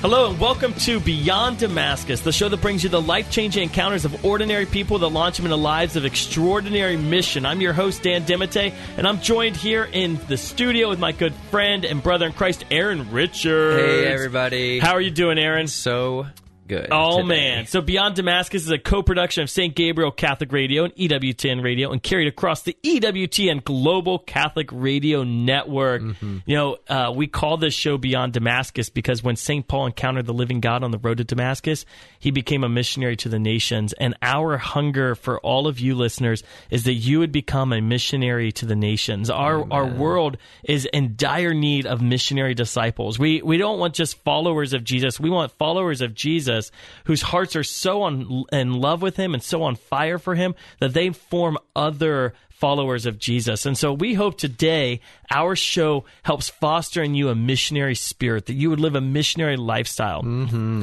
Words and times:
Hello 0.00 0.30
and 0.30 0.38
welcome 0.38 0.72
to 0.74 1.00
Beyond 1.00 1.58
Damascus, 1.58 2.20
the 2.20 2.30
show 2.30 2.48
that 2.48 2.60
brings 2.60 2.84
you 2.84 2.88
the 2.88 3.02
life 3.02 3.32
changing 3.32 3.64
encounters 3.64 4.04
of 4.04 4.24
ordinary 4.24 4.64
people 4.64 5.00
that 5.00 5.08
launch 5.08 5.38
them 5.38 5.46
into 5.46 5.56
lives 5.56 5.96
of 5.96 6.04
extraordinary 6.04 6.96
mission. 6.96 7.44
I'm 7.44 7.60
your 7.60 7.72
host, 7.72 8.04
Dan 8.04 8.22
DeMatte, 8.22 8.72
and 8.96 9.08
I'm 9.08 9.20
joined 9.20 9.56
here 9.56 9.82
in 9.82 10.20
the 10.28 10.36
studio 10.36 10.88
with 10.88 11.00
my 11.00 11.10
good 11.10 11.34
friend 11.50 11.84
and 11.84 12.00
brother 12.00 12.26
in 12.26 12.32
Christ, 12.32 12.64
Aaron 12.70 13.10
Richards. 13.10 13.82
Hey, 13.82 14.06
everybody. 14.06 14.78
How 14.78 14.92
are 14.92 15.00
you 15.00 15.10
doing, 15.10 15.36
Aaron? 15.36 15.66
So 15.66 16.28
good. 16.68 16.88
Oh 16.92 17.22
today. 17.22 17.28
man! 17.28 17.66
So 17.66 17.80
Beyond 17.80 18.14
Damascus 18.14 18.62
is 18.62 18.70
a 18.70 18.78
co-production 18.78 19.42
of 19.42 19.50
St. 19.50 19.74
Gabriel 19.74 20.10
Catholic 20.10 20.52
Radio 20.52 20.84
and 20.84 20.94
EWTN 20.94 21.64
Radio, 21.64 21.90
and 21.90 22.02
carried 22.02 22.28
across 22.28 22.62
the 22.62 22.76
EWTN 22.84 23.64
Global 23.64 24.18
Catholic 24.18 24.68
Radio 24.70 25.24
Network. 25.24 26.02
Mm-hmm. 26.02 26.38
You 26.46 26.56
know, 26.56 26.76
uh, 26.88 27.12
we 27.14 27.26
call 27.26 27.56
this 27.56 27.74
show 27.74 27.98
Beyond 27.98 28.34
Damascus 28.34 28.90
because 28.90 29.22
when 29.22 29.36
St. 29.36 29.66
Paul 29.66 29.86
encountered 29.86 30.26
the 30.26 30.34
living 30.34 30.60
God 30.60 30.84
on 30.84 30.90
the 30.90 30.98
road 30.98 31.18
to 31.18 31.24
Damascus, 31.24 31.84
he 32.18 32.30
became 32.30 32.62
a 32.62 32.68
missionary 32.68 33.16
to 33.16 33.28
the 33.28 33.38
nations. 33.38 33.92
And 33.94 34.14
our 34.22 34.58
hunger 34.58 35.14
for 35.14 35.40
all 35.40 35.66
of 35.66 35.80
you 35.80 35.94
listeners 35.94 36.42
is 36.70 36.84
that 36.84 36.94
you 36.94 37.18
would 37.20 37.32
become 37.32 37.72
a 37.72 37.80
missionary 37.80 38.52
to 38.52 38.66
the 38.66 38.76
nations. 38.76 39.30
Our 39.30 39.66
our 39.72 39.86
world 39.86 40.36
is 40.62 40.84
in 40.86 41.14
dire 41.16 41.54
need 41.54 41.86
of 41.86 42.02
missionary 42.02 42.54
disciples. 42.54 43.18
We 43.18 43.42
we 43.42 43.56
don't 43.56 43.78
want 43.78 43.94
just 43.94 44.22
followers 44.22 44.74
of 44.74 44.84
Jesus. 44.84 45.18
We 45.18 45.30
want 45.30 45.52
followers 45.52 46.00
of 46.00 46.14
Jesus 46.14 46.57
whose 47.04 47.22
hearts 47.22 47.56
are 47.56 47.64
so 47.64 48.02
on, 48.02 48.44
in 48.52 48.74
love 48.74 49.02
with 49.02 49.16
him 49.16 49.34
and 49.34 49.42
so 49.42 49.62
on 49.62 49.76
fire 49.76 50.18
for 50.18 50.34
him 50.34 50.54
that 50.80 50.94
they 50.94 51.10
form 51.10 51.58
other 51.74 52.34
followers 52.58 53.06
of 53.06 53.18
Jesus. 53.18 53.66
And 53.66 53.78
so 53.78 53.92
we 53.92 54.14
hope 54.14 54.36
today 54.36 55.00
our 55.30 55.54
show 55.54 56.04
helps 56.22 56.48
foster 56.48 57.02
in 57.02 57.14
you 57.14 57.28
a 57.28 57.34
missionary 57.34 57.94
spirit, 57.94 58.46
that 58.46 58.54
you 58.54 58.70
would 58.70 58.80
live 58.80 58.94
a 58.94 59.00
missionary 59.00 59.56
lifestyle. 59.56 60.22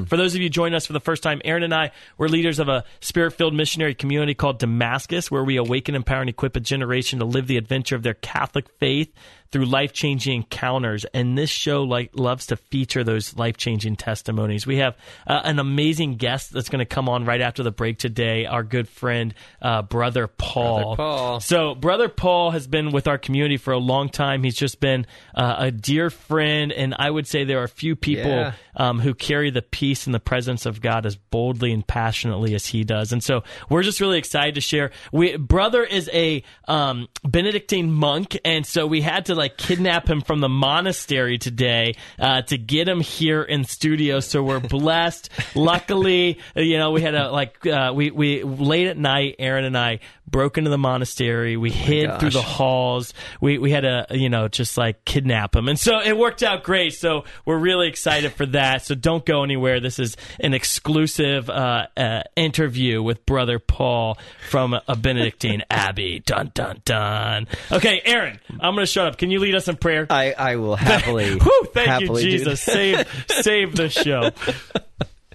For 0.06 0.18
those 0.18 0.36
of 0.36 0.42
you 0.42 0.50
joining 0.50 0.76
us 0.76 0.86
for 0.86 0.94
the 0.94 1.00
first 1.00 1.23
time, 1.23 1.42
Aaron 1.44 1.64
and 1.64 1.73
I 1.73 1.92
were 2.18 2.30
leaders 2.30 2.59
of 2.59 2.70
a 2.70 2.84
spirit 3.02 3.31
filled 3.31 3.53
missionary 3.53 3.96
community 3.96 4.34
called 4.34 4.59
Damascus, 4.59 5.31
where 5.31 5.44
we 5.44 5.58
awaken, 5.58 5.96
empower, 5.96 6.22
and 6.22 6.30
equip 6.30 6.56
a 6.56 6.59
generation 6.59 7.20
to 7.20 7.26
live 7.26 7.48
the 7.48 7.58
adventure 7.58 7.96
of 7.96 8.03
their 8.03 8.14
Catholic 8.14 8.70
faith 8.80 9.12
through 9.52 9.66
life 9.66 9.94
changing 9.94 10.36
encounters. 10.36 11.06
And 11.14 11.38
this 11.38 11.50
show 11.50 11.84
like 11.84 12.12
loves 12.14 12.48
to 12.48 12.58
feature 12.58 13.03
those 13.03 13.36
life 13.38 13.58
changing 13.58 13.96
testimonies. 13.96 14.68
We 14.68 14.78
have 14.78 14.98
uh, 15.26 15.42
an 15.44 15.59
amazing 15.59 16.18
guest 16.18 16.52
that's 16.52 16.70
going 16.70 16.80
to 16.80 16.86
come 16.86 17.08
on 17.08 17.26
right 17.26 17.42
after 17.42 17.64
the 17.64 17.72
break 17.72 17.98
today, 17.98 18.46
our 18.46 18.64
good 18.64 18.90
friend, 18.90 19.34
uh, 19.62 19.81
Brother 19.84 20.28
Paul. 20.28 20.96
Brother 20.96 20.98
Paul. 20.98 21.40
So, 21.40 21.65
Brother 21.74 22.08
Paul 22.10 22.52
has 22.52 22.68
been 22.68 22.92
with 22.92 23.08
our 23.08 23.18
community 23.18 23.58
for 23.58 23.74
a 23.74 23.80
long 23.80 24.10
time. 24.10 24.44
He's 24.44 24.56
just 24.56 24.80
been 24.80 25.08
uh, 25.34 25.56
a 25.58 25.72
dear 25.72 26.12
friend, 26.12 26.72
and 26.72 26.94
I 27.00 27.10
would 27.10 27.26
say 27.26 27.46
there 27.46 27.64
are 27.64 27.68
few 27.68 27.96
people 27.96 28.30
Yeah. 28.30 28.52
um, 28.76 29.00
who 29.00 29.16
carry 29.16 29.50
the 29.50 29.64
peace 29.64 30.06
and 30.06 30.14
the 30.14 30.20
presence 30.20 30.68
of 30.68 30.82
God 30.82 31.06
as 31.08 31.16
boldly 31.16 31.72
and 31.72 31.86
passionately 31.88 32.54
as 32.54 32.68
he 32.68 32.84
does. 32.84 33.12
And 33.12 33.24
so, 33.24 33.44
we're 33.70 33.82
just 33.84 34.00
really 34.00 34.20
excited 34.20 34.54
to 34.56 34.62
share. 34.62 34.92
We 35.12 35.38
Brother 35.38 35.84
is 35.84 36.10
a 36.14 36.44
um, 36.68 37.08
Benedictine 37.24 37.92
monk, 37.92 38.38
and 38.46 38.66
so 38.66 38.86
we 38.86 39.02
had 39.02 39.26
to 39.28 39.36
like 39.36 39.58
kidnap 39.58 40.08
him 40.10 40.22
from 40.22 40.42
the 40.42 40.50
monastery 40.50 41.38
today 41.38 41.96
uh, 42.20 42.42
to 42.44 42.58
get 42.58 42.88
him 42.88 43.00
here 43.00 43.42
in 43.42 43.64
studio. 43.64 44.20
So 44.20 44.44
we're 44.44 44.60
blessed. 44.60 45.30
Luckily, 45.56 46.40
you 46.56 46.78
know, 46.78 46.92
we 46.92 47.02
had 47.02 47.16
a 47.16 47.32
like 47.32 47.66
uh, 47.66 47.92
we 47.96 48.12
we 48.12 48.44
late 48.44 48.88
at 48.88 48.98
night, 48.98 49.36
Aaron 49.40 49.64
and 49.66 49.78
I 49.78 50.00
broke 50.28 50.58
into 50.58 50.70
the 50.70 50.78
monastery. 50.78 51.58
We 51.58 51.72
hid 51.72 52.08
gosh. 52.08 52.20
through 52.20 52.30
the 52.31 52.42
halls. 52.42 53.14
We 53.42 53.58
we 53.58 53.72
had 53.72 53.81
to 53.81 54.08
you 54.12 54.30
know 54.30 54.48
just 54.48 54.78
like 54.78 55.06
kidnap 55.06 55.56
him, 55.56 55.68
and 55.68 55.80
so 55.80 56.00
it 56.04 56.18
worked 56.18 56.44
out 56.44 56.64
great. 56.64 56.94
So 56.94 57.26
we're 57.45 57.58
really 57.58 57.88
excited 57.88 58.34
for 58.34 58.46
that. 58.48 58.84
So 58.84 58.96
don't 58.96 59.26
go 59.26 59.44
anywhere. 59.44 59.80
This 59.80 60.00
is 60.00 60.18
an 60.40 60.53
exclusive 60.53 61.50
uh, 61.50 61.88
uh, 61.96 62.23
interview 62.36 63.02
with 63.02 63.25
Brother 63.25 63.59
Paul 63.59 64.18
from 64.50 64.80
a 64.88 64.96
Benedictine 64.96 65.63
Abbey. 65.69 66.19
Dun 66.19 66.52
dun 66.53 66.81
dun. 66.86 67.47
Okay, 67.72 68.02
Aaron, 68.06 68.40
I'm 68.59 68.75
going 68.75 68.86
to 68.86 68.92
shut 68.92 69.07
up. 69.07 69.18
Can 69.18 69.31
you 69.31 69.40
lead 69.40 69.56
us 69.56 69.68
in 69.68 69.78
prayer? 69.78 70.07
I, 70.09 70.34
I 70.34 70.56
will 70.57 70.75
happily. 70.75 71.38
Whew, 71.40 71.68
thank 71.74 71.88
happily 71.88 72.24
you, 72.24 72.31
Jesus. 72.31 72.62
Save 72.62 73.07
save 73.30 73.75
the 73.75 73.90
show. 73.90 74.31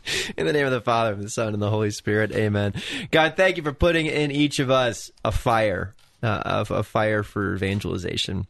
In 0.36 0.46
the 0.46 0.52
name 0.52 0.66
of 0.66 0.72
the 0.72 0.80
Father, 0.80 1.12
and 1.12 1.22
the 1.22 1.30
Son, 1.30 1.52
and 1.52 1.62
the 1.62 1.70
Holy 1.70 1.90
Spirit. 1.90 2.32
Amen. 2.32 2.74
God, 3.10 3.34
thank 3.36 3.56
you 3.56 3.62
for 3.62 3.72
putting 3.72 4.06
in 4.06 4.30
each 4.30 4.58
of 4.58 4.70
us 4.70 5.10
a 5.24 5.32
fire, 5.32 5.94
uh, 6.22 6.42
of 6.44 6.70
a 6.70 6.82
fire 6.82 7.22
for 7.22 7.54
evangelization. 7.54 8.46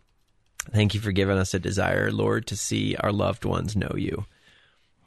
Thank 0.73 0.95
you 0.95 1.01
for 1.01 1.13
giving 1.13 1.39
us 1.39 1.55
a 1.55 1.59
desire, 1.59 2.13
Lord, 2.13 2.47
to 2.49 2.57
see 2.57 2.97
our 2.97 3.13
loved 3.13 3.45
ones 3.45 3.77
know 3.77 3.93
you. 3.97 4.27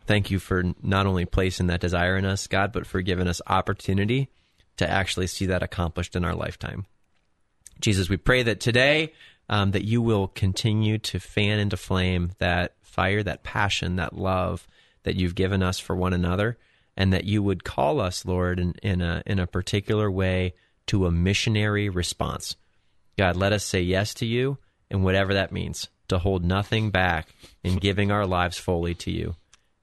Thank 0.06 0.32
you 0.32 0.40
for 0.40 0.64
not 0.82 1.06
only 1.06 1.26
placing 1.26 1.68
that 1.68 1.80
desire 1.80 2.18
in 2.18 2.26
us, 2.26 2.48
God, 2.48 2.74
but 2.74 2.86
for 2.86 3.02
giving 3.02 3.28
us 3.28 3.42
opportunity 3.48 4.30
to 4.78 4.90
actually 4.90 5.28
see 5.28 5.46
that 5.46 5.64
accomplished 5.64 6.16
in 6.16 6.26
our 6.26 6.36
lifetime. 6.36 6.86
Jesus, 7.80 8.10
we 8.10 8.18
pray 8.18 8.44
that 8.44 8.60
today 8.60 9.14
um, 9.50 9.72
that 9.72 9.86
you 9.86 10.02
will 10.02 10.28
continue 10.30 10.98
to 10.98 11.20
fan 11.20 11.60
into 11.60 11.78
flame 11.78 12.32
that 12.40 12.74
fire, 12.82 13.24
that 13.24 13.44
passion, 13.44 13.98
that 13.98 14.18
love 14.18 14.68
that 15.04 15.16
you've 15.16 15.36
given 15.36 15.62
us 15.62 15.80
for 15.80 15.96
one 15.96 16.14
another, 16.14 16.58
and 16.96 17.14
that 17.14 17.26
you 17.26 17.42
would 17.44 17.64
call 17.64 18.00
us, 18.00 18.26
Lord, 18.26 18.60
in, 18.60 18.74
in 18.84 19.02
a 19.02 19.24
in 19.26 19.40
a 19.40 19.48
particular 19.48 20.10
way 20.10 20.54
to 20.88 21.06
a 21.06 21.12
missionary 21.12 21.90
response. 21.90 22.56
God, 23.18 23.36
let 23.36 23.54
us 23.54 23.64
say 23.64 23.82
yes 23.82 24.14
to 24.16 24.26
you, 24.26 24.58
and 24.90 25.04
whatever 25.04 25.34
that 25.36 25.52
means, 25.52 25.90
to 26.08 26.18
hold 26.18 26.44
nothing 26.44 26.90
back 26.90 27.34
in 27.64 27.78
giving 27.78 28.12
our 28.12 28.26
lives 28.26 28.58
fully 28.58 28.96
to 28.96 29.12
you. 29.12 29.36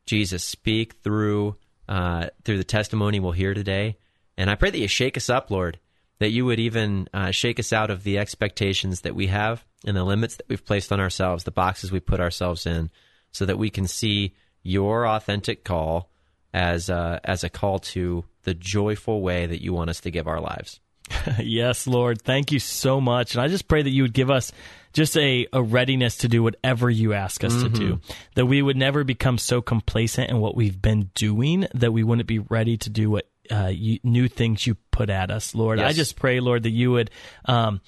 Jesus, 0.06 0.42
speak 0.42 0.94
through 1.02 1.56
uh, 1.88 2.28
through 2.44 2.58
the 2.58 2.64
testimony 2.64 3.20
we'll 3.20 3.32
hear 3.32 3.54
today, 3.54 3.96
and 4.36 4.48
I 4.50 4.54
pray 4.54 4.70
that 4.70 4.78
you 4.78 4.88
shake 4.88 5.16
us 5.16 5.28
up, 5.28 5.50
Lord, 5.50 5.78
that 6.18 6.30
you 6.30 6.44
would 6.46 6.60
even 6.60 7.08
uh, 7.12 7.30
shake 7.30 7.58
us 7.58 7.72
out 7.72 7.90
of 7.90 8.04
the 8.04 8.18
expectations 8.18 9.00
that 9.00 9.14
we 9.14 9.26
have 9.26 9.64
and 9.84 9.96
the 9.96 10.04
limits 10.04 10.36
that 10.36 10.48
we've 10.48 10.64
placed 10.64 10.92
on 10.92 11.00
ourselves, 11.00 11.44
the 11.44 11.50
boxes 11.50 11.90
we 11.90 12.00
put 12.00 12.20
ourselves 12.20 12.66
in, 12.66 12.90
so 13.32 13.46
that 13.46 13.58
we 13.58 13.70
can 13.70 13.86
see 13.86 14.34
your 14.62 15.06
authentic 15.06 15.64
call 15.64 16.10
as 16.52 16.90
uh, 16.90 17.20
as 17.24 17.44
a 17.44 17.50
call 17.50 17.78
to 17.78 18.24
the 18.42 18.54
joyful 18.54 19.20
way 19.20 19.46
that 19.46 19.62
you 19.62 19.72
want 19.72 19.90
us 19.90 20.00
to 20.00 20.10
give 20.10 20.26
our 20.26 20.40
lives. 20.40 20.80
yes, 21.38 21.86
Lord. 21.86 22.22
Thank 22.22 22.52
you 22.52 22.58
so 22.58 23.00
much. 23.00 23.34
And 23.34 23.42
I 23.42 23.48
just 23.48 23.68
pray 23.68 23.82
that 23.82 23.90
you 23.90 24.02
would 24.02 24.14
give 24.14 24.30
us 24.30 24.52
just 24.92 25.16
a, 25.16 25.46
a 25.52 25.62
readiness 25.62 26.18
to 26.18 26.28
do 26.28 26.42
whatever 26.42 26.88
you 26.88 27.12
ask 27.12 27.44
us 27.44 27.62
to 27.62 27.68
do. 27.68 28.00
That 28.34 28.46
we 28.46 28.62
would 28.62 28.76
never 28.76 29.04
become 29.04 29.38
so 29.38 29.60
complacent 29.60 30.30
in 30.30 30.38
what 30.38 30.56
we've 30.56 30.80
been 30.80 31.10
doing 31.14 31.66
that 31.74 31.92
we 31.92 32.02
wouldn't 32.02 32.28
be 32.28 32.38
ready 32.38 32.76
to 32.78 32.90
do 32.90 33.10
what 33.10 33.28
uh, 33.50 33.70
you, 33.72 33.98
new 34.02 34.28
things 34.28 34.66
you 34.66 34.76
put 34.90 35.10
at 35.10 35.30
us, 35.30 35.54
Lord. 35.54 35.80
I 35.80 35.92
just 35.92 36.16
pray, 36.16 36.40
Lord, 36.40 36.62
that 36.64 36.70
you 36.70 36.92
would. 36.92 37.10
Um, 37.44 37.80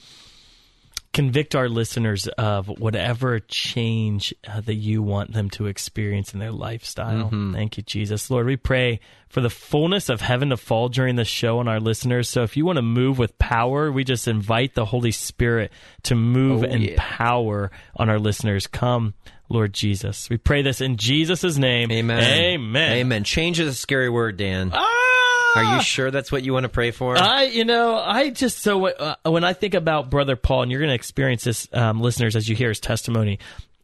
convict 1.13 1.55
our 1.55 1.69
listeners 1.69 2.27
of 2.39 2.69
whatever 2.69 3.39
change 3.41 4.33
uh, 4.49 4.61
that 4.63 4.75
you 4.77 5.03
want 5.03 5.33
them 5.33 5.51
to 5.51 5.67
experience 5.67 6.33
in 6.33 6.41
their 6.41 6.53
lifestyle. 6.53 7.29
Thank 7.53 7.77
you, 7.77 7.83
Jesus. 7.83 8.31
Lord, 8.31 8.47
we 8.47 8.57
pray 8.57 9.01
for 9.29 9.41
the 9.41 9.51
fullness 9.51 10.09
of 10.09 10.21
heaven 10.23 10.49
to 10.51 10.57
fall 10.57 10.89
during 10.89 11.17
the 11.17 11.25
show 11.25 11.59
on 11.59 11.69
our 11.69 11.81
listeners. 11.81 12.29
So 12.29 12.43
if 12.45 12.57
you 12.57 12.65
want 12.65 12.77
to 12.77 12.83
move 12.83 13.19
with 13.19 13.39
power, 13.39 13.93
we 13.93 14.05
just 14.05 14.27
invite 14.29 14.75
the 14.75 14.87
Holy 14.87 15.11
Spirit 15.13 15.71
to 16.05 16.15
move 16.15 16.63
Oh, 16.63 16.67
in 16.67 16.81
yeah. 16.83 16.95
power 16.97 17.71
on 17.97 18.09
our 18.09 18.19
listeners. 18.19 18.67
Come, 18.67 19.15
Lord 19.49 19.73
Jesus. 19.75 20.31
We 20.31 20.39
pray 20.39 20.63
this 20.63 20.81
in 20.81 20.97
Jesus' 20.97 21.59
name. 21.59 21.91
Amen. 21.93 22.23
Amen. 22.23 22.93
Amen. 22.93 23.25
Change 23.25 23.61
is 23.61 23.69
a 23.69 23.75
scary 23.75 24.09
word, 24.09 24.37
Dan. 24.39 24.71
Ah! 24.73 24.99
Are 25.55 25.77
you 25.77 25.83
sure 25.83 26.11
that's 26.11 26.33
what 26.33 26.43
you 26.43 26.53
want 26.53 26.65
to 26.65 26.69
pray 26.69 26.91
for? 26.91 27.17
I, 27.17 27.45
you 27.45 27.65
know, 27.65 27.97
I 27.97 28.31
just 28.31 28.59
so 28.59 28.87
uh, 28.89 29.17
when 29.25 29.45
I 29.45 29.53
think 29.53 29.75
about 29.75 30.11
Brother 30.11 30.37
Paul, 30.37 30.63
and 30.63 30.71
you're 30.71 30.81
going 30.81 30.91
to 30.91 30.95
experience 30.95 31.45
this, 31.45 31.69
um, 31.73 32.01
listeners, 32.01 32.37
as 32.37 32.49
you 32.49 32.57
hear 32.57 32.69
his 32.69 32.81
testimony. 32.81 33.39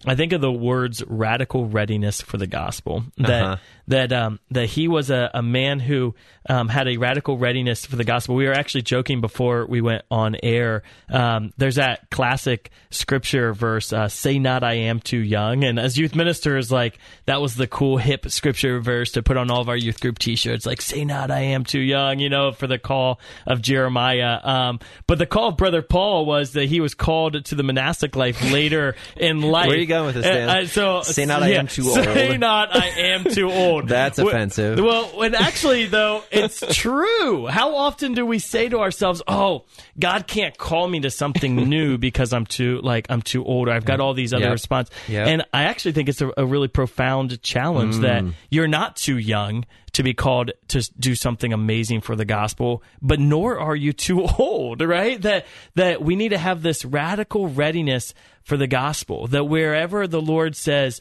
I 0.07 0.15
think 0.15 0.33
of 0.33 0.41
the 0.41 0.53
words 0.53 1.03
"radical 1.09 1.67
readiness 1.67 2.21
for 2.21 2.37
the 2.37 2.47
gospel." 2.47 3.03
That 3.19 3.43
Uh-huh. 3.43 3.57
That 3.89 4.13
um, 4.13 4.39
that 4.51 4.67
he 4.67 4.87
was 4.87 5.11
a, 5.11 5.31
a 5.35 5.43
man 5.43 5.81
who 5.81 6.15
um, 6.49 6.69
had 6.69 6.89
a 6.89 6.97
radical 6.97 7.37
readiness 7.37 7.85
for 7.85 7.97
the 7.97 8.05
gospel. 8.05 8.35
We 8.35 8.47
were 8.47 8.53
actually 8.53 8.83
joking 8.83 9.21
before 9.21 9.67
we 9.67 9.81
went 9.81 10.03
on 10.11 10.37
air. 10.43 10.83
Um, 11.11 11.53
there's 11.57 11.77
that 11.77 12.11
classic 12.11 12.71
scripture 12.91 13.53
verse, 13.53 13.93
uh, 13.93 14.09
"Say 14.09 14.39
not, 14.39 14.63
I 14.63 14.75
am 14.75 15.01
too 15.01 15.19
young." 15.19 15.65
And 15.65 15.79
as 15.79 15.99
youth 15.99 16.15
ministers, 16.15 16.71
like 16.71 16.99
that 17.27 17.41
was 17.41 17.55
the 17.57 17.67
cool 17.67 17.97
hip 17.97 18.31
scripture 18.31 18.81
verse 18.81 19.13
to 19.13 19.23
put 19.23 19.37
on 19.37 19.51
all 19.51 19.61
of 19.61 19.69
our 19.69 19.77
youth 19.77 20.01
group 20.01 20.19
T-shirts. 20.19 20.67
Like, 20.67 20.83
"Say 20.83 21.05
not, 21.05 21.31
I 21.31 21.41
am 21.41 21.65
too 21.65 21.81
young," 21.81 22.19
you 22.19 22.29
know, 22.29 22.53
for 22.53 22.67
the 22.67 22.79
call 22.79 23.21
of 23.47 23.63
Jeremiah. 23.63 24.39
Um, 24.43 24.81
but 25.07 25.19
the 25.19 25.27
call 25.27 25.49
of 25.49 25.57
Brother 25.57 25.83
Paul 25.83 26.27
was 26.27 26.53
that 26.53 26.67
he 26.67 26.81
was 26.81 26.95
called 26.95 27.45
to 27.47 27.55
the 27.55 27.63
monastic 27.63 28.17
life 28.17 28.53
later 28.53 28.97
in 29.17 29.41
life. 29.41 29.67
Where 29.69 29.77
are 29.77 29.81
you 29.81 29.87
going 29.87 30.07
with 30.07 30.17
this, 30.17 30.25
Dan? 30.25 30.49
Uh, 30.49 30.67
so 30.67 31.03
say 31.03 31.25
not 31.25 31.43
I 31.43 31.49
yeah, 31.49 31.59
am 31.61 31.69
too 31.69 31.83
old. 31.89 32.05
Say 32.05 32.37
not 32.37 32.77
I 32.77 32.89
am 32.89 33.25
too 33.25 33.51
old. 33.51 33.78
That's 33.87 34.19
Well- 34.19 34.29
offensive. 34.29 34.79
Well, 34.79 35.23
and 35.23 35.35
actually 35.37 35.87
though, 35.87 36.23
it's 36.31 36.63
true. 36.77 37.47
How 37.47 37.75
often 37.77 38.15
do 38.15 38.25
we 38.27 38.39
say 38.39 38.69
to 38.69 38.79
ourselves, 38.81 39.23
"Oh, 39.29 39.65
God 39.99 40.27
can't 40.27 40.57
call 40.57 40.89
me 40.89 41.01
to 41.01 41.11
something 41.11 41.55
new 41.69 41.99
because 41.99 42.33
I'm 42.33 42.47
too 42.47 42.81
like 42.83 43.07
I'm 43.11 43.23
too 43.23 43.45
old 43.45 43.69
or 43.69 43.73
I've 43.73 43.85
got 43.85 44.01
all 44.01 44.15
these 44.15 44.33
other 44.33 44.45
Yep. 44.45 44.53
responses." 44.53 44.95
Yep. 45.09 45.27
And 45.29 45.45
I 45.53 45.65
actually 45.65 45.93
think 45.93 46.09
it's 46.09 46.21
a, 46.21 46.31
a 46.37 46.45
really 46.47 46.69
profound 46.69 47.41
challenge 47.43 47.97
that 47.99 48.23
Mm. 48.23 48.35
you're 48.51 48.69
not 48.69 48.97
too 48.97 49.19
young 49.19 49.65
to 49.93 50.03
be 50.03 50.15
called 50.15 50.53
to 50.69 50.81
do 51.01 51.15
something 51.15 51.53
amazing 51.53 52.01
for 52.03 52.15
the 52.15 52.25
gospel, 52.25 52.83
but 53.03 53.19
nor 53.19 53.59
are 53.59 53.75
you 53.77 53.93
too 53.93 54.23
old, 54.39 54.81
right? 54.83 55.21
That 55.23 55.47
that 55.75 56.03
we 56.03 56.15
need 56.17 56.29
to 56.31 56.39
have 56.39 56.63
this 56.63 56.85
radical 56.85 57.49
readiness 57.49 58.15
for 58.45 58.57
the 58.57 58.67
gospel. 58.67 59.27
That 59.27 59.45
wherever 59.45 60.07
the 60.07 60.21
Lord 60.23 60.57
says 60.57 61.01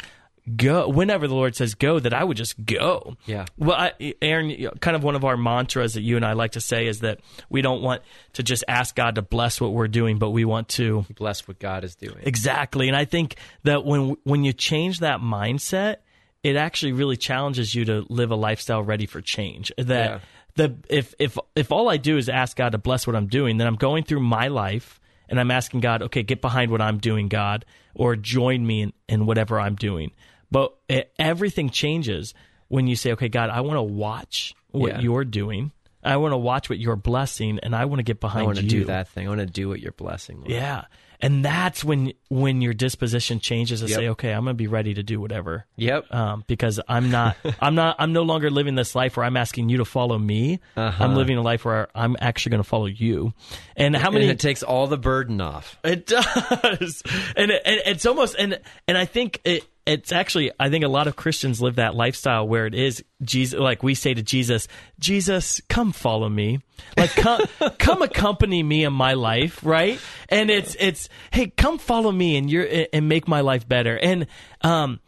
go, 0.55 0.87
whenever 0.87 1.27
the 1.27 1.35
Lord 1.35 1.55
says 1.55 1.73
go, 1.75 1.99
that 1.99 2.13
I 2.13 2.23
would 2.23 2.37
just 2.37 2.63
go. 2.65 3.17
Yeah. 3.25 3.45
Well, 3.57 3.75
I, 3.75 4.13
Aaron, 4.21 4.69
kind 4.79 4.95
of 4.95 5.03
one 5.03 5.15
of 5.15 5.25
our 5.25 5.35
mantras 5.37 5.93
that 5.95 6.01
you 6.01 6.15
and 6.15 6.25
I 6.25 6.33
like 6.33 6.51
to 6.53 6.61
say 6.61 6.87
is 6.87 7.01
that 7.01 7.19
we 7.49 7.61
don't 7.61 7.81
want 7.81 8.01
to 8.33 8.43
just 8.43 8.63
ask 8.67 8.95
God 8.95 9.15
to 9.15 9.21
bless 9.21 9.59
what 9.59 9.73
we're 9.73 9.87
doing, 9.87 10.17
but 10.17 10.29
we 10.31 10.45
want 10.45 10.69
to 10.69 11.05
Bless 11.15 11.47
what 11.47 11.59
God 11.59 11.83
is 11.83 11.95
doing. 11.95 12.19
Exactly. 12.23 12.87
And 12.87 12.95
I 12.95 13.05
think 13.05 13.35
that 13.63 13.83
when 13.85 14.15
when 14.23 14.43
you 14.43 14.53
change 14.53 14.99
that 14.99 15.19
mindset, 15.19 15.97
it 16.43 16.55
actually 16.55 16.93
really 16.93 17.17
challenges 17.17 17.73
you 17.75 17.85
to 17.85 18.05
live 18.09 18.31
a 18.31 18.35
lifestyle 18.35 18.83
ready 18.83 19.05
for 19.05 19.21
change. 19.21 19.71
That 19.77 20.09
Yeah. 20.11 20.19
the 20.55 20.75
if 20.89 21.13
if 21.19 21.37
if 21.55 21.71
all 21.71 21.89
I 21.89 21.97
do 21.97 22.17
is 22.17 22.29
ask 22.29 22.55
God 22.55 22.71
to 22.71 22.77
bless 22.77 23.05
what 23.07 23.15
I'm 23.15 23.27
doing, 23.27 23.57
then 23.57 23.67
I'm 23.67 23.75
going 23.75 24.03
through 24.03 24.21
my 24.21 24.47
life 24.47 24.99
and 25.29 25.39
I'm 25.39 25.51
asking 25.51 25.81
God, 25.81 26.01
okay, 26.03 26.23
get 26.23 26.39
behind 26.41 26.71
what 26.71 26.81
I'm 26.81 26.99
doing, 26.99 27.27
God, 27.27 27.65
or 27.93 28.15
join 28.15 28.65
me 28.65 28.83
in, 28.83 28.93
in 29.09 29.25
whatever 29.25 29.59
I'm 29.59 29.75
doing. 29.75 30.11
But 30.51 30.75
it, 30.87 31.13
everything 31.19 31.69
changes 31.69 32.33
when 32.67 32.87
you 32.87 32.95
say, 32.95 33.13
okay, 33.13 33.29
God, 33.29 33.49
I 33.49 33.61
want 33.61 33.77
to 33.77 33.83
watch 33.83 34.53
what 34.71 34.91
Yeah. 34.93 34.99
you're 35.01 35.25
doing. 35.25 35.71
I 36.03 36.17
want 36.17 36.31
to 36.33 36.37
watch 36.37 36.69
what 36.69 36.79
you're 36.79 36.95
blessing, 36.95 37.59
and 37.63 37.75
I 37.75 37.85
want 37.85 37.99
to 37.99 38.03
get 38.03 38.19
behind 38.21 38.41
you. 38.41 38.43
I 38.43 38.45
want 38.47 38.57
to 38.59 38.63
you. 38.63 38.69
do 38.69 38.85
that 38.85 39.09
thing. 39.09 39.25
I 39.25 39.29
want 39.29 39.41
to 39.41 39.45
do 39.45 39.67
what 39.67 39.79
you're 39.81 39.91
blessing. 39.91 40.37
Lord. 40.37 40.51
Yeah. 40.51 40.85
And 41.19 41.43
that's 41.43 41.83
when 41.83 42.13
when 42.29 42.61
your 42.61 42.73
disposition 42.75 43.39
changes 43.39 43.81
to 43.81 43.87
Yep. 43.87 43.95
say, 43.97 44.07
okay, 44.09 44.31
I'm 44.31 44.43
going 44.43 44.53
to 44.53 44.57
be 44.57 44.67
ready 44.67 44.93
to 44.93 45.01
do 45.03 45.19
whatever. 45.19 45.65
Yep. 45.75 46.13
Um, 46.13 46.43
because 46.45 46.79
I'm 46.87 47.09
not, 47.09 47.35
I'm 47.59 47.73
not, 47.73 47.95
I'm 47.97 48.13
no 48.13 48.21
longer 48.21 48.51
living 48.51 48.75
this 48.75 48.93
life 48.93 49.17
where 49.17 49.25
I'm 49.25 49.35
asking 49.35 49.69
you 49.69 49.77
to 49.77 49.85
follow 49.85 50.17
me. 50.19 50.59
Uh-huh. 50.77 51.03
I'm 51.03 51.15
living 51.15 51.37
a 51.37 51.41
life 51.41 51.65
where 51.65 51.87
I'm 51.95 52.15
actually 52.21 52.51
going 52.51 52.63
to 52.63 52.69
follow 52.69 52.85
you. 52.85 53.33
And 53.75 53.95
how 53.95 54.11
many? 54.11 54.25
and 54.25 54.31
it 54.33 54.39
takes 54.39 54.61
all 54.61 54.85
the 54.85 54.97
burden 54.97 55.41
off. 55.41 55.79
It 55.83 56.05
does, 56.05 57.01
and, 57.35 57.49
it, 57.51 57.61
and 57.65 57.81
it's 57.87 58.05
almost 58.05 58.35
and 58.37 58.59
and 58.87 58.95
I 58.97 59.05
think 59.05 59.41
it 59.43 59.65
it's 59.87 60.11
actually 60.11 60.51
I 60.59 60.69
think 60.69 60.83
a 60.83 60.89
lot 60.89 61.07
of 61.07 61.15
Christians 61.15 61.61
live 61.61 61.75
that 61.75 61.95
lifestyle 61.95 62.47
where 62.47 62.65
it 62.65 62.75
is 62.75 63.03
Jesus 63.23 63.59
like 63.59 63.83
we 63.83 63.95
say 63.95 64.13
to 64.13 64.21
Jesus, 64.21 64.67
Jesus, 64.99 65.61
come 65.69 65.91
follow 65.91 66.29
me, 66.29 66.59
like 66.97 67.11
come 67.11 67.41
come 67.79 68.01
accompany 68.01 68.61
me 68.61 68.83
in 68.83 68.93
my 68.93 69.13
life, 69.13 69.59
right? 69.63 69.99
And 70.29 70.49
it's 70.49 70.75
it's 70.79 71.09
hey, 71.31 71.47
come 71.47 71.77
follow 71.77 72.11
me 72.11 72.37
and 72.37 72.49
you're 72.49 72.67
and 72.91 73.07
make 73.07 73.27
my 73.27 73.41
life 73.41 73.67
better, 73.67 73.97
and 73.97 74.27
um. 74.61 74.99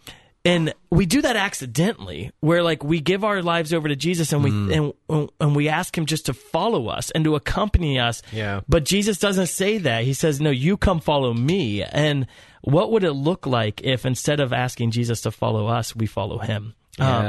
And 0.45 0.73
we 0.89 1.05
do 1.05 1.21
that 1.21 1.35
accidentally, 1.35 2.31
where 2.39 2.63
like 2.63 2.81
we 2.81 3.01
give 3.01 3.25
our 3.25 3.43
lives 3.43 3.73
over 3.73 3.89
to 3.89 3.95
Jesus 3.97 4.31
and 4.31 4.41
we 4.41 4.49
and 4.73 4.93
and 5.41 5.53
we 5.53 5.67
ask 5.67 5.95
Him 5.95 6.05
just 6.05 6.27
to 6.27 6.33
follow 6.33 6.87
us 6.87 7.11
and 7.11 7.25
to 7.25 7.35
accompany 7.35 7.99
us. 7.99 8.23
Yeah. 8.31 8.61
But 8.67 8.85
Jesus 8.85 9.19
doesn't 9.19 9.47
say 9.47 9.79
that. 9.79 10.05
He 10.05 10.13
says, 10.13 10.39
"No, 10.39 10.49
you 10.49 10.77
come 10.77 11.01
follow 11.01 11.33
me." 11.33 11.83
And 11.83 12.25
what 12.61 12.91
would 12.91 13.03
it 13.03 13.13
look 13.13 13.45
like 13.45 13.81
if 13.83 14.05
instead 14.05 14.39
of 14.39 14.53
asking 14.53 14.91
Jesus 14.91 15.21
to 15.21 15.31
follow 15.31 15.67
us, 15.67 15.95
we 15.95 16.05
follow 16.05 16.39
Him? 16.39 16.73
Um, 16.99 17.25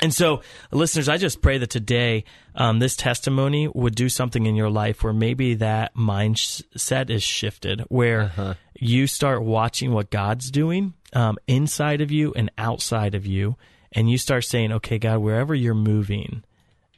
and 0.00 0.12
so, 0.12 0.42
listeners, 0.72 1.08
I 1.08 1.16
just 1.18 1.40
pray 1.40 1.58
that 1.58 1.70
today 1.70 2.24
um, 2.54 2.78
this 2.78 2.96
testimony 2.96 3.68
would 3.68 3.94
do 3.94 4.08
something 4.08 4.44
in 4.44 4.56
your 4.56 4.70
life 4.70 5.02
where 5.04 5.12
maybe 5.12 5.54
that 5.54 5.94
mindset 5.94 7.10
is 7.10 7.22
shifted, 7.22 7.82
where 7.88 8.56
you 8.78 9.06
start 9.06 9.42
watching 9.42 9.92
what 9.92 10.10
God's 10.10 10.50
doing 10.50 10.94
um, 11.12 11.38
inside 11.46 12.00
of 12.00 12.10
you 12.10 12.32
and 12.34 12.50
outside 12.58 13.14
of 13.14 13.24
you, 13.24 13.56
and 13.92 14.10
you 14.10 14.18
start 14.18 14.44
saying, 14.44 14.72
"Okay, 14.72 14.98
God, 14.98 15.18
wherever 15.18 15.54
you're 15.54 15.74
moving, 15.74 16.42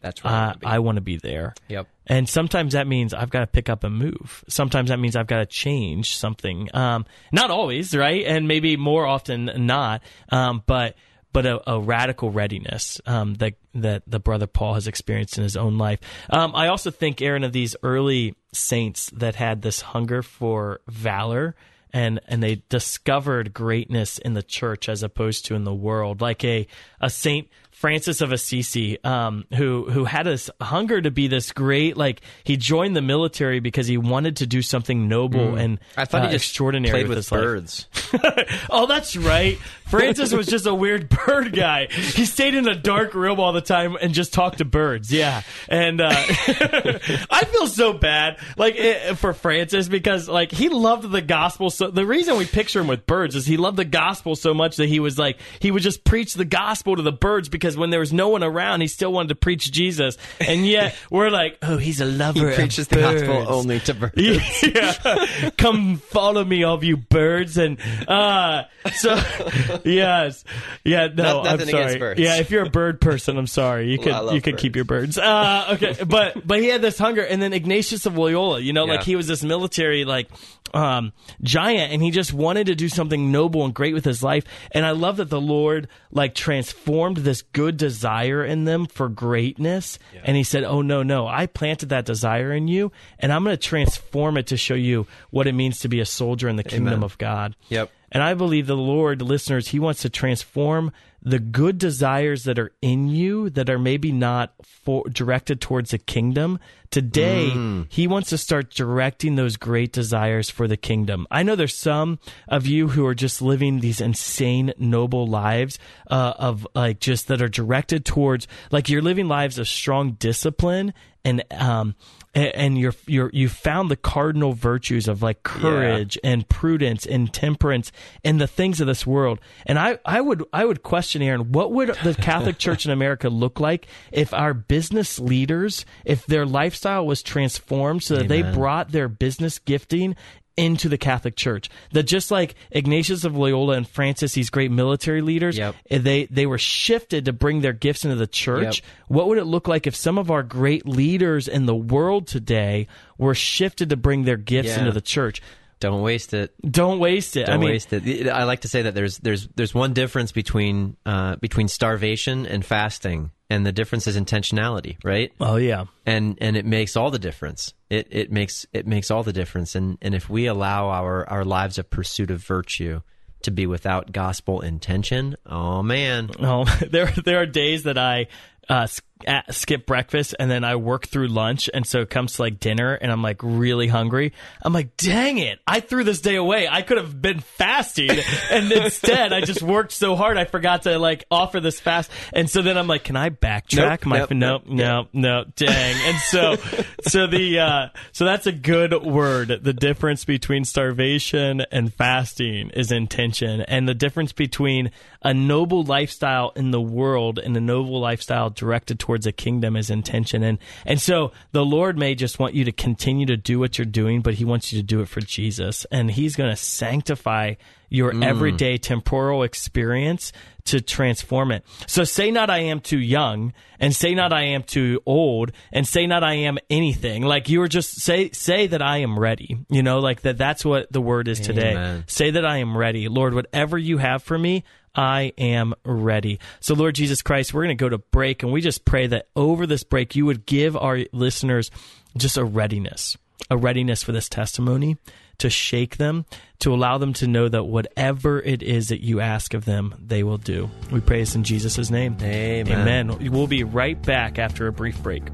That's 0.00 0.25
right. 0.25 0.50
uh, 0.50 0.54
I 0.64 0.78
want 0.81 0.96
to 0.96 1.02
be 1.02 1.16
there." 1.16 1.54
yep. 1.69 1.88
And 2.06 2.28
sometimes 2.28 2.75
that 2.75 2.87
means 2.87 3.12
I've 3.12 3.31
got 3.31 3.40
to 3.40 3.46
pick 3.48 3.69
up 3.69 3.82
and 3.82 3.96
move. 3.96 4.44
Sometimes 4.48 4.90
that 4.90 4.98
means 4.98 5.16
I've 5.16 5.26
got 5.26 5.38
to 5.38 5.46
change 5.46 6.16
something. 6.16 6.69
Um, 6.72 7.04
not 7.32 7.50
always, 7.50 7.96
right? 7.96 8.25
And 8.25 8.46
maybe 8.46 8.76
more 8.76 9.04
often 9.06 9.50
not. 9.66 10.02
Um, 10.31 10.62
but 10.66 10.94
but 11.32 11.44
a, 11.44 11.70
a 11.70 11.81
radical 11.81 12.31
readiness 12.31 12.98
um, 13.04 13.34
that 13.34 13.54
that 13.75 14.02
the 14.06 14.19
brother 14.19 14.46
Paul 14.46 14.75
has 14.75 14.87
experienced 14.87 15.37
in 15.37 15.43
his 15.43 15.56
own 15.56 15.76
life. 15.78 16.00
Um, 16.31 16.54
I 16.54 16.69
also 16.69 16.90
think 16.90 17.20
Aaron 17.20 17.44
of 17.44 17.52
these 17.52 17.76
early 17.82 18.37
saints 18.52 19.10
that 19.10 19.34
had 19.34 19.60
this 19.60 19.82
hunger 19.82 20.22
for 20.22 20.81
valor. 20.88 21.54
And, 21.93 22.20
and 22.26 22.43
they 22.43 22.62
discovered 22.69 23.54
greatness 23.54 24.19
in 24.19 24.34
the 24.34 24.43
church 24.43 24.88
as 24.88 25.02
opposed 25.02 25.46
to 25.46 25.54
in 25.54 25.64
the 25.64 25.72
world, 25.75 26.20
like 26.20 26.44
a, 26.44 26.66
a 27.00 27.08
Saint 27.08 27.48
Francis 27.76 28.23
of 28.23 28.32
Assisi, 28.32 28.99
um, 29.05 29.44
who 29.55 29.84
who 29.90 30.06
had 30.06 30.25
this 30.25 30.49
hunger 30.62 30.99
to 30.99 31.11
be 31.11 31.28
this 31.28 31.52
great. 31.52 31.94
Like 31.94 32.23
he 32.43 32.56
joined 32.56 32.96
the 32.96 33.02
military 33.02 33.61
because 33.61 33.87
he 33.87 33.99
wanted 33.99 34.37
to 34.37 34.46
do 34.46 34.62
something 34.62 35.08
noble 35.08 35.55
and 35.56 35.67
Mm. 35.76 35.78
I 35.96 36.05
thought 36.05 36.23
uh, 36.23 36.26
he 36.26 36.32
just 36.32 36.46
extraordinary 36.46 36.93
played 36.93 37.08
with, 37.08 37.19
with 37.19 37.28
his 37.28 37.31
birds. 37.31 37.87
oh, 38.70 38.87
that's 38.87 39.17
right. 39.17 39.58
Francis 39.87 40.32
was 40.32 40.46
just 40.46 40.67
a 40.67 40.75
weird 40.75 41.08
bird 41.26 41.52
guy. 41.52 41.87
He 41.90 42.25
stayed 42.25 42.55
in 42.55 42.67
a 42.67 42.75
dark 42.75 43.14
room 43.14 43.38
all 43.40 43.52
the 43.52 43.61
time 43.61 43.96
and 44.00 44.14
just 44.14 44.32
talked 44.32 44.58
to 44.58 44.64
birds. 44.64 45.12
Yeah, 45.12 45.43
and 45.69 46.00
uh, 46.00 46.08
I 46.11 47.44
feel 47.50 47.67
so 47.67 47.93
bad, 47.93 48.38
like 48.56 48.75
eh, 48.76 49.14
for 49.14 49.32
Francis 49.32 49.88
because 49.88 50.29
like 50.29 50.50
he 50.52 50.69
loved 50.69 51.11
the 51.11 51.20
gospel. 51.22 51.70
So 51.70 51.90
the 51.90 52.06
reason 52.06 52.37
we 52.37 52.46
picture 52.46 52.81
him 52.81 52.87
with 52.87 53.06
birds 53.06 53.34
is 53.37 53.44
he 53.46 53.56
loved 53.56 53.76
the 53.76 53.84
gospel 53.84 54.34
so 54.37 54.55
much 54.55 54.76
that 54.76 54.88
he 54.88 55.00
was 55.00 55.19
like 55.19 55.38
he 55.61 55.70
would 55.70 55.82
just 55.82 56.05
preach 56.05 56.34
the 56.34 56.44
gospel 56.44 56.96
to 56.96 57.02
the 57.02 57.12
birds 57.12 57.49
because 57.49 57.66
when 57.75 57.89
there 57.89 58.01
was 58.01 58.13
no 58.13 58.29
one 58.29 58.43
around, 58.45 58.83
he 58.83 58.87
still 58.87 59.11
wanted 59.11 59.31
to 59.31 59.35
preach 59.37 59.73
Jesus. 59.73 60.19
And 60.41 60.67
yet 60.67 60.95
we're 61.11 61.31
like, 61.31 61.57
oh, 61.63 61.79
he's 61.79 62.03
a 62.03 62.05
lover. 62.05 62.51
He 62.51 62.55
preaches 62.55 62.89
the 62.89 62.97
gospel 62.97 63.47
only 63.49 63.81
to 63.81 63.95
birds. 63.95 64.63
yeah. 64.63 65.51
Come 65.57 65.97
follow 65.97 66.45
me, 66.45 66.65
all 66.65 66.75
of 66.75 66.85
you 66.85 66.99
birds. 66.99 67.57
And 67.57 67.79
uh, 68.07 68.65
so, 68.93 69.15
yes, 69.87 70.45
yeah. 70.85 71.07
No, 71.07 71.43
No- 71.43 71.51
I'm 71.51 71.61
sorry. 71.61 72.15
Yeah, 72.19 72.37
if 72.37 72.51
you're 72.51 72.67
a 72.67 72.71
bird 72.71 73.01
person, 73.01 73.39
I'm 73.39 73.47
sorry. 73.47 73.91
You 73.91 73.99
could 73.99 74.13
love 74.13 74.35
you 74.35 74.43
could 74.43 74.53
birds. 74.53 74.63
keep 74.63 74.77
your 74.77 74.85
birds. 74.85 75.17
Uh, 75.17 75.69
okay, 75.75 76.05
but 76.05 76.47
but 76.47 76.61
he 76.61 76.67
had 76.67 76.83
this 76.83 76.99
hunger, 76.99 77.23
and 77.23 77.41
then 77.41 77.53
Ignatius 77.55 78.05
of 78.05 78.19
Loyola, 78.19 78.61
you 78.61 78.73
know, 78.73 78.85
like 78.85 79.03
he 79.03 79.17
was 79.17 79.27
this 79.27 79.43
military 79.43 80.05
like 80.05 80.29
um, 80.75 81.13
giant, 81.43 81.93
and 81.93 82.03
he 82.03 82.11
just 82.11 82.33
wanted 82.33 82.67
to 82.67 82.75
do 82.75 82.89
something 82.89 83.33
noble 83.33 83.65
and 83.65 83.75
great 83.75 83.95
with 83.95 84.05
his 84.05 84.23
life. 84.23 84.45
And 84.73 84.85
I 84.85 84.91
love 84.91 85.17
that 85.19 85.31
the 85.31 85.41
Lord 85.41 85.89
like 86.11 86.35
transformed 86.35 87.19
this 87.19 87.43
good 87.56 87.79
desire 87.79 88.44
in 88.44 88.67
them 88.67 88.84
for 88.84 89.08
greatness, 89.08 89.98
and 90.25 90.36
he 90.36 90.43
said, 90.43 90.63
"Oh 90.63 90.82
no, 90.82 91.03
no, 91.03 91.27
I 91.27 91.46
planted 91.46 91.89
that 91.89 92.05
desire 92.05 92.53
in 92.53 92.69
you, 92.69 92.93
and 93.19 93.32
I'm 93.32 93.44
going 93.44 93.56
to 93.56 93.63
transform 93.63 94.36
it 94.36 94.48
to 94.48 94.58
show 94.58 94.75
you 94.75 95.06
what 95.31 95.46
it 95.46 95.55
means 95.55 95.81
to 95.81 95.89
be 95.89 96.01
a 96.01 96.05
soldier 96.05 96.51
in 96.51 96.56
the 96.56 96.63
kingdom 96.63 96.89
Amen. 96.89 97.03
of 97.03 97.17
God." 97.17 97.56
Yep. 97.70 97.91
And 98.13 98.22
I 98.22 98.34
believe 98.34 98.67
the 98.67 98.77
Lord, 98.77 99.20
listeners, 99.22 99.69
He 99.69 99.79
wants 99.79 100.03
to 100.03 100.10
transform 100.10 100.93
the 101.22 101.39
good 101.41 101.77
desires 101.79 102.44
that 102.44 102.56
are 102.56 102.70
in 102.81 103.08
you 103.08 103.51
that 103.51 103.69
are 103.69 103.81
maybe 103.81 104.13
not 104.13 104.55
for, 104.63 105.03
directed 105.08 105.60
towards 105.60 105.91
the 105.91 105.98
kingdom. 105.98 106.60
Today, 106.93 107.51
He 107.89 108.06
wants 108.06 108.29
to 108.31 108.39
start 108.39 108.70
directing 108.70 109.34
those 109.34 109.56
great 109.56 109.93
desires 109.93 110.51
for 110.51 110.69
the 110.69 110.77
kingdom. 110.77 111.27
I 111.31 111.43
know 111.43 111.56
there's 111.56 111.75
some 111.75 112.20
of 112.46 112.67
you 112.69 112.89
who 112.89 113.05
are 113.06 113.15
just 113.15 113.43
living 113.43 113.81
these 113.81 114.01
insane, 114.01 114.72
noble 114.79 115.27
lives 115.27 115.81
uh, 116.08 116.34
of 116.39 116.67
like 116.77 117.01
just 117.01 117.27
that 117.27 117.43
are 117.43 117.48
directed 117.48 118.05
towards 118.05 118.46
like 118.70 118.89
you're 118.89 119.03
living 119.03 119.27
lives 119.27 119.58
of 119.58 119.67
strong 119.67 120.13
discipline 120.13 120.94
and 121.25 121.43
um 121.51 121.96
and, 122.36 122.78
you're 122.78 122.94
you're 123.06 123.31
you 123.32 123.48
found 123.48 123.90
the 123.90 123.96
cardinal 123.96 124.52
virtues 124.52 125.08
of 125.08 125.22
like 125.22 125.43
courage 125.43 126.19
and 126.22 126.46
prudence 126.48 127.06
and 127.06 127.32
temperance 127.32 127.90
and 128.24 128.40
the 128.40 128.46
things 128.46 128.81
of 128.81 128.86
this 128.86 129.06
world. 129.06 129.40
And 129.64 129.78
I, 129.78 129.98
I 130.05 130.20
would 130.20 130.44
I 130.52 130.64
would 130.64 130.82
question 130.82 131.22
Aaron, 131.22 131.52
what 131.52 131.72
would 131.72 131.88
the 132.05 132.14
Catholic 132.20 132.58
Church 132.58 132.84
in 132.84 132.93
America 132.93 133.28
look 133.28 133.58
like 133.58 133.86
if 134.12 134.34
our 134.34 134.52
business 134.52 135.19
leaders, 135.19 135.86
if 136.05 136.26
their 136.26 136.44
lifestyle 136.44 137.06
was 137.06 137.22
transformed 137.22 138.02
so 138.02 138.16
that 138.16 138.28
they 138.28 138.43
brought 138.43 138.93
their 138.93 139.08
business 139.08 139.58
gifting 139.58 140.14
into 140.56 140.89
the 140.89 140.98
Catholic 140.98 141.36
Church. 141.36 141.69
That 141.93 142.05
just 142.05 142.31
like 142.31 142.55
Ignatius 142.70 143.25
of 143.25 143.36
Loyola 143.36 143.75
and 143.77 143.86
Francis, 143.89 144.32
these 144.32 144.51
great 144.51 144.70
military 144.70 145.20
leaders, 145.20 145.58
Yep. 145.58 145.75
eh, 145.91 145.98
they 145.98 146.25
they 146.27 146.46
were 146.46 146.58
shifted 146.58 147.27
to 147.27 147.32
bring 147.32 147.60
their 147.60 147.72
gifts 147.72 148.05
into 148.05 148.17
the 148.17 148.27
church. 148.27 148.77
Yep. 148.82 148.84
What 149.08 149.29
would 149.29 149.39
it 149.39 149.44
look 149.44 149.69
like 149.69 149.86
if 149.86 149.94
some 149.94 150.19
of 150.19 150.31
our 150.31 150.43
great 150.43 150.86
leaders 150.86 151.48
in 151.48 151.67
the 151.67 151.75
world 151.75 152.27
today 152.27 152.86
were 153.19 153.34
shifted 153.34 153.91
to 153.91 153.96
bring 153.96 154.25
their 154.25 154.36
gifts 154.39 154.69
Yeah. 154.69 154.81
into 154.81 154.93
the 154.93 155.01
church? 155.01 155.43
Don't 155.79 156.01
waste 156.01 156.32
it. 156.32 156.55
Don't 156.69 156.98
waste 157.01 157.36
it. 157.36 157.44
Don't 157.46 157.56
I 157.56 157.58
mean, 157.58 157.69
waste 157.69 157.93
it. 157.93 158.27
I 158.29 158.44
like 158.44 158.63
to 158.63 158.69
say 158.69 158.81
that 158.82 158.94
there's 158.94 159.19
there's 159.19 159.46
there's 159.56 159.75
one 159.75 159.93
difference 159.93 160.32
between 160.32 160.96
uh, 161.05 161.36
between 161.36 161.69
starvation 161.69 162.46
and 162.46 162.65
fasting, 162.65 163.31
and 163.48 163.65
the 163.65 163.72
difference 163.72 164.06
is 164.06 164.17
intentionality, 164.17 164.96
right? 165.05 165.32
oh 165.41 165.56
yeah. 165.56 165.84
And 166.05 166.38
and 166.41 166.56
it 166.56 166.65
makes 166.67 166.96
all 166.96 167.10
the 167.10 167.19
difference. 167.19 167.74
It 167.91 168.08
it 168.10 168.32
makes 168.32 168.67
it 168.72 168.86
makes 168.86 169.10
all 169.10 169.22
the 169.22 169.32
difference. 169.32 169.74
And 169.74 169.98
and 170.03 170.15
if 170.15 170.29
we 170.29 170.46
allow 170.46 170.88
our 170.88 171.29
our 171.29 171.44
lives 171.44 171.79
of 171.79 171.88
pursuit 171.91 172.31
of 172.31 172.44
virtue 172.44 173.03
to 173.43 173.50
be 173.50 173.67
without 173.67 174.12
gospel 174.12 174.60
intention, 174.60 175.36
oh 175.46 175.82
man, 175.82 176.31
Oh, 176.41 176.65
there 176.91 177.06
there 177.24 177.41
are 177.41 177.46
days 177.46 177.84
that 177.84 177.98
I 177.98 178.26
uh, 178.69 178.86
uh, 179.27 179.43
skip 179.51 179.87
breakfast 179.87 180.35
and 180.39 180.51
then 180.51 180.65
I 180.65 180.77
work 180.77 181.06
through 181.06 181.29
lunch, 181.29 181.70
and 181.73 181.87
so 181.87 182.01
it 182.01 182.11
comes 182.11 182.35
to 182.35 182.43
like 182.43 182.61
dinner, 182.61 182.94
and 182.94 183.11
I'm 183.11 183.23
like 183.23 183.41
really 183.43 183.89
hungry. 183.89 184.32
I'm 184.63 184.73
like, 184.73 184.96
dang 184.96 185.39
it! 185.39 185.58
I 185.67 185.81
threw 185.81 186.05
this 186.05 186.20
day 186.20 186.37
away. 186.37 186.69
I 186.69 186.82
could 186.82 186.99
have 186.99 187.20
been 187.20 187.41
fasting, 187.41 188.11
and 188.51 188.70
instead 188.70 189.32
I 189.32 189.41
just 189.41 189.63
worked 189.63 189.93
so 189.93 190.17
hard 190.17 190.37
I 190.37 190.44
forgot 190.44 190.82
to 190.82 190.99
like 190.99 191.25
offer 191.31 191.61
this 191.61 191.81
fast. 191.81 192.11
And 192.32 192.51
so 192.51 192.63
then 192.63 192.77
I'm 192.77 192.87
like, 192.87 193.05
can 193.05 193.17
I 193.17 193.31
backtrack? 193.31 194.01
Nope, 194.01 194.06
My 194.06 194.19
nope, 194.19 194.31
no, 194.32 194.58
nope, 194.58 195.08
no, 195.13 195.20
no, 195.20 195.44
dang. 195.56 195.96
And 196.05 196.19
so 196.19 196.56
so 197.03 197.27
the 197.27 197.58
uh, 197.58 197.89
so 198.13 198.25
that's 198.25 198.46
a 198.46 198.53
good 198.53 198.93
word. 199.03 199.49
The 199.49 199.73
difference 199.73 200.25
between 200.25 200.65
starvation 200.65 201.63
and 201.73 201.93
fasting 201.93 202.70
is 202.70 202.93
intention, 202.93 203.63
and 203.63 203.89
the 203.89 203.94
difference 203.94 204.32
between 204.32 204.91
a 205.23 205.35
noble 205.35 205.82
lifestyle 205.82 206.53
in 206.55 206.70
the 206.70 206.81
world 206.81 207.39
and 207.39 207.56
a 207.56 207.61
noble 207.61 208.01
lifestyle 208.01 208.51
directed 208.51 209.01
towards 209.06 209.25
a 209.25 209.31
kingdom 209.31 209.77
is 209.77 209.89
intention. 209.89 210.43
And 210.43 210.58
and 210.84 211.01
so 211.01 211.31
the 211.53 211.65
Lord 211.65 211.96
may 211.96 212.17
just 212.17 212.41
want 212.41 212.55
you 212.55 212.65
to 212.65 212.72
continue 212.72 213.25
to 213.27 213.36
do 213.36 213.60
what 213.60 213.79
you're 213.79 213.84
doing, 213.84 214.20
but 214.20 214.34
He 214.34 214.44
wants 214.44 214.72
you 214.72 214.81
to 214.81 214.86
do 214.86 215.01
it 215.01 215.08
for 215.08 215.20
Jesus, 215.20 215.86
and 215.93 216.10
He's 216.10 216.34
going 216.34 216.51
to 216.51 216.56
sanctify 216.56 217.55
your 217.89 218.10
hmm. 218.10 218.25
everyday 218.25 218.79
temporal 218.79 219.44
experience 219.44 220.32
to 220.65 220.81
transform 220.81 221.53
it. 221.53 221.65
So 221.86 222.03
say 222.03 222.32
not 222.32 222.51
I 222.51 222.58
am 222.58 222.81
too 222.81 222.98
young 222.98 223.53
and 223.79 223.94
say 223.94 224.13
not 224.13 224.32
I 224.32 224.43
am 224.43 224.65
too 224.65 225.01
old 225.06 225.53
and 225.72 225.86
say 225.86 226.08
not 226.08 226.25
I 226.25 226.34
am 226.34 226.58
anything. 226.69 227.22
Like 227.22 227.48
you 227.48 227.60
were 227.60 227.69
just 227.69 228.01
say 228.01 228.31
say 228.31 228.67
that 228.67 228.82
I 228.82 228.98
am 228.98 229.17
ready. 229.17 229.56
You 229.70 229.84
know, 229.84 230.01
like 230.01 230.22
that 230.22 230.36
that's 230.36 230.65
what 230.65 230.93
the 230.93 231.01
word 231.01 231.29
is 231.29 231.39
today. 231.39 231.70
Amen. 231.70 232.05
Say 232.08 232.32
that 232.32 232.44
I 232.44 232.56
am 232.56 232.77
ready. 232.77 233.06
Lord, 233.06 233.34
whatever 233.34 233.79
you 233.79 233.98
have 233.98 234.25
for 234.25 234.36
me, 234.36 234.65
I 234.96 235.32
am 235.36 235.74
ready. 235.84 236.41
So, 236.60 236.74
Lord 236.74 236.94
Jesus 236.94 237.22
Christ, 237.22 237.53
we're 237.53 237.65
going 237.65 237.76
to 237.76 237.84
go 237.84 237.88
to 237.88 237.98
break, 237.98 238.43
and 238.43 238.50
we 238.53 238.60
just 238.60 238.84
pray 238.84 239.06
that 239.08 239.29
over 239.36 239.67
this 239.67 239.84
break, 239.84 240.17
you 240.17 240.26
would 240.26 240.46
give 240.46 240.76
our 240.76 241.00
listeners 241.12 241.70
just 242.17 242.36
a 242.36 242.44
readiness, 242.44 243.17
a 243.50 243.56
readiness 243.56 244.03
for 244.03 244.12
this 244.12 244.29
testimony 244.29 244.96
to 245.38 245.50
shake 245.50 245.98
them, 245.98 246.24
to 246.60 246.72
allow 246.72 246.96
them 246.98 247.12
to 247.12 247.26
know 247.26 247.48
that 247.48 247.65
whatever 247.65 248.41
it 248.41 248.62
is 248.62 248.88
that 248.88 249.05
you 249.05 249.20
ask 249.20 249.53
of 249.53 249.67
them, 249.67 249.94
they 250.00 250.22
will 250.22 250.38
do. 250.38 250.70
We 250.91 251.00
pray 251.00 251.20
this 251.20 251.34
in 251.34 251.44
Jesus' 251.44 251.91
name. 251.91 252.17
Amen. 252.22 252.72
Amen. 253.10 253.31
We'll 253.31 253.46
be 253.46 253.65
right 253.65 254.00
back 254.03 254.38
after 254.38 254.67
a 254.67 254.72
brief 254.72 255.03
break. 255.03 255.24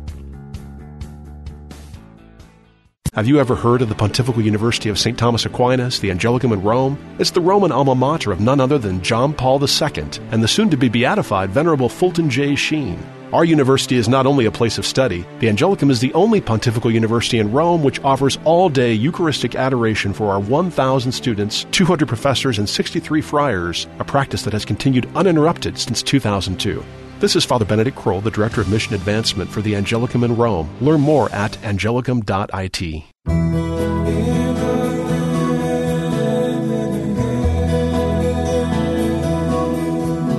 Have 3.15 3.29
you 3.29 3.39
ever 3.41 3.55
heard 3.55 3.83
of 3.83 3.91
the 3.91 3.95
Pontifical 3.95 4.41
University 4.41 4.89
of 4.89 4.99
St. 4.99 5.19
Thomas 5.19 5.45
Aquinas, 5.45 6.01
the 6.01 6.09
Angelicum 6.09 6.51
in 6.51 6.63
Rome? 6.63 6.97
It's 7.19 7.33
the 7.33 7.43
Roman 7.43 7.71
alma 7.71 7.95
mater 7.95 8.33
of 8.33 8.41
none 8.41 8.59
other 8.59 8.79
than 8.79 9.03
John 9.03 9.35
Paul 9.35 9.63
II 9.63 10.05
and 10.31 10.43
the 10.43 10.49
soon 10.49 10.71
to 10.71 10.79
be 10.79 10.89
beatified 10.89 11.51
Venerable 11.51 11.91
Fulton 11.91 12.31
J. 12.31 12.55
Sheen. 12.57 12.99
Our 13.35 13.45
university 13.45 13.97
is 13.97 14.09
not 14.09 14.25
only 14.25 14.47
a 14.47 14.51
place 14.51 14.79
of 14.79 14.87
study, 14.87 15.27
the 15.41 15.49
Angelicum 15.49 15.91
is 15.91 16.01
the 16.01 16.15
only 16.15 16.41
pontifical 16.41 16.91
university 16.91 17.39
in 17.39 17.53
Rome 17.53 17.83
which 17.83 18.01
offers 18.01 18.39
all 18.45 18.71
day 18.71 18.95
Eucharistic 18.95 19.57
adoration 19.57 20.15
for 20.15 20.33
our 20.33 20.41
1,000 20.41 21.13
students, 21.13 21.67
200 21.71 22.09
professors, 22.09 22.59
and 22.59 22.67
63 22.67 23.21
friars, 23.21 23.89
a 23.99 24.05
practice 24.05 24.41
that 24.45 24.55
has 24.55 24.65
continued 24.65 25.07
uninterrupted 25.15 25.77
since 25.77 26.03
2002. 26.03 26.83
This 27.23 27.37
is 27.37 27.45
Father 27.45 27.65
Benedict 27.65 27.97
Croell, 27.97 28.21
the 28.21 28.33
Director 28.33 28.61
of 28.61 28.69
Mission 28.69 28.95
Advancement 28.95 29.49
for 29.49 29.63
the 29.63 29.75
Angelicum 29.75 30.25
in 30.25 30.35
Rome. 30.35 30.69
Learn 30.81 31.01
more 31.01 31.31
at 31.31 31.53
angelicum.it. 31.63 33.05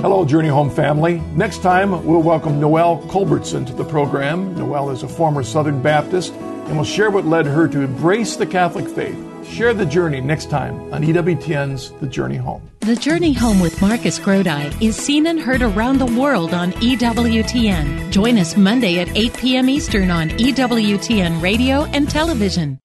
Hello, 0.02 0.26
Journey 0.26 0.48
Home 0.48 0.68
family. 0.68 1.20
Next 1.34 1.62
time, 1.62 2.04
we'll 2.04 2.20
welcome 2.20 2.60
Noelle 2.60 2.98
Culbertson 3.08 3.64
to 3.64 3.72
the 3.72 3.84
program. 3.84 4.54
Noelle 4.54 4.90
is 4.90 5.02
a 5.02 5.08
former 5.08 5.42
Southern 5.42 5.80
Baptist 5.80 6.34
and 6.34 6.76
will 6.76 6.84
share 6.84 7.10
what 7.10 7.24
led 7.24 7.46
her 7.46 7.66
to 7.66 7.80
embrace 7.80 8.36
the 8.36 8.46
Catholic 8.46 8.86
faith. 8.94 9.16
Share 9.48 9.74
the 9.74 9.86
journey 9.86 10.20
next 10.20 10.50
time 10.50 10.92
on 10.92 11.02
EWTN's 11.02 11.92
The 12.00 12.06
Journey 12.06 12.36
Home. 12.36 12.68
The 12.80 12.96
Journey 12.96 13.32
Home 13.32 13.60
with 13.60 13.80
Marcus 13.80 14.18
Grodi 14.18 14.82
is 14.82 14.96
seen 14.96 15.26
and 15.26 15.40
heard 15.40 15.62
around 15.62 15.98
the 15.98 16.20
world 16.20 16.52
on 16.52 16.72
EWTN. 16.72 18.10
Join 18.10 18.38
us 18.38 18.56
Monday 18.56 18.98
at 19.00 19.08
8 19.16 19.36
p.m. 19.36 19.68
Eastern 19.68 20.10
on 20.10 20.30
EWTN 20.30 21.40
radio 21.42 21.84
and 21.84 22.10
television. 22.10 22.78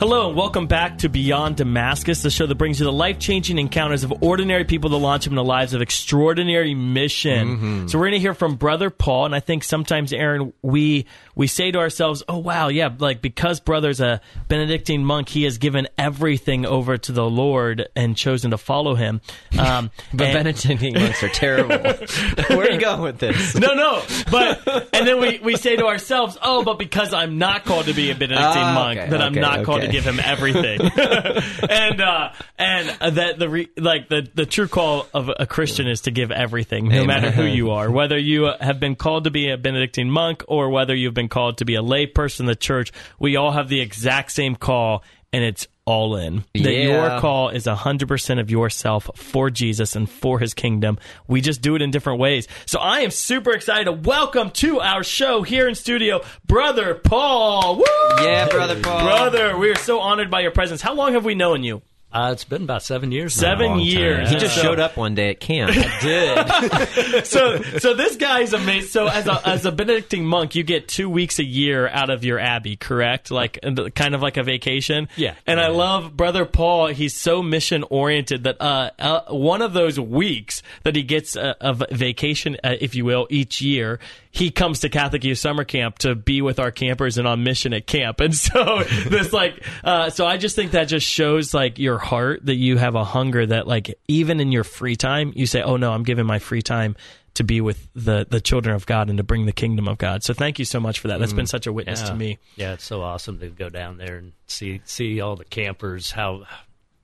Hello 0.00 0.28
and 0.28 0.34
welcome 0.36 0.66
back 0.66 0.96
to 0.98 1.10
Beyond 1.10 1.56
Damascus, 1.56 2.22
the 2.22 2.30
show 2.30 2.46
that 2.46 2.54
brings 2.54 2.80
you 2.80 2.86
the 2.86 2.92
life 2.92 3.18
changing 3.18 3.58
encounters 3.58 4.02
of 4.02 4.22
ordinary 4.22 4.64
people 4.64 4.88
that 4.88 4.96
launch 4.96 5.24
them 5.24 5.34
into 5.34 5.42
lives 5.42 5.74
of 5.74 5.82
extraordinary 5.82 6.74
mission. 6.74 7.86
So 7.86 7.98
we're 7.98 8.06
going 8.06 8.12
to 8.14 8.18
hear 8.18 8.32
from 8.32 8.56
Brother 8.56 8.88
Paul, 8.88 9.26
and 9.26 9.34
I 9.34 9.40
think 9.40 9.62
sometimes, 9.62 10.14
Aaron, 10.14 10.54
we 10.62 11.04
we 11.34 11.48
say 11.48 11.70
to 11.70 11.78
ourselves, 11.78 12.22
"Oh 12.30 12.38
wow, 12.38 12.68
yeah, 12.68 12.88
like 12.98 13.20
because 13.20 13.60
Brother's 13.60 14.00
a 14.00 14.22
Benedictine 14.48 15.04
monk, 15.04 15.28
he 15.28 15.44
has 15.44 15.58
given 15.58 15.86
everything 15.98 16.64
over 16.64 16.96
to 16.96 17.12
the 17.12 17.28
Lord 17.28 17.86
and 17.94 18.16
chosen 18.16 18.52
to 18.52 18.58
follow 18.58 18.94
him." 18.94 19.20
Um, 19.58 19.90
but 20.14 20.28
and- 20.28 20.32
Benedictine 20.32 20.94
monks 20.94 21.22
are 21.22 21.28
terrible. 21.28 21.76
Where 22.48 22.68
are 22.68 22.70
you 22.70 22.80
going 22.80 23.02
with 23.02 23.18
this? 23.18 23.54
no, 23.54 23.74
no. 23.74 24.02
But 24.30 24.66
and 24.94 25.06
then 25.06 25.20
we, 25.20 25.40
we 25.40 25.56
say 25.56 25.76
to 25.76 25.84
ourselves, 25.86 26.38
oh, 26.40 26.64
but 26.64 26.78
because 26.78 27.12
I'm 27.12 27.36
not 27.36 27.66
called 27.66 27.84
to 27.86 27.92
be 27.92 28.10
a 28.10 28.14
Benedictine 28.14 28.62
Ah, 28.62 28.74
monk, 28.74 28.98
okay, 28.98 29.10
then 29.10 29.20
I'm 29.20 29.32
okay, 29.32 29.40
not 29.40 29.64
called 29.64 29.82
to 29.82 29.88
okay. 29.88 29.89
Give 29.90 30.04
him 30.04 30.20
everything. 30.20 30.80
and 31.68 32.00
uh, 32.00 32.32
and 32.58 33.16
that 33.16 33.38
the 33.38 33.48
re, 33.48 33.68
like 33.76 34.08
the 34.08 34.28
the 34.34 34.46
true 34.46 34.68
call 34.68 35.06
of 35.14 35.30
a 35.38 35.46
Christian 35.46 35.88
is 35.88 36.02
to 36.02 36.10
give 36.10 36.30
everything, 36.30 36.88
no 36.88 37.02
Amen. 37.02 37.06
matter 37.06 37.30
who 37.30 37.44
you 37.44 37.70
are, 37.70 37.90
whether 37.90 38.18
you 38.18 38.50
have 38.60 38.80
been 38.80 38.96
called 38.96 39.24
to 39.24 39.30
be 39.30 39.50
a 39.50 39.56
Benedictine 39.56 40.10
monk 40.10 40.42
or 40.48 40.70
whether 40.70 40.94
you've 40.94 41.14
been 41.14 41.28
called 41.28 41.58
to 41.58 41.64
be 41.64 41.74
a 41.74 41.82
lay 41.82 42.06
person 42.06 42.46
in 42.46 42.48
the 42.48 42.56
church. 42.56 42.92
We 43.18 43.36
all 43.36 43.52
have 43.52 43.68
the 43.68 43.80
exact 43.80 44.32
same 44.32 44.56
call, 44.56 45.02
and 45.32 45.44
it's 45.44 45.66
all 45.86 46.16
in. 46.16 46.44
That 46.54 46.72
Yeah. 46.72 47.10
your 47.10 47.20
call 47.20 47.48
is 47.48 47.66
100% 47.66 48.38
of 48.40 48.50
yourself 48.50 49.10
for 49.16 49.50
Jesus 49.50 49.96
and 49.96 50.08
for 50.08 50.38
his 50.38 50.54
kingdom. 50.54 50.98
We 51.26 51.40
just 51.40 51.62
do 51.62 51.74
it 51.74 51.82
in 51.82 51.90
different 51.90 52.20
ways. 52.20 52.46
So 52.66 52.78
I 52.78 53.00
am 53.00 53.10
super 53.10 53.52
excited 53.52 53.84
to 53.86 53.92
welcome 53.92 54.50
to 54.52 54.80
our 54.80 55.02
show 55.02 55.42
here 55.42 55.66
in 55.68 55.74
studio, 55.74 56.20
Brother 56.46 56.94
Paul. 56.94 57.76
Woo! 57.76 57.84
Yeah, 58.24 58.48
brother 58.48 58.80
Paul. 58.80 59.00
Brother, 59.04 59.56
we 59.58 59.70
are 59.70 59.76
so 59.76 60.00
honored 60.00 60.30
by 60.30 60.40
your 60.40 60.50
presence. 60.52 60.80
How 60.82 60.94
long 60.94 61.14
have 61.14 61.24
we 61.24 61.34
known 61.34 61.62
you? 61.64 61.82
Uh, 62.12 62.30
it's 62.32 62.44
been 62.44 62.62
about 62.62 62.82
seven 62.82 63.12
years. 63.12 63.34
Seven 63.34 63.66
Long 63.66 63.78
time. 63.78 63.86
years. 63.86 64.30
He 64.30 64.36
just 64.36 64.56
So- 64.56 64.62
showed 64.62 64.80
up 64.80 64.96
one 64.96 65.14
day 65.14 65.30
at 65.30 65.38
camp. 65.40 65.72
Did 66.00 67.24
so 67.26 67.62
so 67.78 67.94
this 67.94 68.16
guy's 68.16 68.52
amazing. 68.52 68.88
So 68.90 69.06
as 69.06 69.26
a 69.26 69.46
as 69.48 69.64
a 69.64 69.72
Benedictine 69.72 70.24
monk, 70.26 70.54
you 70.54 70.62
get 70.62 70.88
two 70.88 71.08
weeks 71.08 71.38
a 71.38 71.44
year 71.44 71.88
out 71.88 72.10
of 72.10 72.24
your 72.24 72.38
abbey, 72.38 72.76
correct? 72.76 73.30
Like 73.30 73.60
kind 73.94 74.14
of 74.14 74.22
like 74.22 74.36
a 74.36 74.42
vacation. 74.42 75.08
Yeah. 75.16 75.34
And 75.46 75.60
I 75.60 75.68
love 75.68 76.16
Brother 76.16 76.44
Paul. 76.44 76.88
He's 76.88 77.14
so 77.14 77.42
mission 77.42 77.84
oriented 77.90 78.44
that 78.44 78.60
uh, 78.60 78.90
uh, 78.98 79.20
one 79.32 79.62
of 79.62 79.72
those 79.72 79.98
weeks 80.00 80.62
that 80.82 80.96
he 80.96 81.02
gets 81.02 81.36
a, 81.36 81.56
a 81.60 81.74
v- 81.74 81.84
vacation, 81.92 82.56
uh, 82.64 82.74
if 82.80 82.94
you 82.94 83.04
will, 83.04 83.26
each 83.30 83.60
year. 83.60 84.00
He 84.32 84.52
comes 84.52 84.80
to 84.80 84.88
Catholic 84.88 85.24
Youth 85.24 85.38
Summer 85.38 85.64
Camp 85.64 85.98
to 85.98 86.14
be 86.14 86.40
with 86.40 86.60
our 86.60 86.70
campers 86.70 87.18
and 87.18 87.26
on 87.26 87.42
mission 87.42 87.72
at 87.72 87.84
camp, 87.88 88.20
and 88.20 88.32
so 88.32 88.84
this 89.08 89.32
like, 89.32 89.60
uh, 89.82 90.10
so 90.10 90.24
I 90.24 90.36
just 90.36 90.54
think 90.54 90.70
that 90.70 90.84
just 90.84 91.04
shows 91.04 91.52
like 91.52 91.80
your 91.80 91.98
heart 92.00 92.44
that 92.46 92.56
you 92.56 92.76
have 92.76 92.94
a 92.94 93.04
hunger 93.04 93.46
that 93.46 93.66
like 93.66 93.94
even 94.08 94.40
in 94.40 94.50
your 94.50 94.64
free 94.64 94.96
time 94.96 95.32
you 95.36 95.46
say, 95.46 95.62
oh 95.62 95.76
no, 95.76 95.92
I'm 95.92 96.02
giving 96.02 96.26
my 96.26 96.38
free 96.38 96.62
time 96.62 96.96
to 97.34 97.44
be 97.44 97.60
with 97.60 97.88
the 97.94 98.26
the 98.28 98.40
children 98.40 98.74
of 98.74 98.86
God 98.86 99.08
and 99.08 99.18
to 99.18 99.24
bring 99.24 99.46
the 99.46 99.52
kingdom 99.52 99.88
of 99.88 99.98
God. 99.98 100.24
So 100.24 100.34
thank 100.34 100.58
you 100.58 100.64
so 100.64 100.80
much 100.80 100.98
for 100.98 101.08
that. 101.08 101.20
That's 101.20 101.32
been 101.32 101.44
mm. 101.44 101.50
such 101.50 101.66
a 101.66 101.72
witness 101.72 102.02
to 102.02 102.14
me. 102.14 102.38
Yeah, 102.56 102.72
it's 102.72 102.84
so 102.84 103.02
awesome 103.02 103.38
to 103.38 103.48
go 103.48 103.68
down 103.68 103.98
there 103.98 104.16
and 104.16 104.32
see 104.46 104.80
see 104.84 105.20
all 105.20 105.36
the 105.36 105.44
campers 105.44 106.10
how 106.10 106.44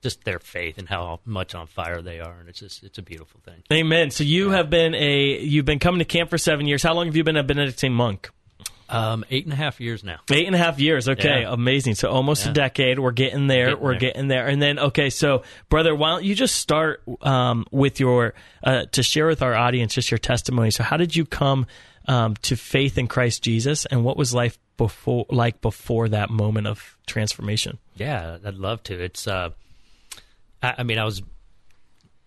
just 0.01 0.23
their 0.23 0.39
faith 0.39 0.77
and 0.77 0.87
how 0.87 1.19
much 1.25 1.55
on 1.55 1.67
fire 1.67 2.01
they 2.01 2.19
are, 2.19 2.39
and 2.39 2.49
it's 2.49 2.59
just 2.59 2.83
it's 2.83 2.97
a 2.97 3.01
beautiful 3.01 3.39
thing. 3.43 3.63
Amen. 3.71 4.11
So 4.11 4.23
you 4.23 4.51
have 4.51 4.69
been 4.69 4.93
a 4.95 5.39
you've 5.39 5.65
been 5.65 5.79
coming 5.79 5.99
to 5.99 6.05
camp 6.05 6.29
for 6.29 6.37
seven 6.37 6.67
years. 6.67 6.83
How 6.83 6.93
long 6.93 7.07
have 7.07 7.15
you 7.15 7.23
been 7.23 7.37
a 7.37 7.43
Benedictine 7.43 7.93
monk? 7.93 8.29
Um, 8.89 9.25
eight 9.29 9.43
and 9.45 9.51
a 9.53 9.55
half 9.57 9.81
years 9.81 10.03
now. 10.03 10.19
Eight 10.31 10.45
and 10.47 10.55
a 10.55 10.59
half 10.59 10.79
years. 10.79 11.09
Okay, 11.09 11.41
Yeah. 11.41 11.51
amazing. 11.53 11.95
So 11.95 12.09
almost 12.09 12.45
a 12.45 12.53
decade. 12.53 12.99
We're 12.99 13.11
getting 13.11 13.47
there. 13.47 13.67
Getting 13.71 13.83
We're 13.83 13.91
there. 13.91 13.99
getting 13.99 14.27
there. 14.29 14.47
And 14.47 14.61
then 14.61 14.79
okay, 14.79 15.09
so 15.09 15.43
brother, 15.69 15.93
why 15.95 16.11
don't 16.11 16.23
you 16.23 16.35
just 16.35 16.55
start 16.55 17.01
um, 17.21 17.65
with 17.71 17.99
your 17.99 18.33
uh, 18.63 18.85
to 18.93 19.03
share 19.03 19.27
with 19.27 19.41
our 19.41 19.53
audience 19.55 19.93
just 19.93 20.09
your 20.09 20.17
testimony. 20.19 20.71
So 20.71 20.83
how 20.83 20.95
did 20.97 21.15
you 21.15 21.25
come 21.25 21.65
um, 22.07 22.35
to 22.43 22.55
faith 22.55 22.97
in 22.97 23.07
Christ 23.07 23.43
Jesus, 23.43 23.85
and 23.85 24.05
what 24.05 24.15
was 24.15 24.33
life 24.33 24.57
before 24.77 25.25
like 25.29 25.59
before 25.61 26.07
that 26.09 26.29
moment 26.29 26.67
of 26.67 26.97
transformation? 27.05 27.79
Yeah, 27.95 28.37
I'd 28.45 28.55
love 28.55 28.81
to. 28.83 28.97
It's 29.03 29.27
uh, 29.27 29.49
I, 30.63 30.75
I 30.77 30.83
mean, 30.83 30.97
I 30.99 31.03
was 31.03 31.21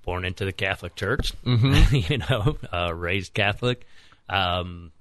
born 0.04 0.24
into 0.26 0.44
the 0.44 0.52
Catholic 0.52 0.94
Church, 0.96 1.32
you 1.44 2.18
know, 2.18 2.58
uh, 2.72 2.92
raised 2.94 3.32
Catholic. 3.32 3.86
Um, 4.28 4.92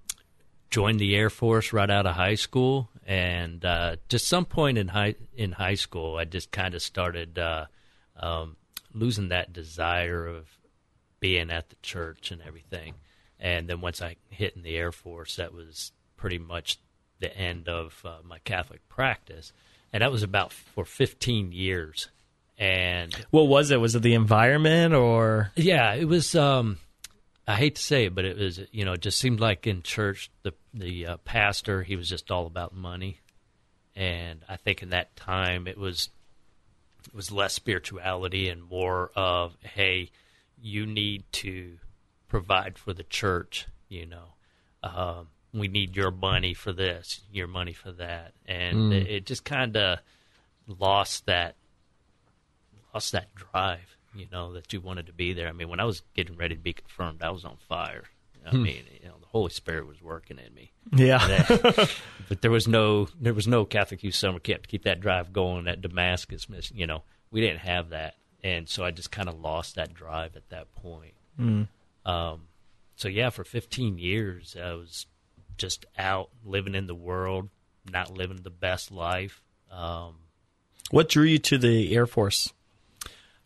joined 0.69 0.99
the 0.99 1.15
Air 1.15 1.29
Force 1.29 1.73
right 1.73 1.89
out 1.89 2.05
of 2.05 2.15
high 2.15 2.35
school, 2.35 2.89
and 3.05 3.63
uh, 3.65 3.95
just 4.07 4.27
some 4.27 4.45
point 4.45 4.77
in 4.77 4.87
high 4.89 5.15
in 5.35 5.51
high 5.53 5.75
school, 5.75 6.17
I 6.17 6.25
just 6.25 6.51
kind 6.51 6.75
of 6.75 6.81
started 6.81 7.39
uh, 7.39 7.65
um, 8.17 8.55
losing 8.93 9.29
that 9.29 9.53
desire 9.53 10.27
of 10.27 10.47
being 11.19 11.49
at 11.49 11.69
the 11.69 11.75
church 11.81 12.31
and 12.31 12.41
everything. 12.41 12.93
And 13.39 13.67
then 13.69 13.81
once 13.81 14.01
I 14.01 14.17
hit 14.29 14.55
in 14.55 14.63
the 14.63 14.75
Air 14.75 14.91
Force, 14.91 15.37
that 15.37 15.53
was 15.53 15.91
pretty 16.17 16.37
much 16.37 16.77
the 17.19 17.35
end 17.35 17.67
of 17.67 18.01
uh, 18.05 18.17
my 18.23 18.39
Catholic 18.39 18.87
practice, 18.89 19.53
and 19.91 20.01
that 20.01 20.11
was 20.11 20.23
about 20.23 20.51
for 20.53 20.85
15 20.85 21.51
years. 21.51 22.09
And 22.57 23.15
What 23.31 23.47
was 23.47 23.71
it? 23.71 23.77
Was 23.77 23.95
it 23.95 24.01
the 24.01 24.15
environment 24.15 24.93
or 24.93 25.51
yeah, 25.55 25.93
it 25.93 26.05
was. 26.05 26.35
Um, 26.35 26.77
I 27.49 27.55
hate 27.55 27.77
to 27.77 27.81
say 27.81 28.05
it, 28.05 28.13
but 28.13 28.25
it 28.25 28.37
was. 28.37 28.61
You 28.71 28.85
know, 28.85 28.93
it 28.93 29.01
just 29.01 29.17
seemed 29.17 29.39
like 29.39 29.65
in 29.65 29.81
church, 29.81 30.29
the 30.43 30.53
the 30.71 31.07
uh, 31.07 31.17
pastor 31.17 31.81
he 31.81 31.95
was 31.95 32.07
just 32.07 32.29
all 32.29 32.45
about 32.45 32.75
money, 32.75 33.21
and 33.95 34.45
I 34.47 34.55
think 34.55 34.83
in 34.83 34.89
that 34.91 35.15
time 35.15 35.65
it 35.65 35.75
was 35.75 36.09
it 37.07 37.15
was 37.15 37.31
less 37.31 37.55
spirituality 37.55 38.49
and 38.49 38.61
more 38.61 39.09
of 39.15 39.57
hey, 39.63 40.11
you 40.61 40.85
need 40.85 41.23
to 41.31 41.79
provide 42.27 42.77
for 42.77 42.93
the 42.93 43.03
church. 43.03 43.65
You 43.87 44.05
know, 44.05 44.33
um, 44.83 45.29
we 45.51 45.67
need 45.67 45.95
your 45.95 46.11
money 46.11 46.53
for 46.53 46.71
this, 46.71 47.21
your 47.31 47.47
money 47.47 47.73
for 47.73 47.91
that, 47.93 48.33
and 48.45 48.93
it, 48.93 49.07
it 49.07 49.25
just 49.25 49.43
kind 49.43 49.75
of 49.75 49.97
lost 50.67 51.25
that 51.25 51.55
lost 52.93 53.11
that 53.13 53.33
drive, 53.33 53.97
you 54.15 54.27
know, 54.31 54.53
that 54.53 54.71
you 54.73 54.81
wanted 54.81 55.07
to 55.07 55.13
be 55.13 55.33
there. 55.33 55.47
I 55.47 55.51
mean, 55.51 55.69
when 55.69 55.79
I 55.79 55.85
was 55.85 56.01
getting 56.13 56.37
ready 56.37 56.55
to 56.55 56.61
be 56.61 56.73
confirmed, 56.73 57.21
I 57.21 57.29
was 57.29 57.45
on 57.45 57.57
fire. 57.67 58.03
I 58.45 58.55
mean, 58.55 58.83
you 59.01 59.07
know, 59.07 59.15
the 59.19 59.27
Holy 59.27 59.51
Spirit 59.51 59.85
was 59.85 60.01
working 60.01 60.39
in 60.39 60.53
me. 60.53 60.71
yeah? 60.91 61.45
but 62.29 62.41
there 62.41 62.49
was 62.49 62.67
no 62.67 63.07
there 63.19 63.33
was 63.33 63.47
no 63.47 63.63
Catholic 63.65 64.01
youth 64.03 64.15
summer 64.15 64.39
camp 64.39 64.63
to 64.63 64.67
keep 64.69 64.83
that 64.83 65.01
drive 65.01 65.31
going 65.33 65.67
at 65.67 65.81
Damascus. 65.81 66.47
You 66.73 66.87
know, 66.87 67.03
we 67.29 67.41
didn't 67.41 67.59
have 67.59 67.89
that, 67.89 68.15
and 68.43 68.67
so 68.67 68.83
I 68.83 68.91
just 68.91 69.11
kind 69.11 69.29
of 69.29 69.39
lost 69.39 69.75
that 69.75 69.93
drive 69.93 70.35
at 70.35 70.49
that 70.49 70.73
point. 70.73 71.13
Um, 72.05 72.47
so 72.95 73.07
yeah, 73.07 73.29
for 73.29 73.43
15 73.43 73.97
years, 73.99 74.55
I 74.61 74.73
was 74.73 75.05
just 75.57 75.85
out 75.97 76.29
living 76.43 76.73
in 76.75 76.87
the 76.87 76.95
world, 76.95 77.49
not 77.91 78.11
living 78.11 78.39
the 78.41 78.49
best 78.49 78.91
life. 78.91 79.41
Um, 79.71 80.15
what 80.91 81.09
drew 81.09 81.23
you 81.25 81.37
to 81.39 81.57
the 81.57 81.93
Air 81.95 82.07
Force? 82.07 82.51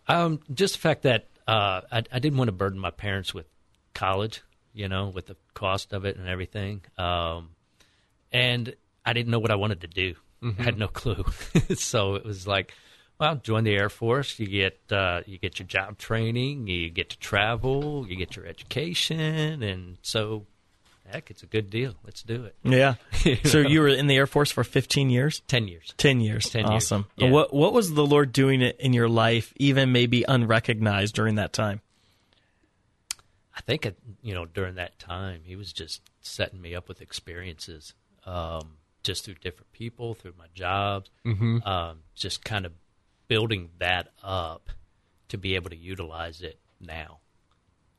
Um, 0.08 0.40
just 0.54 0.76
the 0.76 0.80
fact 0.80 1.04
that 1.04 1.28
uh, 1.48 1.82
I, 1.92 2.04
I 2.12 2.20
didn't 2.20 2.38
want 2.38 2.50
to 2.50 2.54
burden 2.54 2.80
my 2.80 2.92
parents 2.92 3.34
with 3.34 3.46
college, 3.94 4.42
you 4.74 4.88
know, 4.90 5.10
with 5.10 5.28
the 5.28 5.36
cost 5.54 5.94
of 5.94 6.06
it 6.06 6.18
and 6.18 6.28
everything. 6.28 6.82
Um, 6.98 7.50
and 8.32 8.76
I 9.06 9.14
didn't 9.14 9.32
know 9.32 9.40
what 9.40 9.52
I 9.52 9.56
wanted 9.56 9.82
to 9.82 9.88
do. 9.88 10.16
I 10.60 10.62
had 10.62 10.78
no 10.78 10.88
clue. 10.90 11.24
so 11.76 12.16
it 12.16 12.26
was 12.26 12.48
like, 12.48 12.74
well, 13.20 13.36
join 13.36 13.64
the 13.64 13.76
Air 13.76 13.90
Force. 13.90 14.40
You 14.40 14.48
get 14.48 14.80
uh, 14.92 15.22
you 15.26 15.38
get 15.38 15.60
your 15.60 15.68
job 15.68 15.98
training. 15.98 16.68
You 16.68 16.90
get 16.90 17.12
to 17.12 17.20
travel. 17.20 18.06
You 18.08 18.16
get 18.16 18.36
your 18.36 18.46
education, 18.46 19.64
and 19.64 19.98
so 20.02 20.46
heck, 21.13 21.29
it's 21.29 21.43
a 21.43 21.46
good 21.46 21.70
deal. 21.70 21.93
Let's 22.03 22.24
do 22.24 22.46
it. 22.46 22.55
Yeah. 22.63 22.96
so 23.46 23.60
you 23.60 23.82
were 23.82 23.88
in 23.88 24.08
the 24.08 24.15
Air 24.15 24.27
Force 24.27 24.51
for 24.51 24.63
15 24.63 25.10
years? 25.10 25.41
Ten 25.48 25.67
years. 25.67 25.93
10 25.98 26.20
years. 26.22 26.50
10 26.50 26.62
years, 26.62 26.70
awesome. 26.70 27.05
yeah. 27.15 27.29
What 27.29 27.53
what 27.53 27.74
was 27.74 27.93
the 27.93 28.05
Lord 28.05 28.34
doing 28.34 28.62
it 28.62 28.79
in 28.79 28.93
your 28.93 29.08
life 29.08 29.53
even 29.58 29.91
maybe 29.91 30.25
unrecognized 30.27 31.15
during 31.15 31.36
that 31.36 31.53
time? 31.53 31.82
I 33.55 33.62
think 33.62 33.88
you 34.24 34.34
know 34.34 34.46
during 34.46 34.75
that 34.75 34.98
time 34.98 35.41
he 35.43 35.55
was 35.55 35.72
just 35.72 36.01
setting 36.22 36.60
me 36.62 36.74
up 36.75 36.89
with 36.89 37.01
experiences, 37.01 37.93
um, 38.25 38.77
just 39.03 39.25
through 39.25 39.36
different 39.36 39.72
people, 39.74 40.15
through 40.15 40.34
my 40.38 40.48
jobs, 40.55 41.10
um, 41.25 42.00
just 42.15 42.43
kind 42.43 42.65
of 42.65 42.72
building 43.27 43.70
that 43.79 44.10
up 44.24 44.70
to 45.29 45.38
be 45.38 45.55
able 45.55 45.70
to 45.70 45.75
utilize 45.75 46.41
it 46.41 46.60
now. 46.82 47.20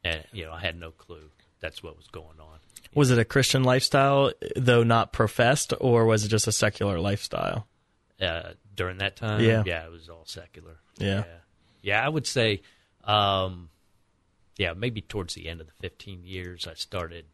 And 0.02 0.24
you 0.32 0.44
know, 0.44 0.52
I 0.52 0.60
had 0.60 0.78
no 0.78 0.90
clue 0.90 1.30
that's 1.64 1.82
what 1.82 1.96
was 1.96 2.06
going 2.08 2.38
on. 2.38 2.58
Was 2.94 3.10
it 3.10 3.18
a 3.18 3.24
Christian 3.24 3.64
lifestyle 3.64 4.32
though 4.54 4.82
not 4.82 5.12
professed 5.12 5.72
or 5.80 6.04
was 6.04 6.24
it 6.24 6.28
just 6.28 6.46
a 6.46 6.52
secular 6.52 7.00
lifestyle? 7.00 7.66
uh, 8.20 8.52
during 8.74 8.98
that 8.98 9.16
time. 9.16 9.40
Yeah. 9.40 9.62
yeah, 9.66 9.84
it 9.84 9.90
was 9.90 10.08
all 10.08 10.24
secular. 10.24 10.78
Yeah. 10.98 11.06
yeah, 11.06 11.24
Yeah, 11.82 12.04
I 12.04 12.08
would 12.08 12.26
say, 12.26 12.62
um, 13.04 13.70
yeah, 14.56 14.72
maybe 14.74 15.00
towards 15.00 15.34
the 15.34 15.48
end 15.48 15.60
of 15.60 15.66
the 15.66 15.72
15 15.80 16.24
years, 16.24 16.66
I 16.66 16.74
started, 16.74 17.26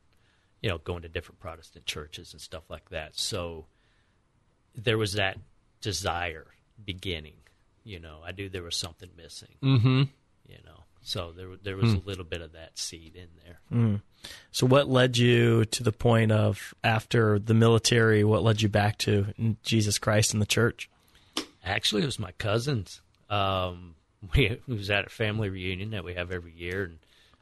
you 0.62 0.70
know, 0.70 0.78
going 0.78 1.02
to 1.02 1.08
different 1.08 1.40
Protestant 1.40 1.86
churches 1.86 2.32
and 2.32 2.40
stuff 2.40 2.64
like 2.68 2.88
that. 2.90 3.18
So 3.18 3.66
there 4.74 4.98
was 4.98 5.14
that 5.14 5.38
desire 5.80 6.46
beginning. 6.82 7.36
You 7.84 7.98
know, 7.98 8.20
I 8.24 8.32
knew 8.32 8.48
there 8.48 8.62
was 8.62 8.76
something 8.76 9.10
missing. 9.16 9.56
Mm-hmm. 9.62 10.02
You 10.48 10.58
know, 10.64 10.84
so 11.02 11.32
there 11.32 11.48
there 11.62 11.76
was 11.76 11.92
a 11.92 11.98
little 12.04 12.24
bit 12.24 12.40
of 12.42 12.52
that 12.52 12.78
seed 12.78 13.14
in 13.14 13.28
there. 13.44 13.60
So 14.52 14.66
what 14.66 14.88
led 14.88 15.16
you 15.16 15.64
to 15.66 15.82
the 15.82 15.92
point 15.92 16.32
of 16.32 16.74
after 16.82 17.38
the 17.38 17.54
military 17.54 18.24
what 18.24 18.42
led 18.42 18.62
you 18.62 18.68
back 18.68 18.98
to 18.98 19.54
Jesus 19.62 19.98
Christ 19.98 20.32
and 20.32 20.42
the 20.42 20.46
church? 20.46 20.90
Actually, 21.64 22.02
it 22.02 22.06
was 22.06 22.18
my 22.18 22.32
cousins. 22.32 23.00
Um, 23.28 23.94
we 24.34 24.60
was 24.66 24.90
at 24.90 25.06
a 25.06 25.10
family 25.10 25.48
reunion 25.48 25.90
that 25.90 26.04
we 26.04 26.14
have 26.14 26.32
every 26.32 26.52
year, 26.52 26.84
and 26.84 26.98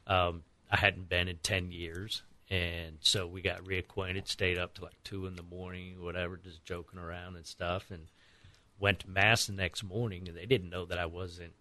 um, 0.07 0.43
I 0.71 0.77
hadn't 0.77 1.09
been 1.09 1.27
in 1.27 1.37
ten 1.37 1.71
years, 1.71 2.21
and 2.49 2.97
so 3.01 3.27
we 3.27 3.41
got 3.41 3.63
reacquainted. 3.63 4.27
Stayed 4.27 4.57
up 4.57 4.75
to 4.75 4.83
like 4.83 5.03
two 5.03 5.25
in 5.25 5.35
the 5.35 5.43
morning, 5.43 6.01
whatever, 6.01 6.37
just 6.37 6.63
joking 6.63 6.99
around 6.99 7.35
and 7.35 7.45
stuff, 7.45 7.91
and 7.91 8.07
went 8.79 8.99
to 8.99 9.09
mass 9.09 9.47
the 9.47 9.53
next 9.53 9.83
morning. 9.83 10.27
And 10.27 10.37
they 10.37 10.45
didn't 10.45 10.69
know 10.69 10.85
that 10.85 10.99
I 10.99 11.05
wasn't 11.05 11.53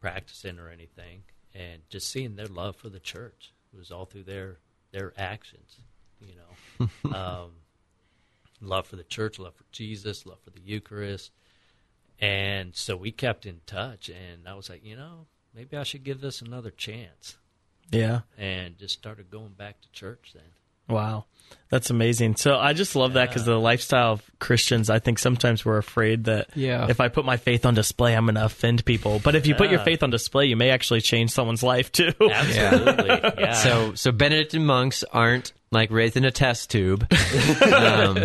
practicing 0.00 0.58
or 0.58 0.68
anything, 0.68 1.22
and 1.54 1.82
just 1.88 2.10
seeing 2.10 2.36
their 2.36 2.46
love 2.46 2.76
for 2.76 2.88
the 2.88 3.00
church 3.00 3.52
it 3.76 3.78
was 3.78 3.90
all 3.90 4.06
through 4.06 4.24
their 4.24 4.58
their 4.96 5.12
actions, 5.18 5.76
you 6.20 6.34
know. 6.34 6.88
um, 7.14 7.50
love 8.62 8.86
for 8.86 8.96
the 8.96 9.04
church, 9.04 9.38
love 9.38 9.54
for 9.54 9.64
Jesus, 9.70 10.24
love 10.24 10.38
for 10.42 10.50
the 10.50 10.60
Eucharist. 10.60 11.32
And 12.18 12.74
so 12.74 12.96
we 12.96 13.12
kept 13.12 13.44
in 13.44 13.60
touch, 13.66 14.08
and 14.08 14.48
I 14.48 14.54
was 14.54 14.70
like, 14.70 14.82
you 14.82 14.96
know, 14.96 15.26
maybe 15.54 15.76
I 15.76 15.82
should 15.82 16.02
give 16.02 16.22
this 16.22 16.40
another 16.40 16.70
chance. 16.70 17.36
Yeah. 17.92 18.20
And 18.38 18.78
just 18.78 18.94
started 18.94 19.30
going 19.30 19.52
back 19.52 19.82
to 19.82 19.92
church 19.92 20.30
then. 20.34 20.42
Wow. 20.88 21.24
That's 21.68 21.90
amazing. 21.90 22.36
So 22.36 22.56
I 22.56 22.74
just 22.74 22.94
love 22.94 23.14
that 23.14 23.28
because 23.28 23.44
the 23.44 23.58
lifestyle 23.58 24.12
of 24.12 24.22
Christians, 24.38 24.88
I 24.88 25.00
think 25.00 25.18
sometimes 25.18 25.64
we're 25.64 25.78
afraid 25.78 26.24
that 26.24 26.50
Yeah. 26.54 26.86
if 26.88 27.00
I 27.00 27.08
put 27.08 27.24
my 27.24 27.36
faith 27.38 27.66
on 27.66 27.74
display, 27.74 28.14
I'm 28.16 28.26
going 28.26 28.36
to 28.36 28.44
offend 28.44 28.84
people. 28.84 29.20
But 29.22 29.34
if 29.34 29.48
you 29.48 29.56
put 29.56 29.70
your 29.70 29.80
faith 29.80 30.04
on 30.04 30.10
display, 30.10 30.46
you 30.46 30.54
may 30.54 30.70
actually 30.70 31.00
change 31.00 31.32
someone's 31.32 31.64
life 31.64 31.90
too. 31.90 32.12
Absolutely. 32.32 33.08
yeah. 33.42 33.52
So, 33.54 33.94
so 33.94 34.12
Benedictine 34.12 34.64
monks 34.64 35.02
aren't 35.12 35.52
like 35.72 35.90
raised 35.90 36.16
in 36.16 36.24
a 36.24 36.30
test 36.30 36.70
tube. 36.70 37.04
um, 37.72 38.18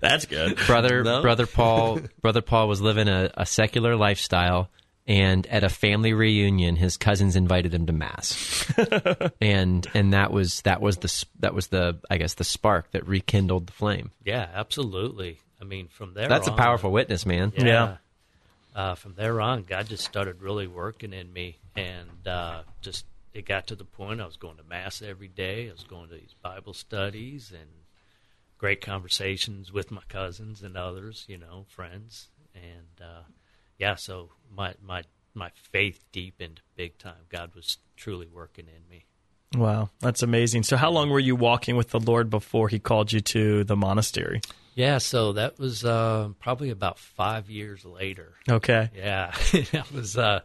That's 0.00 0.26
good. 0.26 0.56
brother, 0.66 1.02
No. 1.02 1.20
brother 1.20 1.46
Paul, 1.46 1.98
brother 2.22 2.42
Paul 2.42 2.68
was 2.68 2.80
living 2.80 3.08
a, 3.08 3.28
a 3.36 3.44
secular 3.44 3.96
lifestyle, 3.96 4.70
and 5.06 5.46
at 5.48 5.64
a 5.64 5.68
family 5.68 6.12
reunion, 6.14 6.76
his 6.76 6.96
cousins 6.96 7.36
invited 7.36 7.74
him 7.74 7.86
to 7.86 7.92
mass, 7.92 8.66
and 9.40 9.86
and 9.94 10.12
that 10.12 10.32
was 10.32 10.62
that 10.62 10.80
was 10.80 10.98
the 10.98 11.24
that 11.40 11.54
was 11.54 11.68
the 11.68 11.98
I 12.10 12.16
guess 12.16 12.34
the 12.34 12.44
spark 12.44 12.90
that 12.92 13.06
rekindled 13.06 13.66
the 13.66 13.72
flame. 13.72 14.12
yeah, 14.24 14.48
absolutely. 14.54 15.40
I 15.60 15.64
mean, 15.64 15.88
from 15.88 16.14
there 16.14 16.28
That's 16.28 16.48
a 16.48 16.52
powerful 16.52 16.92
witness, 16.92 17.24
man. 17.24 17.52
Yeah. 17.56 17.64
Yeah. 17.64 17.96
Uh, 18.74 18.94
from 18.96 19.14
there 19.14 19.40
on, 19.40 19.62
God 19.62 19.86
just 19.86 20.04
started 20.04 20.42
really 20.42 20.66
working 20.66 21.12
in 21.12 21.32
me, 21.32 21.58
and 21.76 22.26
uh, 22.26 22.62
just 22.82 23.06
it 23.32 23.46
got 23.46 23.68
to 23.68 23.76
the 23.76 23.84
point 23.84 24.20
I 24.20 24.26
was 24.26 24.36
going 24.36 24.56
to 24.56 24.64
mass 24.64 25.00
every 25.00 25.28
day. 25.28 25.68
I 25.68 25.72
was 25.72 25.84
going 25.84 26.08
to 26.08 26.14
these 26.14 26.34
Bible 26.42 26.74
studies 26.74 27.52
and 27.52 27.70
great 28.58 28.80
conversations 28.80 29.72
with 29.72 29.90
my 29.90 30.02
cousins 30.08 30.62
and 30.62 30.76
others, 30.76 31.24
you 31.28 31.38
know, 31.38 31.66
friends, 31.68 32.28
and 32.54 33.00
uh, 33.00 33.22
yeah. 33.84 33.96
So 33.96 34.30
my 34.50 34.74
my 34.82 35.02
my 35.34 35.50
faith 35.54 36.02
deepened 36.10 36.62
big 36.74 36.96
time. 36.96 37.26
God 37.28 37.54
was 37.54 37.76
truly 37.96 38.26
working 38.26 38.66
in 38.66 38.88
me. 38.88 39.04
Wow. 39.54 39.90
That's 40.00 40.22
amazing. 40.22 40.62
So 40.62 40.78
how 40.78 40.90
long 40.90 41.10
were 41.10 41.20
you 41.20 41.36
walking 41.36 41.76
with 41.76 41.90
the 41.90 42.00
Lord 42.00 42.30
before 42.30 42.68
he 42.68 42.78
called 42.78 43.12
you 43.12 43.20
to 43.20 43.62
the 43.62 43.76
monastery? 43.76 44.40
Yeah, 44.74 44.98
so 44.98 45.34
that 45.34 45.58
was 45.58 45.84
uh, 45.84 46.30
probably 46.40 46.70
about 46.70 46.98
five 46.98 47.50
years 47.50 47.84
later. 47.84 48.32
Okay. 48.50 48.90
Yeah, 48.96 49.32
that 49.72 49.92
was. 49.92 50.16
Uh, 50.16 50.40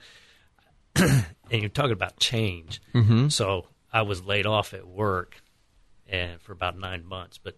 and 0.95 1.25
you're 1.49 1.69
talking 1.69 1.93
about 1.93 2.19
change. 2.19 2.81
Mm-hmm. 2.93 3.29
So 3.29 3.67
I 3.91 4.01
was 4.01 4.21
laid 4.21 4.45
off 4.45 4.73
at 4.73 4.85
work, 4.85 5.41
and 6.07 6.41
for 6.41 6.51
about 6.51 6.77
nine 6.77 7.05
months. 7.05 7.37
But 7.37 7.57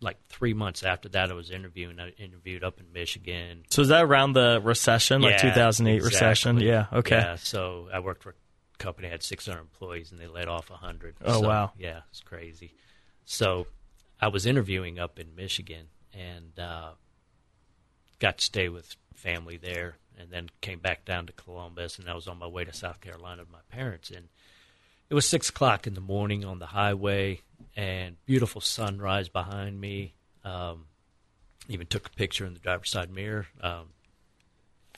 like 0.00 0.16
three 0.28 0.54
months 0.54 0.84
after 0.84 1.08
that, 1.10 1.30
I 1.30 1.34
was 1.34 1.50
interviewing. 1.50 1.98
I 1.98 2.10
interviewed 2.10 2.62
up 2.64 2.78
in 2.80 2.92
Michigan. 2.92 3.64
So 3.70 3.82
is 3.82 3.88
that 3.88 4.04
around 4.04 4.32
the 4.34 4.60
recession, 4.62 5.22
like 5.22 5.32
Yeah, 5.32 5.50
2008 5.50 5.96
exactly. 5.96 6.08
recession? 6.08 6.60
Yeah. 6.60 6.86
Okay. 6.92 7.16
Yeah, 7.16 7.36
so 7.36 7.88
I 7.92 7.98
worked 8.00 8.22
for 8.22 8.30
a 8.30 8.78
company 8.78 9.08
that 9.08 9.12
had 9.12 9.22
600 9.22 9.58
employees, 9.60 10.12
and 10.12 10.20
they 10.20 10.26
laid 10.28 10.46
off 10.48 10.70
100. 10.70 11.16
Oh, 11.24 11.40
So, 11.40 11.48
wow. 11.48 11.72
Yeah, 11.76 12.00
it's 12.10 12.20
crazy. 12.20 12.74
So 13.24 13.66
I 14.20 14.28
was 14.28 14.46
interviewing 14.46 14.98
up 14.98 15.18
in 15.18 15.34
Michigan, 15.34 15.86
and 16.14 16.58
uh, 16.58 16.92
got 18.18 18.38
to 18.38 18.44
stay 18.44 18.68
with 18.68 18.96
family 19.14 19.56
there, 19.56 19.96
and 20.18 20.30
then 20.30 20.48
came 20.60 20.78
back 20.78 21.04
down 21.04 21.26
to 21.26 21.32
Columbus, 21.32 21.98
and 21.98 22.08
I 22.08 22.14
was 22.14 22.28
on 22.28 22.38
my 22.38 22.46
way 22.46 22.64
to 22.64 22.72
South 22.72 23.00
Carolina 23.00 23.42
with 23.42 23.50
my 23.52 23.58
parents, 23.70 24.10
and 24.10 24.28
it 25.10 25.14
was 25.14 25.26
six 25.26 25.48
o'clock 25.48 25.86
in 25.86 25.94
the 25.94 26.00
morning 26.00 26.44
on 26.44 26.58
the 26.58 26.66
highway, 26.66 27.40
and 27.76 28.16
beautiful 28.26 28.60
sunrise 28.60 29.28
behind 29.28 29.80
me. 29.80 30.14
Um, 30.44 30.86
even 31.68 31.86
took 31.86 32.06
a 32.06 32.10
picture 32.10 32.46
in 32.46 32.54
the 32.54 32.60
driver's 32.60 32.90
side 32.90 33.10
mirror. 33.10 33.46
Um, 33.60 33.90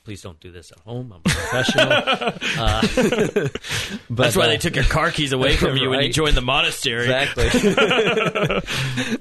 please 0.04 0.22
don't 0.22 0.40
do 0.40 0.50
this 0.50 0.72
at 0.72 0.78
home. 0.80 1.12
I'm 1.12 1.20
a 1.20 1.28
professional. 1.28 1.92
uh, 2.58 3.48
but, 4.10 4.22
That's 4.22 4.36
why 4.36 4.44
uh, 4.44 4.48
they 4.48 4.56
took 4.56 4.74
your 4.76 4.84
car 4.84 5.10
keys 5.10 5.32
away 5.32 5.56
from 5.56 5.76
you 5.76 5.90
when 5.90 6.00
you 6.02 6.12
joined 6.12 6.36
the 6.36 6.42
monastery. 6.42 7.04
Exactly. 7.12 7.50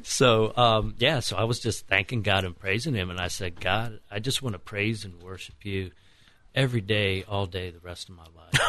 so, 0.04 0.56
um, 0.56 0.96
yeah, 0.98 1.20
so 1.20 1.38
I 1.38 1.44
was 1.44 1.60
just 1.60 1.88
thanking 1.88 2.22
God 2.22 2.46
and 2.46 2.58
praising 2.58 2.94
Him. 2.94 3.10
And 3.10 3.20
I 3.20 3.28
said, 3.28 3.60
God, 3.60 4.00
I 4.10 4.20
just 4.20 4.42
want 4.42 4.54
to 4.54 4.60
praise 4.60 5.06
and 5.06 5.22
worship 5.22 5.66
you 5.66 5.92
every 6.56 6.82
day, 6.82 7.24
all 7.28 7.46
day, 7.46 7.72
the 7.72 7.80
rest 7.80 8.10
of 8.10 8.16
my 8.16 8.26
life. 8.36 8.60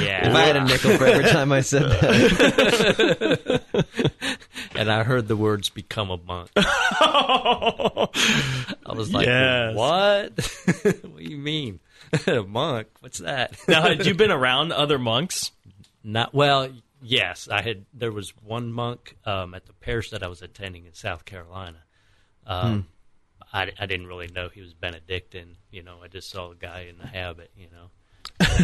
Yeah. 0.00 0.28
If 0.28 0.34
I 0.34 0.42
had 0.42 0.56
a 0.56 0.64
nickel 0.64 0.96
for 0.96 1.06
every 1.06 1.30
time 1.30 1.52
I 1.52 1.60
said 1.60 1.82
that. 1.82 3.62
and 4.74 4.90
I 4.90 5.02
heard 5.02 5.28
the 5.28 5.36
words 5.36 5.68
"become 5.70 6.10
a 6.10 6.16
monk." 6.16 6.50
I 6.56 8.08
was 8.94 9.12
like, 9.12 9.26
Yes. 9.26 9.74
"What? 9.76 10.38
what 10.82 11.18
do 11.18 11.24
you 11.24 11.38
mean, 11.38 11.80
a 12.26 12.42
monk? 12.42 12.88
What's 13.00 13.18
that?" 13.18 13.56
Now, 13.68 13.82
had 13.82 14.06
you 14.06 14.14
been 14.14 14.30
around 14.30 14.72
other 14.72 14.98
monks? 14.98 15.52
Not 16.02 16.34
well. 16.34 16.68
Yes, 17.02 17.48
I 17.50 17.62
had. 17.62 17.84
There 17.92 18.12
was 18.12 18.32
one 18.42 18.72
monk 18.72 19.16
um, 19.24 19.54
at 19.54 19.66
the 19.66 19.72
parish 19.74 20.10
that 20.10 20.22
I 20.22 20.28
was 20.28 20.42
attending 20.42 20.86
in 20.86 20.94
South 20.94 21.24
Carolina. 21.24 21.78
Um, 22.46 22.86
I, 23.52 23.70
I 23.78 23.86
didn't 23.86 24.06
really 24.06 24.28
know 24.28 24.48
he 24.48 24.60
was 24.60 24.74
Benedictine. 24.74 25.56
You 25.70 25.82
know, 25.82 25.98
I 26.02 26.08
just 26.08 26.30
saw 26.30 26.50
a 26.50 26.54
guy 26.54 26.86
in 26.90 26.98
the 26.98 27.06
habit. 27.06 27.50
You 27.56 27.68
know, 27.70 27.90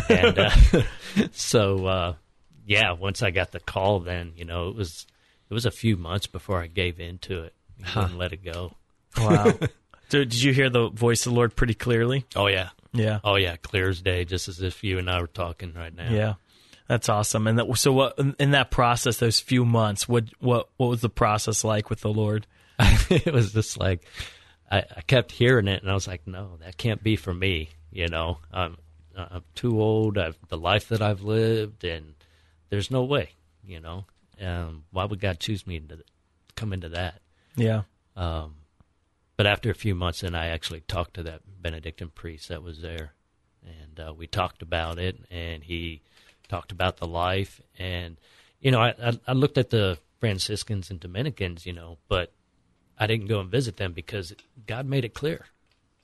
and 0.08 0.38
uh, 0.38 0.50
so 1.32 1.86
uh, 1.86 2.14
yeah. 2.66 2.92
Once 2.92 3.22
I 3.22 3.30
got 3.30 3.52
the 3.52 3.60
call, 3.60 4.00
then 4.00 4.32
you 4.36 4.44
know 4.44 4.68
it 4.68 4.76
was 4.76 5.06
it 5.48 5.54
was 5.54 5.66
a 5.66 5.70
few 5.70 5.96
months 5.96 6.26
before 6.26 6.60
I 6.60 6.66
gave 6.66 7.00
in 7.00 7.18
to 7.18 7.44
it. 7.44 7.54
I 7.94 8.00
wouldn't 8.00 8.18
let 8.18 8.32
it 8.32 8.44
go. 8.44 8.72
Wow. 9.18 9.52
so, 10.08 10.24
did 10.24 10.42
you 10.42 10.52
hear 10.52 10.70
the 10.70 10.88
voice 10.88 11.26
of 11.26 11.32
the 11.32 11.36
Lord 11.36 11.56
pretty 11.56 11.74
clearly? 11.74 12.26
Oh 12.36 12.46
yeah, 12.46 12.70
Yeah. 12.92 13.20
oh 13.24 13.36
yeah, 13.36 13.56
clear 13.56 13.88
as 13.88 14.02
day. 14.02 14.24
Just 14.24 14.48
as 14.48 14.60
if 14.60 14.84
you 14.84 14.98
and 14.98 15.10
I 15.10 15.20
were 15.20 15.26
talking 15.26 15.72
right 15.74 15.94
now. 15.94 16.10
Yeah. 16.10 16.34
That's 16.88 17.08
awesome. 17.08 17.46
And 17.46 17.56
that, 17.60 17.78
so, 17.78 17.92
what 17.92 18.18
in- 18.40 18.50
that 18.50 18.72
process, 18.72 19.18
those 19.18 19.38
few 19.38 19.64
months, 19.64 20.08
what 20.08 20.24
what 20.40 20.68
what 20.76 20.88
was 20.88 21.00
the 21.00 21.08
process 21.08 21.62
like 21.62 21.88
with 21.88 22.00
the 22.00 22.12
Lord? 22.12 22.48
it 22.80 23.32
was 23.32 23.52
just 23.52 23.78
like 23.78 24.04
I, 24.70 24.78
I 24.96 25.00
kept 25.02 25.30
hearing 25.30 25.68
it, 25.68 25.82
and 25.82 25.90
I 25.90 25.94
was 25.94 26.08
like, 26.08 26.26
"No, 26.26 26.58
that 26.64 26.76
can't 26.76 27.00
be 27.00 27.14
for 27.14 27.32
me." 27.32 27.68
You 27.92 28.08
know, 28.08 28.38
I'm 28.52 28.76
I'm 29.16 29.44
too 29.54 29.80
old. 29.80 30.18
I've 30.18 30.38
the 30.48 30.58
life 30.58 30.88
that 30.88 31.02
I've 31.02 31.22
lived, 31.22 31.84
and 31.84 32.14
there's 32.68 32.90
no 32.90 33.04
way. 33.04 33.30
You 33.64 33.80
know, 33.80 34.04
um, 34.40 34.84
why 34.90 35.04
would 35.04 35.20
God 35.20 35.40
choose 35.40 35.66
me 35.66 35.80
to 35.80 35.98
come 36.56 36.72
into 36.72 36.88
that? 36.90 37.20
Yeah. 37.56 37.82
Um, 38.16 38.56
but 39.36 39.46
after 39.46 39.70
a 39.70 39.74
few 39.74 39.94
months, 39.94 40.20
then 40.20 40.34
I 40.34 40.48
actually 40.48 40.80
talked 40.80 41.14
to 41.14 41.22
that 41.24 41.42
Benedictine 41.62 42.10
priest 42.10 42.48
that 42.48 42.62
was 42.62 42.80
there, 42.82 43.12
and 43.64 44.00
uh, 44.00 44.14
we 44.14 44.26
talked 44.26 44.62
about 44.62 44.98
it, 44.98 45.18
and 45.30 45.62
he 45.64 46.02
talked 46.48 46.72
about 46.72 46.98
the 46.98 47.06
life, 47.06 47.60
and 47.78 48.16
you 48.60 48.70
know, 48.70 48.80
I, 48.80 48.94
I, 49.02 49.18
I 49.28 49.32
looked 49.32 49.58
at 49.58 49.70
the 49.70 49.98
Franciscans 50.20 50.90
and 50.90 51.00
Dominicans, 51.00 51.64
you 51.64 51.72
know, 51.72 51.98
but 52.08 52.32
I 52.98 53.06
didn't 53.06 53.26
go 53.26 53.40
and 53.40 53.50
visit 53.50 53.78
them 53.78 53.92
because 53.92 54.34
God 54.66 54.86
made 54.86 55.04
it 55.04 55.14
clear. 55.14 55.46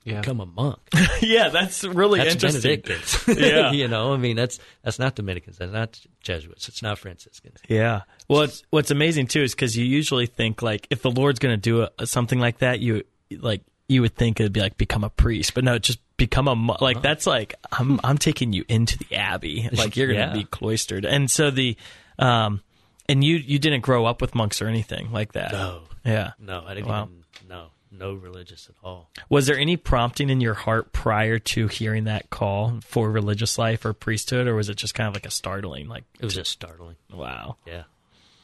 Yeah. 0.07 0.21
Become 0.21 0.40
a 0.40 0.47
monk. 0.47 0.79
yeah, 1.21 1.49
that's 1.49 1.83
really 1.85 2.21
That's 2.21 2.35
interesting. 2.35 2.81
Benedictines. 2.81 3.29
Yeah. 3.38 3.73
you 3.73 3.88
know, 3.88 4.14
I 4.14 4.16
mean, 4.16 4.37
that's 4.37 4.59
that's 4.83 4.99
not 4.99 5.16
Dominicans. 5.16 5.59
That's 5.59 5.73
not 5.73 6.01
Jesuits. 6.21 6.69
It's 6.69 6.81
not 6.81 6.99
Franciscans. 6.99 7.59
Yeah. 7.69 8.03
Well, 8.29 8.42
it's, 8.42 8.62
what's 8.71 8.90
amazing 8.92 9.27
too 9.27 9.42
is 9.42 9.55
because 9.55 9.77
you 9.77 9.85
usually 9.85 10.27
think 10.27 10.62
like 10.62 10.87
if 10.90 11.03
the 11.03 11.11
Lord's 11.11 11.38
going 11.40 11.55
to 11.55 11.61
do 11.61 11.88
a, 11.99 12.07
something 12.07 12.38
like 12.38 12.59
that, 12.59 12.79
you 12.81 13.03
like 13.31 13.62
you 13.88 14.01
would 14.03 14.14
think 14.14 14.38
it'd 14.40 14.53
be 14.53 14.61
like 14.61 14.77
become 14.79 15.03
a 15.05 15.11
priest, 15.11 15.55
but 15.55 15.64
no, 15.64 15.79
just 15.79 15.99
become 16.16 16.49
a 16.49 16.55
mo- 16.57 16.77
like 16.81 17.03
that's 17.03 17.27
like 17.27 17.55
I'm 17.73 18.01
I'm 18.05 18.16
taking 18.19 18.53
you 18.53 18.64
into 18.69 18.97
the 18.99 19.16
abbey, 19.16 19.69
like 19.73 19.97
you're 19.97 20.07
going 20.07 20.21
to 20.21 20.27
Yeah. 20.27 20.33
be 20.33 20.45
cloistered, 20.45 21.05
and 21.05 21.29
so 21.31 21.51
the 21.51 21.77
um 22.19 22.62
and 23.09 23.23
you 23.25 23.37
you 23.37 23.59
didn't 23.59 23.81
grow 23.83 24.07
up 24.07 24.21
with 24.21 24.35
monks 24.37 24.62
or 24.62 24.69
anything 24.69 25.11
like 25.12 25.33
that. 25.33 25.51
No. 25.53 25.83
Yeah. 26.05 26.33
No, 26.38 26.62
I 26.64 26.75
didn't 26.75 26.87
Wow. 26.88 27.05
even 27.05 27.25
no 27.49 27.66
no 27.90 28.14
religious 28.14 28.68
at 28.68 28.75
all. 28.83 29.11
Was 29.29 29.46
there 29.46 29.59
any 29.59 29.77
prompting 29.77 30.31
in 30.31 30.40
your 30.40 30.55
heart 30.55 30.92
prior 30.92 31.38
to 31.38 31.68
hearing 31.68 32.05
that 32.05 32.31
call 32.31 32.81
for 32.83 33.11
religious 33.11 33.59
life 33.59 33.85
or 33.85 33.92
priesthood, 33.92 34.46
or 34.46 34.55
was 34.55 34.68
it 34.68 34.77
just 34.77 34.94
kind 34.94 35.09
of 35.09 35.14
like 35.14 35.27
a 35.27 35.31
startling 35.31 35.88
like 35.88 36.05
It 36.18 36.25
was 36.25 36.35
just 36.35 36.51
startling. 36.51 36.96
wow? 37.12 37.57
Yeah, 37.66 37.85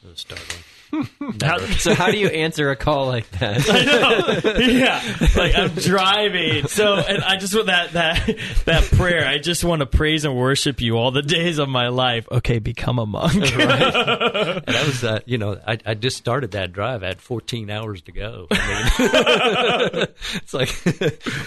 it 0.05 0.09
was 0.09 0.21
startling. 0.21 0.63
How- 1.43 1.59
So 1.79 1.95
how 1.95 2.11
do 2.11 2.19
you 2.19 2.27
answer 2.29 2.71
a 2.71 2.77
call 2.77 3.07
like 3.07 3.31
that? 3.39 3.65
yeah, 4.61 5.01
like 5.41 5.55
I'm 5.57 5.71
driving. 5.75 6.67
So, 6.69 6.97
and 6.97 7.23
I 7.25 7.37
just 7.39 7.55
want 7.55 7.69
that 7.69 7.93
that 7.93 8.39
that 8.67 8.85
prayer. 8.93 9.27
I 9.27 9.39
just 9.39 9.65
want 9.65 9.81
to 9.81 9.87
praise 9.87 10.27
and 10.27 10.37
worship 10.37 10.83
you 10.83 10.99
all 10.99 11.11
the 11.11 11.23
days 11.23 11.59
of 11.59 11.71
my 11.71 11.89
life. 11.89 12.29
Okay, 12.31 12.59
become 12.59 12.99
a 12.99 13.07
monk. 13.07 13.33
And 13.37 13.43
that 13.47 14.83
was, 14.87 15.03
uh, 15.03 15.21
you 15.25 15.39
know, 15.39 15.59
I, 15.67 15.79
I 15.87 15.95
just 15.95 16.19
started 16.19 16.51
that 16.51 16.73
drive. 16.75 17.03
I 17.03 17.07
had 17.07 17.23
14 17.23 17.71
hours 17.71 18.03
to 18.03 18.13
go. 18.13 18.49
I 18.51 19.91
mean, 19.95 20.07
it's 20.35 20.53
like, 20.53 20.69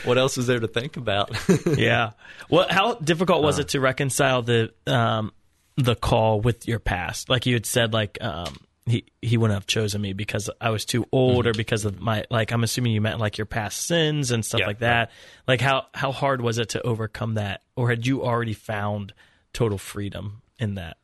what 0.06 0.18
else 0.18 0.38
is 0.40 0.48
there 0.48 0.60
to 0.60 0.68
think 0.68 0.98
about? 0.98 1.30
yeah. 1.78 2.12
Well, 2.50 2.66
how 2.70 2.96
difficult 2.96 3.44
was 3.44 3.60
it 3.60 3.70
to 3.70 3.80
reconcile 3.80 4.42
the 4.42 4.72
um 4.88 5.32
the 5.76 5.96
call 5.96 6.42
with 6.42 6.68
your 6.68 6.80
past? 6.80 7.30
Like 7.30 7.46
you 7.46 7.54
had 7.54 7.66
said, 7.66 7.94
like 7.94 8.18
um. 8.22 8.60
He, 8.88 9.04
he 9.20 9.36
wouldn't 9.36 9.56
have 9.58 9.66
chosen 9.66 10.00
me 10.00 10.14
because 10.14 10.48
I 10.62 10.70
was 10.70 10.86
too 10.86 11.08
old 11.12 11.48
or 11.48 11.56
because 11.56 11.86
of 11.86 12.00
my 12.00 12.24
like 12.30 12.52
I'm 12.52 12.64
assuming 12.64 12.92
you 12.92 13.02
meant 13.02 13.20
like 13.20 13.36
your 13.40 13.48
past 13.48 13.88
sins 13.88 14.30
and 14.30 14.46
stuff 14.46 14.60
Yeah, 14.60 14.68
like 14.68 14.78
that. 14.78 15.10
Like 15.48 15.60
how 15.60 15.88
how 15.96 16.12
hard 16.12 16.40
was 16.40 16.60
it 16.60 16.70
to 16.70 16.84
overcome 16.84 17.34
that 17.34 17.64
or 17.76 17.90
had 17.90 18.06
you 18.06 18.24
already 18.24 18.54
found 18.54 19.12
total 19.54 19.80
freedom 19.80 20.44
in 20.60 20.76
that? 20.76 20.98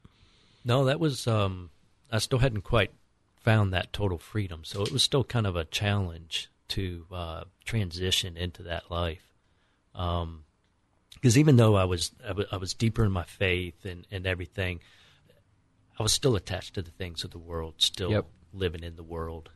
no, 0.63 0.86
that 0.86 0.99
was, 0.99 1.25
um, 1.25 1.71
I 2.12 2.19
still 2.19 2.38
hadn't 2.38 2.62
quite 2.62 2.91
found 3.39 3.73
that 3.73 3.91
total 3.93 4.19
freedom. 4.19 4.62
So 4.63 4.84
it 4.84 4.91
was 4.91 5.01
still 5.01 5.23
kind 5.23 5.47
of 5.47 5.55
a 5.55 5.65
challenge 5.65 6.51
to 6.67 7.07
uh, 7.12 7.43
transition 7.65 8.38
into 8.38 8.62
that 8.62 8.91
life. 8.91 9.34
Um, 9.95 10.43
because 11.21 11.38
even 11.38 11.55
though 11.55 11.75
I 11.75 11.84
was, 11.86 12.12
I 12.51 12.57
was 12.57 12.73
deeper 12.73 13.05
in 13.05 13.12
my 13.12 13.23
faith 13.23 13.86
and, 13.86 14.05
and 14.12 14.25
everything, 14.25 14.79
I 15.99 16.03
was 16.03 16.13
still 16.13 16.36
attached 16.36 16.73
to 16.75 16.81
the 16.81 16.91
things 16.91 17.23
of 17.23 17.31
the 17.31 17.38
world, 17.38 17.75
still 17.77 18.12
Yep. 18.12 18.25
living 18.53 18.84
in 18.84 18.95
the 18.95 19.03
world, 19.03 19.49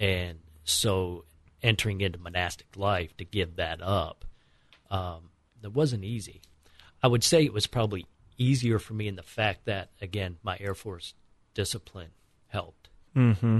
and 0.00 0.38
so 0.64 1.24
entering 1.62 2.00
into 2.00 2.18
monastic 2.18 2.66
life 2.76 3.16
to 3.18 3.24
give 3.24 3.56
that 3.56 3.80
up, 3.82 4.24
um, 4.90 5.30
that 5.60 5.70
wasn't 5.70 6.04
easy. 6.04 6.40
I 7.02 7.06
would 7.08 7.22
say 7.22 7.44
it 7.44 7.52
was 7.52 7.66
probably 7.66 8.06
easier 8.38 8.78
for 8.78 8.94
me 8.94 9.06
in 9.08 9.16
the 9.16 9.22
fact 9.22 9.66
that 9.66 9.90
again 10.00 10.38
my 10.42 10.56
Air 10.58 10.74
Force 10.74 11.14
discipline 11.54 12.10
helped 12.48 12.88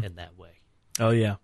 in 0.05 0.15
that 0.17 0.37
way. 0.39 0.61
Oh 0.99 1.11
yeah, 1.11 1.37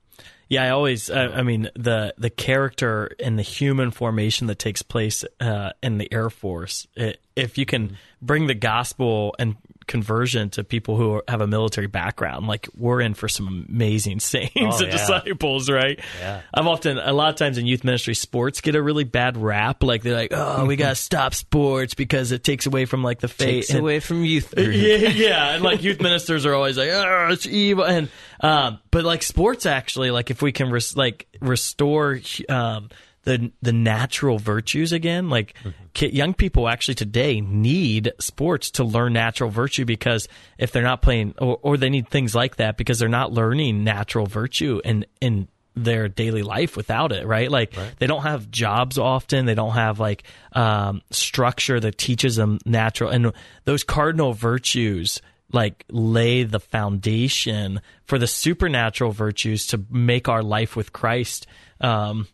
yeah. 0.48 0.64
I 0.64 0.70
always, 0.70 1.10
I, 1.10 1.26
I 1.26 1.42
mean, 1.42 1.70
the 1.74 2.14
the 2.18 2.30
character 2.30 3.10
and 3.18 3.38
the 3.38 3.42
human 3.42 3.90
formation 3.90 4.46
that 4.48 4.58
takes 4.58 4.82
place 4.82 5.24
uh, 5.40 5.72
in 5.82 5.98
the 5.98 6.12
Air 6.12 6.30
Force. 6.30 6.86
It, 6.96 7.20
if 7.36 7.56
you 7.58 7.66
can 7.66 7.96
bring 8.20 8.46
the 8.46 8.54
gospel 8.54 9.34
and 9.38 9.56
conversion 9.86 10.50
to 10.50 10.62
people 10.64 10.96
who 10.96 11.14
are, 11.14 11.24
have 11.28 11.40
a 11.40 11.46
military 11.46 11.86
background, 11.86 12.46
like 12.46 12.68
we're 12.76 13.00
in 13.00 13.14
for 13.14 13.28
some 13.28 13.66
amazing 13.68 14.20
saints 14.20 14.52
Oh, 14.56 14.62
and 14.78 14.86
yeah. 14.86 14.90
disciples, 14.92 15.68
right? 15.70 15.98
Yeah. 16.20 16.42
I've 16.54 16.66
often, 16.66 16.98
a 16.98 17.12
lot 17.12 17.30
of 17.30 17.36
times 17.36 17.58
in 17.58 17.66
youth 17.66 17.82
ministry, 17.84 18.14
sports 18.14 18.60
get 18.60 18.74
a 18.76 18.82
really 18.82 19.04
bad 19.04 19.36
rap. 19.36 19.82
Like 19.82 20.02
they're 20.02 20.14
like, 20.14 20.32
oh, 20.32 20.64
we 20.66 20.76
gotta 20.76 20.94
stop 20.94 21.34
sports 21.34 21.94
because 21.94 22.32
it 22.32 22.44
takes 22.44 22.66
away 22.66 22.84
from 22.84 23.02
like 23.02 23.20
the 23.20 23.28
faith. 23.28 23.46
Takes 23.66 23.70
And- 23.70 23.80
away 23.80 24.00
from 24.00 24.24
youth. 24.24 24.54
yeah, 24.56 24.64
yeah, 25.08 25.54
and 25.54 25.62
like 25.64 25.82
youth 25.82 26.00
ministers 26.00 26.46
are 26.46 26.54
always 26.54 26.76
like, 26.78 26.90
"Oh, 26.90 27.28
it's 27.30 27.46
evil," 27.46 27.84
and 27.84 28.08
um, 28.40 28.78
but 28.90 29.04
like 29.04 29.22
sports 29.22 29.66
actually, 29.66 30.10
like 30.10 30.30
if 30.30 30.40
we 30.42 30.52
can 30.52 30.70
res- 30.70 30.96
like 30.96 31.26
restore 31.40 32.20
um 32.48 32.90
the 33.24 33.52
the 33.60 33.72
natural 33.72 34.38
virtues 34.38 34.92
again. 34.92 35.28
Like 35.28 35.54
ki- 35.92 36.10
young 36.10 36.34
people 36.34 36.68
actually 36.68 36.94
today 36.94 37.40
need 37.40 38.12
sports 38.18 38.70
to 38.72 38.84
learn 38.84 39.12
natural 39.12 39.50
virtue 39.50 39.84
because 39.84 40.28
if 40.58 40.72
they're 40.72 40.82
not 40.82 41.02
playing, 41.02 41.34
or, 41.38 41.58
or 41.62 41.76
they 41.76 41.90
need 41.90 42.08
things 42.08 42.34
like 42.34 42.56
that 42.56 42.76
because 42.76 42.98
they're 42.98 43.08
not 43.08 43.32
learning 43.32 43.84
natural 43.84 44.26
virtue 44.26 44.80
and 44.84 45.06
in 45.20 45.48
their 45.76 46.08
daily 46.08 46.42
life 46.42 46.76
without 46.76 47.12
it, 47.12 47.26
right? 47.26 47.50
Like 47.50 47.74
they 47.98 48.06
don't 48.06 48.22
have 48.22 48.50
jobs 48.50 48.98
often. 48.98 49.46
They 49.46 49.54
don't 49.54 49.74
have 49.74 50.00
like 50.00 50.24
um, 50.52 51.02
structure 51.10 51.78
that 51.78 51.98
teaches 51.98 52.36
them 52.36 52.58
natural 52.64 53.10
and 53.10 53.32
those 53.64 53.84
cardinal 53.84 54.32
virtues 54.32 55.20
like 55.52 55.84
lay 55.90 56.44
the 56.44 56.60
foundation 56.60 57.80
for 58.04 58.18
the 58.18 58.26
supernatural 58.26 59.10
virtues 59.12 59.68
to 59.68 59.84
make 59.90 60.28
our 60.28 60.42
life 60.42 60.76
with 60.76 60.92
Christ 60.92 61.46
um, 61.80 62.28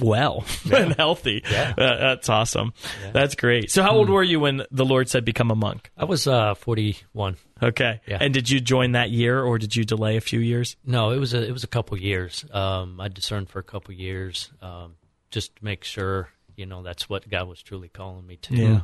well 0.00 0.44
and 0.72 0.94
healthy. 0.94 1.42
Yeah. 1.50 1.74
Uh, 1.76 1.96
that's 1.98 2.28
awesome. 2.28 2.72
That's 3.12 3.34
great. 3.34 3.70
So, 3.70 3.82
how 3.82 3.94
old 3.94 4.08
were 4.08 4.22
you 4.22 4.40
when 4.40 4.62
the 4.70 4.84
Lord 4.84 5.08
said 5.08 5.24
become 5.24 5.50
a 5.50 5.54
monk? 5.54 5.90
I 5.96 6.04
was 6.04 6.26
uh, 6.26 6.54
41. 6.54 7.36
Okay. 7.62 8.00
Yeah. 8.06 8.18
And 8.20 8.32
did 8.32 8.48
you 8.48 8.60
join 8.60 8.92
that 8.92 9.10
year 9.10 9.42
or 9.42 9.58
did 9.58 9.76
you 9.76 9.84
delay 9.84 10.16
a 10.16 10.20
few 10.20 10.40
years? 10.40 10.76
No, 10.84 11.10
it 11.10 11.18
was 11.18 11.34
a 11.34 11.46
it 11.46 11.52
was 11.52 11.64
a 11.64 11.68
couple 11.68 11.98
years. 11.98 12.44
Um, 12.52 13.00
I 13.00 13.08
discerned 13.08 13.50
for 13.50 13.58
a 13.58 13.64
couple 13.64 13.94
years, 13.94 14.50
um, 14.62 14.94
just 15.30 15.56
to 15.56 15.64
make 15.64 15.84
sure 15.84 16.30
you 16.56 16.66
know 16.66 16.82
that's 16.82 17.08
what 17.08 17.28
God 17.28 17.48
was 17.48 17.62
truly 17.62 17.88
calling 17.88 18.26
me 18.26 18.36
to. 18.36 18.56
Yeah. 18.56 18.80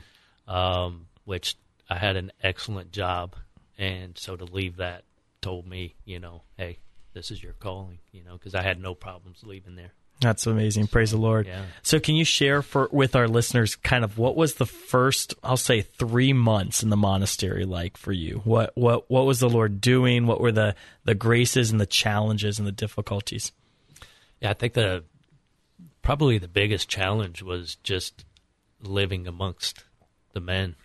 Um, 0.47 1.07
which 1.25 1.57
I 1.91 1.97
had 1.97 2.17
an 2.17 2.33
excellent 2.43 2.93
job, 2.93 3.35
and 3.79 4.17
so 4.17 4.37
to 4.37 4.45
leave 4.45 4.77
that 4.77 5.05
told 5.41 5.67
me, 5.67 5.95
you 6.05 6.19
know, 6.19 6.43
hey, 6.57 6.79
this 7.13 7.31
is 7.31 7.43
your 7.43 7.53
calling, 7.55 7.99
you 8.13 8.23
know, 8.25 8.35
because 8.35 8.55
I 8.55 8.63
had 8.63 8.81
no 8.81 8.95
problems 8.95 9.43
leaving 9.45 9.77
there. 9.77 9.93
That's 10.21 10.47
amazing. 10.47 10.87
Praise 10.87 11.11
the 11.11 11.19
Lord. 11.19 11.47
Yeah. 11.47 11.65
So, 11.83 12.01
can 12.01 12.15
you 12.15 12.25
share 12.25 12.63
for 12.63 12.89
with 12.91 13.15
our 13.15 13.29
listeners 13.29 13.77
kind 13.77 14.03
of 14.03 14.17
what 14.17 14.35
was 14.35 14.55
the 14.55 14.65
first, 14.65 15.35
I'll 15.43 15.59
say, 15.59 15.83
three 15.83 16.33
months 16.33 16.83
in 16.83 16.89
the 16.89 16.97
monastery 16.97 17.67
like 17.67 17.99
for 17.99 18.13
you? 18.13 18.41
What 18.45 18.73
what 18.75 19.11
what 19.11 19.27
was 19.27 19.41
the 19.41 19.51
Lord 19.51 19.81
doing? 19.81 20.27
What 20.27 20.41
were 20.41 20.53
the 20.53 20.75
the 21.05 21.15
graces 21.15 21.71
and 21.71 21.81
the 21.81 21.87
challenges 21.87 22.59
and 22.59 22.67
the 22.67 22.73
difficulties? 22.73 23.53
Yeah, 24.41 24.51
I 24.51 24.55
think 24.55 24.73
the 24.73 25.05
probably 26.01 26.39
the 26.39 26.49
biggest 26.49 26.89
challenge 26.89 27.43
was 27.43 27.77
just 27.83 28.25
living 28.81 29.27
amongst 29.27 29.85
the 30.33 30.41
men, 30.41 30.77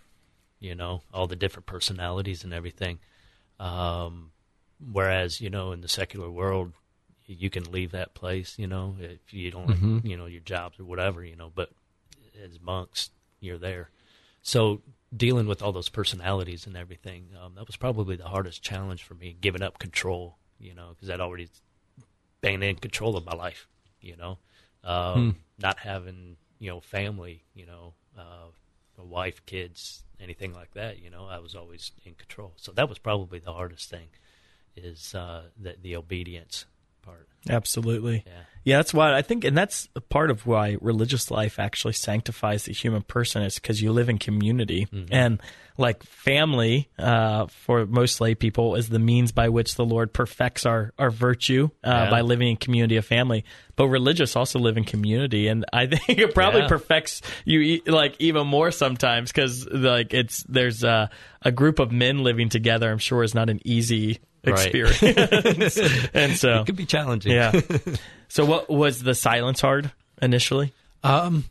you 0.60 0.74
know, 0.74 1.02
all 1.12 1.26
the 1.26 1.36
different 1.36 1.66
personalities 1.66 2.44
and 2.44 2.52
everything. 2.52 2.98
Um, 3.58 4.32
whereas, 4.90 5.40
you 5.40 5.48
know, 5.48 5.72
in 5.72 5.80
the 5.80 5.88
secular 5.88 6.30
world, 6.30 6.72
you 7.26 7.50
can 7.50 7.70
leave 7.70 7.92
that 7.92 8.14
place, 8.14 8.58
you 8.58 8.66
know, 8.66 8.96
if 9.00 9.32
you 9.32 9.50
don't, 9.50 9.68
you 10.04 10.16
know, 10.16 10.26
your 10.26 10.40
jobs 10.40 10.78
or 10.78 10.84
whatever, 10.84 11.24
you 11.24 11.36
know, 11.36 11.50
but 11.54 11.70
as 12.42 12.60
monks, 12.60 13.10
you're 13.40 13.58
there. 13.58 13.90
So 14.42 14.80
dealing 15.16 15.46
with 15.46 15.62
all 15.62 15.72
those 15.72 15.88
personalities 15.88 16.66
and 16.66 16.76
everything, 16.76 17.28
um, 17.40 17.54
that 17.54 17.66
was 17.66 17.76
probably 17.76 18.16
the 18.16 18.28
hardest 18.28 18.62
challenge 18.62 19.02
for 19.02 19.14
me, 19.14 19.36
giving 19.40 19.62
up 19.62 19.78
control, 19.78 20.36
you 20.58 20.74
know, 20.74 20.90
because 20.94 21.10
I'd 21.10 21.20
already 21.20 21.48
been 22.40 22.62
in 22.62 22.76
control 22.76 23.16
of 23.16 23.24
my 23.24 23.34
life, 23.34 23.68
you 24.00 24.16
know, 24.16 24.38
um, 24.84 25.36
not 25.58 25.78
having, 25.78 26.36
you 26.58 26.70
know, 26.70 26.80
family, 26.80 27.44
you 27.54 27.66
know, 27.66 27.94
uh, 28.18 28.48
a 28.98 29.04
wife, 29.04 29.44
kids, 29.46 30.02
anything 30.20 30.52
like 30.52 30.74
that, 30.74 30.98
you 30.98 31.10
know, 31.10 31.26
I 31.26 31.38
was 31.38 31.54
always 31.54 31.92
in 32.04 32.14
control. 32.14 32.52
So 32.56 32.72
that 32.72 32.88
was 32.88 32.98
probably 32.98 33.38
the 33.38 33.52
hardest 33.52 33.90
thing 33.90 34.08
is 34.76 35.14
uh, 35.14 35.42
the, 35.60 35.76
the 35.80 35.96
obedience 35.96 36.64
part. 37.02 37.28
Absolutely. 37.48 38.24
Yeah. 38.26 38.32
Yeah, 38.64 38.76
that's 38.76 38.94
why 38.94 39.12
I 39.12 39.22
think, 39.22 39.42
and 39.44 39.58
that's 39.58 39.88
a 39.96 40.00
part 40.00 40.30
of 40.30 40.46
why 40.46 40.76
religious 40.80 41.32
life 41.32 41.58
actually 41.58 41.94
sanctifies 41.94 42.66
the 42.66 42.72
human 42.72 43.02
person 43.02 43.42
is 43.42 43.56
because 43.56 43.82
you 43.82 43.90
live 43.90 44.08
in 44.08 44.18
community 44.18 44.86
and 45.10 45.40
like 45.76 46.04
family 46.04 46.88
uh, 46.96 47.46
for 47.46 47.86
most 47.86 48.20
lay 48.20 48.36
people 48.36 48.76
is 48.76 48.88
the 48.88 49.00
means 49.00 49.32
by 49.32 49.48
which 49.48 49.74
the 49.74 49.84
Lord 49.84 50.12
perfects 50.12 50.64
our 50.64 50.92
our 50.96 51.10
virtue 51.10 51.70
uh, 51.82 51.88
Yeah. 52.04 52.10
by 52.10 52.20
living 52.20 52.50
in 52.50 52.56
community 52.56 52.96
of 52.98 53.04
family. 53.04 53.44
But 53.74 53.88
religious 53.88 54.36
also 54.36 54.60
live 54.60 54.76
in 54.76 54.84
community, 54.84 55.48
and 55.48 55.64
I 55.72 55.86
think 55.92 56.20
it 56.20 56.32
probably 56.32 56.60
Yeah. 56.60 56.68
perfects 56.68 57.20
you 57.44 57.80
like 57.86 58.14
even 58.20 58.46
more 58.46 58.70
sometimes 58.70 59.32
because 59.32 59.66
like 59.68 60.14
it's 60.14 60.44
there's 60.44 60.84
a, 60.84 61.10
a 61.42 61.50
group 61.50 61.80
of 61.80 61.90
men 61.90 62.18
living 62.22 62.48
together. 62.48 62.92
I'm 62.92 62.98
sure 62.98 63.24
is 63.24 63.34
not 63.34 63.50
an 63.50 63.58
easy 63.64 64.20
Right. 64.44 64.74
experience, 64.74 65.78
and 66.14 66.36
so 66.36 66.60
It 66.60 66.66
could 66.66 66.76
be 66.76 66.86
challenging. 66.86 67.32
yeah. 67.32 67.52
so 68.28 68.44
what 68.44 68.68
was 68.68 69.02
the 69.02 69.14
silence 69.14 69.60
hard 69.60 69.92
initially? 70.20 70.72
Um, 71.04 71.44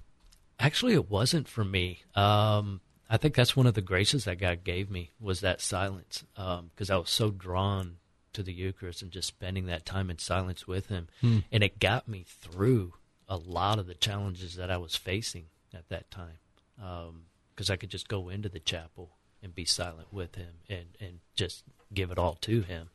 actually, 0.60 0.93
it 0.93 1.10
wasn't 1.10 1.47
for 1.47 1.63
me. 1.63 2.01
Um, 2.15 2.82
I 3.10 3.17
think 3.17 3.36
that's 3.36 3.56
one 3.56 3.67
of 3.67 3.73
the 3.73 3.82
graces 3.82 4.25
that 4.25 4.39
God 4.39 4.63
gave 4.63 4.89
me 4.89 5.12
was 5.19 5.41
that 5.41 5.62
silence, 5.62 6.23
Um, 6.38 6.69
because 6.73 6.89
I 6.89 6.97
was 6.97 7.10
so 7.10 7.30
drawn 7.32 7.97
to 8.34 8.43
the 8.43 8.54
Eucharist 8.54 9.01
and 9.01 9.12
just 9.12 9.27
spending 9.27 9.65
that 9.65 9.86
time 9.86 10.10
in 10.10 10.17
silence 10.17 10.65
with 10.67 10.88
Him, 10.88 11.08
and 11.21 11.63
it 11.63 11.80
got 11.80 12.08
me 12.08 12.25
through 12.27 12.93
a 13.27 13.36
lot 13.38 13.80
of 13.80 13.88
the 13.88 13.93
challenges 13.93 14.56
that 14.56 14.71
I 14.71 14.77
was 14.77 14.95
facing 14.95 15.45
at 15.73 15.88
that 15.89 16.10
time. 16.12 16.38
Um, 16.82 17.23
Because 17.56 17.69
I 17.69 17.75
could 17.75 17.89
just 17.91 18.08
go 18.08 18.30
into 18.30 18.49
the 18.49 18.60
chapel 18.60 19.17
and 19.43 19.54
be 19.54 19.65
silent 19.65 20.12
with 20.13 20.36
Him 20.36 20.54
and 20.69 20.88
and 20.99 21.19
just 21.36 21.63
give 21.93 22.12
it 22.12 22.17
all 22.17 22.36
to 22.41 22.62
Him. 22.62 22.89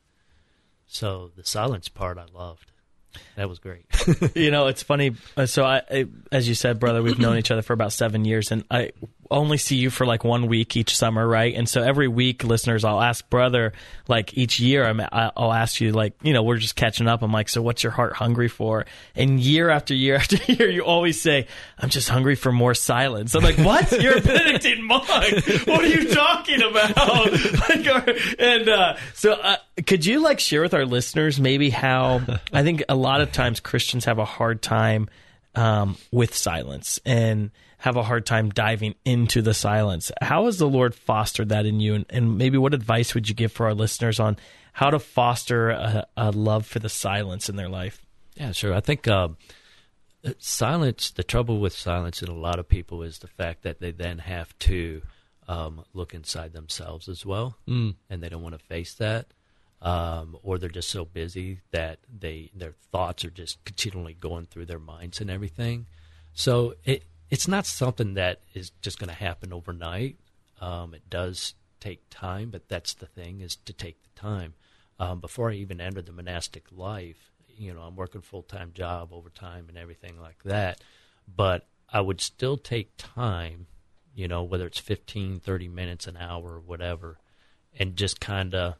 So 0.86 1.30
the 1.36 1.44
silence 1.44 1.88
part 1.88 2.18
I 2.18 2.26
loved. 2.32 2.70
That 3.36 3.48
was 3.48 3.58
great. 3.58 3.86
you 4.36 4.50
know, 4.50 4.66
it's 4.66 4.82
funny. 4.82 5.14
uh, 5.38 5.46
So, 5.46 5.64
I, 5.64 5.80
I, 5.90 6.06
as 6.30 6.46
you 6.48 6.54
said, 6.54 6.78
brother, 6.78 7.02
we've 7.02 7.18
known 7.18 7.38
each 7.38 7.50
other 7.50 7.62
for 7.62 7.72
about 7.72 7.92
seven 7.92 8.24
years, 8.26 8.52
and 8.52 8.64
I 8.70 8.92
only 9.30 9.56
see 9.56 9.76
you 9.76 9.90
for 9.90 10.06
like 10.06 10.24
one 10.24 10.46
week 10.46 10.76
each 10.76 10.96
summer, 10.96 11.26
right? 11.26 11.54
And 11.54 11.68
so 11.68 11.82
every 11.82 12.08
week, 12.08 12.44
listeners, 12.44 12.84
I'll 12.84 13.00
ask 13.00 13.28
brother, 13.28 13.72
like 14.08 14.36
each 14.36 14.60
year, 14.60 14.84
I'm, 14.84 15.00
I'll 15.12 15.52
ask 15.52 15.80
you, 15.80 15.92
like, 15.92 16.14
you 16.22 16.32
know, 16.32 16.42
we're 16.42 16.58
just 16.58 16.76
catching 16.76 17.08
up. 17.08 17.22
I'm 17.22 17.32
like, 17.32 17.48
so 17.48 17.62
what's 17.62 17.82
your 17.82 17.92
heart 17.92 18.14
hungry 18.14 18.48
for? 18.48 18.86
And 19.14 19.40
year 19.40 19.70
after 19.70 19.94
year 19.94 20.14
after 20.16 20.36
year, 20.52 20.70
you 20.70 20.84
always 20.84 21.20
say, 21.20 21.46
I'm 21.78 21.88
just 21.88 22.08
hungry 22.08 22.34
for 22.34 22.52
more 22.52 22.74
silence. 22.74 23.34
I'm 23.34 23.42
like, 23.42 23.58
what? 23.58 23.90
You're 24.00 24.18
a 24.18 24.20
Benedictine 24.20 24.84
monk. 24.84 25.08
What 25.08 25.84
are 25.84 25.86
you 25.86 26.12
talking 26.12 26.62
about? 26.62 26.96
like, 27.68 28.36
and 28.38 28.68
uh, 28.68 28.96
so, 29.14 29.32
uh, 29.32 29.56
could 29.86 30.06
you 30.06 30.20
like 30.20 30.40
share 30.40 30.62
with 30.62 30.74
our 30.74 30.86
listeners 30.86 31.38
maybe 31.40 31.70
how 31.70 32.22
I 32.52 32.62
think 32.62 32.84
a 32.88 32.94
lot 32.94 33.20
of 33.20 33.32
times 33.32 33.60
Christians 33.60 34.06
have 34.06 34.18
a 34.18 34.24
hard 34.24 34.62
time 34.62 35.08
um, 35.54 35.96
with 36.12 36.34
silence 36.34 37.00
and 37.04 37.50
have 37.78 37.96
a 37.96 38.02
hard 38.02 38.24
time 38.24 38.50
diving 38.50 38.94
into 39.04 39.42
the 39.42 39.54
silence. 39.54 40.10
How 40.22 40.46
has 40.46 40.58
the 40.58 40.68
Lord 40.68 40.94
fostered 40.94 41.50
that 41.50 41.66
in 41.66 41.80
you? 41.80 41.94
And, 41.94 42.06
and 42.08 42.38
maybe 42.38 42.58
what 42.58 42.74
advice 42.74 43.14
would 43.14 43.28
you 43.28 43.34
give 43.34 43.52
for 43.52 43.66
our 43.66 43.74
listeners 43.74 44.18
on 44.18 44.36
how 44.72 44.90
to 44.90 44.98
foster 44.98 45.70
a, 45.70 46.06
a 46.16 46.30
love 46.30 46.66
for 46.66 46.78
the 46.78 46.88
silence 46.88 47.48
in 47.48 47.56
their 47.56 47.68
life? 47.68 48.04
Yeah, 48.34 48.52
sure. 48.52 48.74
I 48.74 48.80
think 48.80 49.08
um, 49.08 49.36
uh, 50.24 50.32
silence, 50.38 51.10
the 51.10 51.24
trouble 51.24 51.60
with 51.60 51.72
silence 51.72 52.22
in 52.22 52.28
a 52.28 52.34
lot 52.34 52.58
of 52.58 52.68
people 52.68 53.02
is 53.02 53.18
the 53.18 53.28
fact 53.28 53.62
that 53.62 53.80
they 53.80 53.90
then 53.90 54.18
have 54.18 54.56
to 54.60 55.02
um, 55.48 55.84
look 55.94 56.14
inside 56.14 56.52
themselves 56.52 57.08
as 57.08 57.24
well, 57.24 57.56
mm. 57.68 57.94
and 58.10 58.22
they 58.22 58.28
don't 58.28 58.42
want 58.42 58.58
to 58.58 58.64
face 58.64 58.94
that. 58.94 59.26
Um, 59.82 60.36
or 60.42 60.58
they're 60.58 60.70
just 60.70 60.88
so 60.88 61.04
busy 61.04 61.60
that 61.70 61.98
they 62.08 62.50
their 62.54 62.72
thoughts 62.90 63.26
are 63.26 63.30
just 63.30 63.62
continually 63.64 64.14
going 64.14 64.46
through 64.46 64.66
their 64.66 64.78
minds 64.78 65.20
and 65.20 65.30
everything. 65.30 65.86
So 66.32 66.74
it 66.84 67.04
it's 67.30 67.48
not 67.48 67.66
something 67.66 68.14
that 68.14 68.40
is 68.54 68.70
just 68.82 68.98
going 68.98 69.08
to 69.08 69.14
happen 69.14 69.52
overnight. 69.52 70.16
Um, 70.60 70.94
it 70.94 71.08
does 71.10 71.54
take 71.80 72.02
time, 72.10 72.50
but 72.50 72.68
that's 72.68 72.94
the 72.94 73.06
thing 73.06 73.40
is 73.40 73.56
to 73.56 73.72
take 73.72 74.02
the 74.02 74.20
time. 74.20 74.54
Um, 74.98 75.20
before 75.20 75.50
I 75.50 75.54
even 75.54 75.80
entered 75.80 76.06
the 76.06 76.12
monastic 76.12 76.64
life, 76.72 77.32
you 77.56 77.74
know, 77.74 77.82
I'm 77.82 77.96
working 77.96 78.22
full 78.22 78.42
time 78.42 78.72
job, 78.74 79.12
overtime, 79.12 79.66
and 79.68 79.76
everything 79.76 80.20
like 80.20 80.42
that. 80.44 80.80
But 81.34 81.66
I 81.92 82.00
would 82.00 82.20
still 82.20 82.56
take 82.56 82.92
time, 82.96 83.66
you 84.14 84.28
know, 84.28 84.42
whether 84.42 84.66
it's 84.66 84.78
15, 84.78 85.40
30 85.40 85.68
minutes, 85.68 86.06
an 86.06 86.16
hour, 86.16 86.54
or 86.54 86.60
whatever, 86.60 87.18
and 87.78 87.96
just 87.96 88.20
kind 88.20 88.54
of 88.54 88.74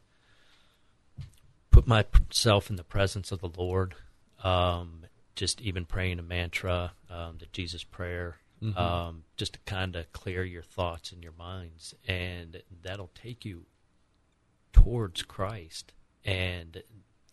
put 1.71 1.87
myself 1.87 2.69
in 2.69 2.75
the 2.75 2.83
presence 2.83 3.31
of 3.31 3.41
the 3.41 3.49
Lord. 3.55 3.93
Um, 4.43 5.01
just 5.37 5.61
even 5.61 5.85
praying 5.85 6.17
a 6.19 6.23
mantra, 6.23 6.91
um, 7.09 7.37
the 7.39 7.45
Jesus 7.53 7.83
prayer, 7.83 8.37
um, 8.75 9.23
just 9.37 9.53
to 9.53 9.59
kind 9.67 9.95
of 9.95 10.11
clear 10.11 10.43
your 10.43 10.63
thoughts 10.63 11.11
and 11.11 11.21
your 11.23 11.31
minds, 11.37 11.93
and 12.07 12.61
that'll 12.83 13.11
take 13.13 13.45
you 13.45 13.65
towards 14.73 15.21
Christ 15.21 15.93
and 16.25 16.81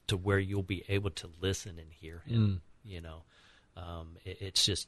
to 0.07 0.17
where 0.17 0.39
you'll 0.39 0.63
be 0.63 0.85
able 0.89 1.11
to 1.11 1.31
listen 1.41 1.79
and 1.79 1.91
hear 1.91 2.23
Him. 2.27 2.61
You 2.85 3.01
know, 3.01 3.23
um, 3.77 4.17
it, 4.25 4.37
it's 4.41 4.65
just 4.67 4.87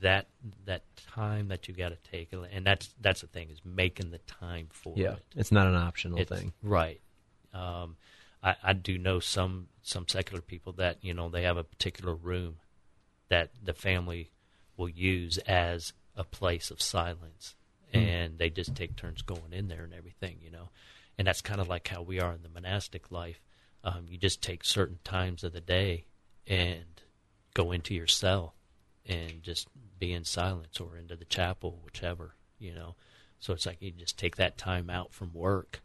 that 0.00 0.26
that 0.66 0.82
time 0.96 1.48
that 1.48 1.68
you 1.68 1.74
got 1.74 1.90
to 1.90 2.10
take, 2.10 2.32
and 2.32 2.66
that's 2.66 2.92
that's 3.00 3.20
the 3.20 3.28
thing 3.28 3.48
is 3.50 3.60
making 3.64 4.10
the 4.10 4.18
time 4.18 4.66
for 4.70 4.94
Yeah, 4.96 5.12
it. 5.12 5.22
it's 5.36 5.52
not 5.52 5.66
an 5.68 5.76
optional 5.76 6.18
It's- 6.18 6.38
thing. 6.40 6.52
right? 6.62 7.00
Um, 7.54 7.96
I, 8.42 8.56
I 8.62 8.72
do 8.72 8.98
know 8.98 9.20
some 9.20 9.68
some 9.82 10.06
secular 10.06 10.42
people 10.42 10.72
that 10.74 10.98
you 11.02 11.14
know 11.14 11.28
they 11.28 11.42
have 11.42 11.56
a 11.56 11.64
particular 11.64 12.14
room 12.14 12.56
that 13.28 13.50
the 13.62 13.74
family 13.74 14.30
will 14.76 14.88
use 14.88 15.38
as 15.38 15.92
a 16.16 16.24
place 16.24 16.70
of 16.70 16.80
silence, 16.80 17.54
and 17.92 18.38
they 18.38 18.50
just 18.50 18.74
take 18.74 18.96
turns 18.96 19.22
going 19.22 19.52
in 19.52 19.68
there 19.68 19.84
and 19.84 19.94
everything, 19.94 20.38
you 20.42 20.50
know. 20.50 20.70
And 21.16 21.26
that's 21.26 21.40
kind 21.40 21.60
of 21.60 21.68
like 21.68 21.88
how 21.88 22.02
we 22.02 22.20
are 22.20 22.32
in 22.32 22.42
the 22.42 22.48
monastic 22.48 23.10
life. 23.10 23.40
Um, 23.84 24.06
you 24.08 24.18
just 24.18 24.40
take 24.42 24.64
certain 24.64 24.98
times 25.04 25.44
of 25.44 25.52
the 25.52 25.60
day 25.60 26.04
and 26.46 27.02
go 27.54 27.72
into 27.72 27.94
your 27.94 28.06
cell 28.06 28.54
and 29.04 29.42
just 29.42 29.68
be 29.98 30.12
in 30.12 30.24
silence 30.24 30.80
or 30.80 30.96
into 30.96 31.16
the 31.16 31.24
chapel, 31.24 31.80
whichever, 31.84 32.34
you 32.58 32.74
know. 32.74 32.94
So 33.40 33.52
it's 33.52 33.66
like 33.66 33.80
you 33.80 33.90
just 33.90 34.18
take 34.18 34.36
that 34.36 34.58
time 34.58 34.90
out 34.90 35.12
from 35.12 35.32
work 35.32 35.80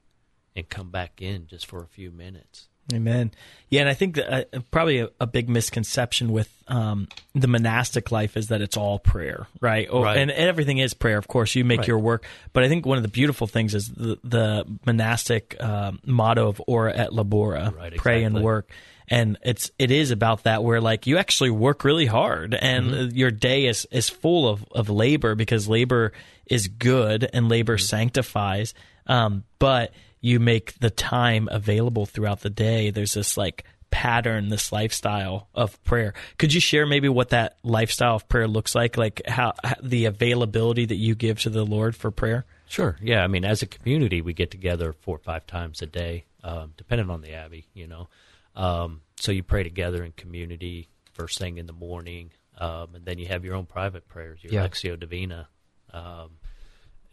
and 0.55 0.67
come 0.69 0.89
back 0.91 1.21
in 1.21 1.47
just 1.47 1.65
for 1.65 1.81
a 1.83 1.87
few 1.87 2.11
minutes. 2.11 2.67
Amen. 2.93 3.31
Yeah, 3.69 3.79
and 3.81 3.89
I 3.89 3.93
think 3.93 4.15
that 4.15 4.49
uh, 4.53 4.59
probably 4.69 4.99
a, 4.99 5.09
a 5.17 5.25
big 5.25 5.47
misconception 5.47 6.33
with 6.33 6.51
um, 6.67 7.07
the 7.33 7.47
monastic 7.47 8.11
life 8.11 8.35
is 8.35 8.49
that 8.49 8.61
it's 8.61 8.75
all 8.75 8.99
prayer, 8.99 9.47
right? 9.61 9.87
Or, 9.89 10.03
Right. 10.03 10.17
And 10.17 10.29
everything 10.29 10.79
is 10.79 10.93
prayer, 10.93 11.17
of 11.17 11.29
course. 11.29 11.55
You 11.55 11.63
make 11.63 11.79
Right. 11.79 11.87
your 11.87 11.99
work, 11.99 12.25
but 12.51 12.63
I 12.65 12.67
think 12.67 12.85
one 12.85 12.97
of 12.97 13.03
the 13.03 13.07
beautiful 13.09 13.47
things 13.47 13.73
is 13.73 13.87
the, 13.87 14.19
the 14.25 14.65
monastic 14.85 15.55
um 15.63 15.99
motto 16.05 16.49
of 16.49 16.61
"Ora 16.67 16.93
et 16.93 17.11
labora," 17.11 17.73
Right, 17.73 17.95
pray 17.95 18.25
and 18.25 18.43
work. 18.43 18.69
And 19.07 19.37
it's 19.45 19.71
it 19.79 19.89
is 19.89 20.11
about 20.11 20.43
that 20.43 20.61
where 20.61 20.81
like 20.81 21.07
you 21.07 21.17
actually 21.17 21.51
work 21.51 21.85
really 21.85 22.05
hard 22.05 22.53
and 22.53 22.91
Mm-hmm. 22.91 23.15
your 23.17 23.31
day 23.31 23.65
is 23.67 23.87
is 23.91 24.09
full 24.09 24.47
of 24.49 24.65
of 24.73 24.89
labor 24.89 25.35
because 25.35 25.69
labor 25.69 26.11
is 26.47 26.67
good 26.67 27.29
and 27.31 27.47
labor 27.47 27.77
Mm-hmm. 27.77 27.85
sanctifies. 27.85 28.73
Um, 29.07 29.45
but 29.57 29.93
you 30.23 30.39
make 30.39 30.79
the 30.79 30.89
time 30.89 31.49
available 31.51 32.05
throughout 32.05 32.39
the 32.39 32.49
day. 32.49 32.89
There's 32.91 33.13
this 33.13 33.35
like 33.35 33.65
pattern, 33.91 34.47
this 34.47 34.71
lifestyle 34.71 35.49
of 35.53 35.83
prayer. 35.83 36.13
Could 36.37 36.53
you 36.53 36.61
share 36.61 36.85
maybe 36.85 37.09
what 37.09 37.29
that 37.29 37.57
lifestyle 37.61 38.15
of 38.15 38.29
prayer 38.29 38.47
looks 38.47 38.73
like? 38.73 38.97
Like 38.97 39.21
how, 39.27 39.53
how 39.61 39.75
the 39.83 40.05
availability 40.05 40.85
that 40.85 40.95
you 40.95 41.13
give 41.13 41.41
to 41.41 41.49
the 41.49 41.65
Lord 41.65 41.93
for 41.93 42.09
prayer? 42.09 42.45
Sure. 42.69 42.95
Yeah. 43.01 43.21
I 43.21 43.27
mean, 43.27 43.43
as 43.43 43.61
a 43.61 43.67
community, 43.67 44.21
we 44.21 44.33
get 44.33 44.49
together 44.49 44.93
four 44.93 45.17
or 45.17 45.19
five 45.19 45.45
times 45.45 45.81
a 45.81 45.87
day, 45.87 46.23
um, 46.41 46.71
depending 46.77 47.09
on 47.09 47.19
the 47.21 47.33
abbey, 47.33 47.67
you 47.73 47.85
know. 47.87 48.07
Um, 48.55 49.01
so 49.17 49.33
you 49.33 49.43
pray 49.43 49.63
together 49.63 50.05
in 50.05 50.13
community 50.13 50.87
first 51.11 51.37
thing 51.37 51.57
in 51.57 51.65
the 51.67 51.73
morning, 51.73 52.31
um, 52.59 52.95
and 52.95 53.03
then 53.05 53.19
you 53.19 53.27
have 53.27 53.43
your 53.43 53.55
own 53.55 53.65
private 53.65 54.07
prayers, 54.07 54.39
your 54.41 54.53
Yeah. 54.53 54.65
Lectio 54.65 54.97
Divina, 54.97 55.49
um, 55.91 56.29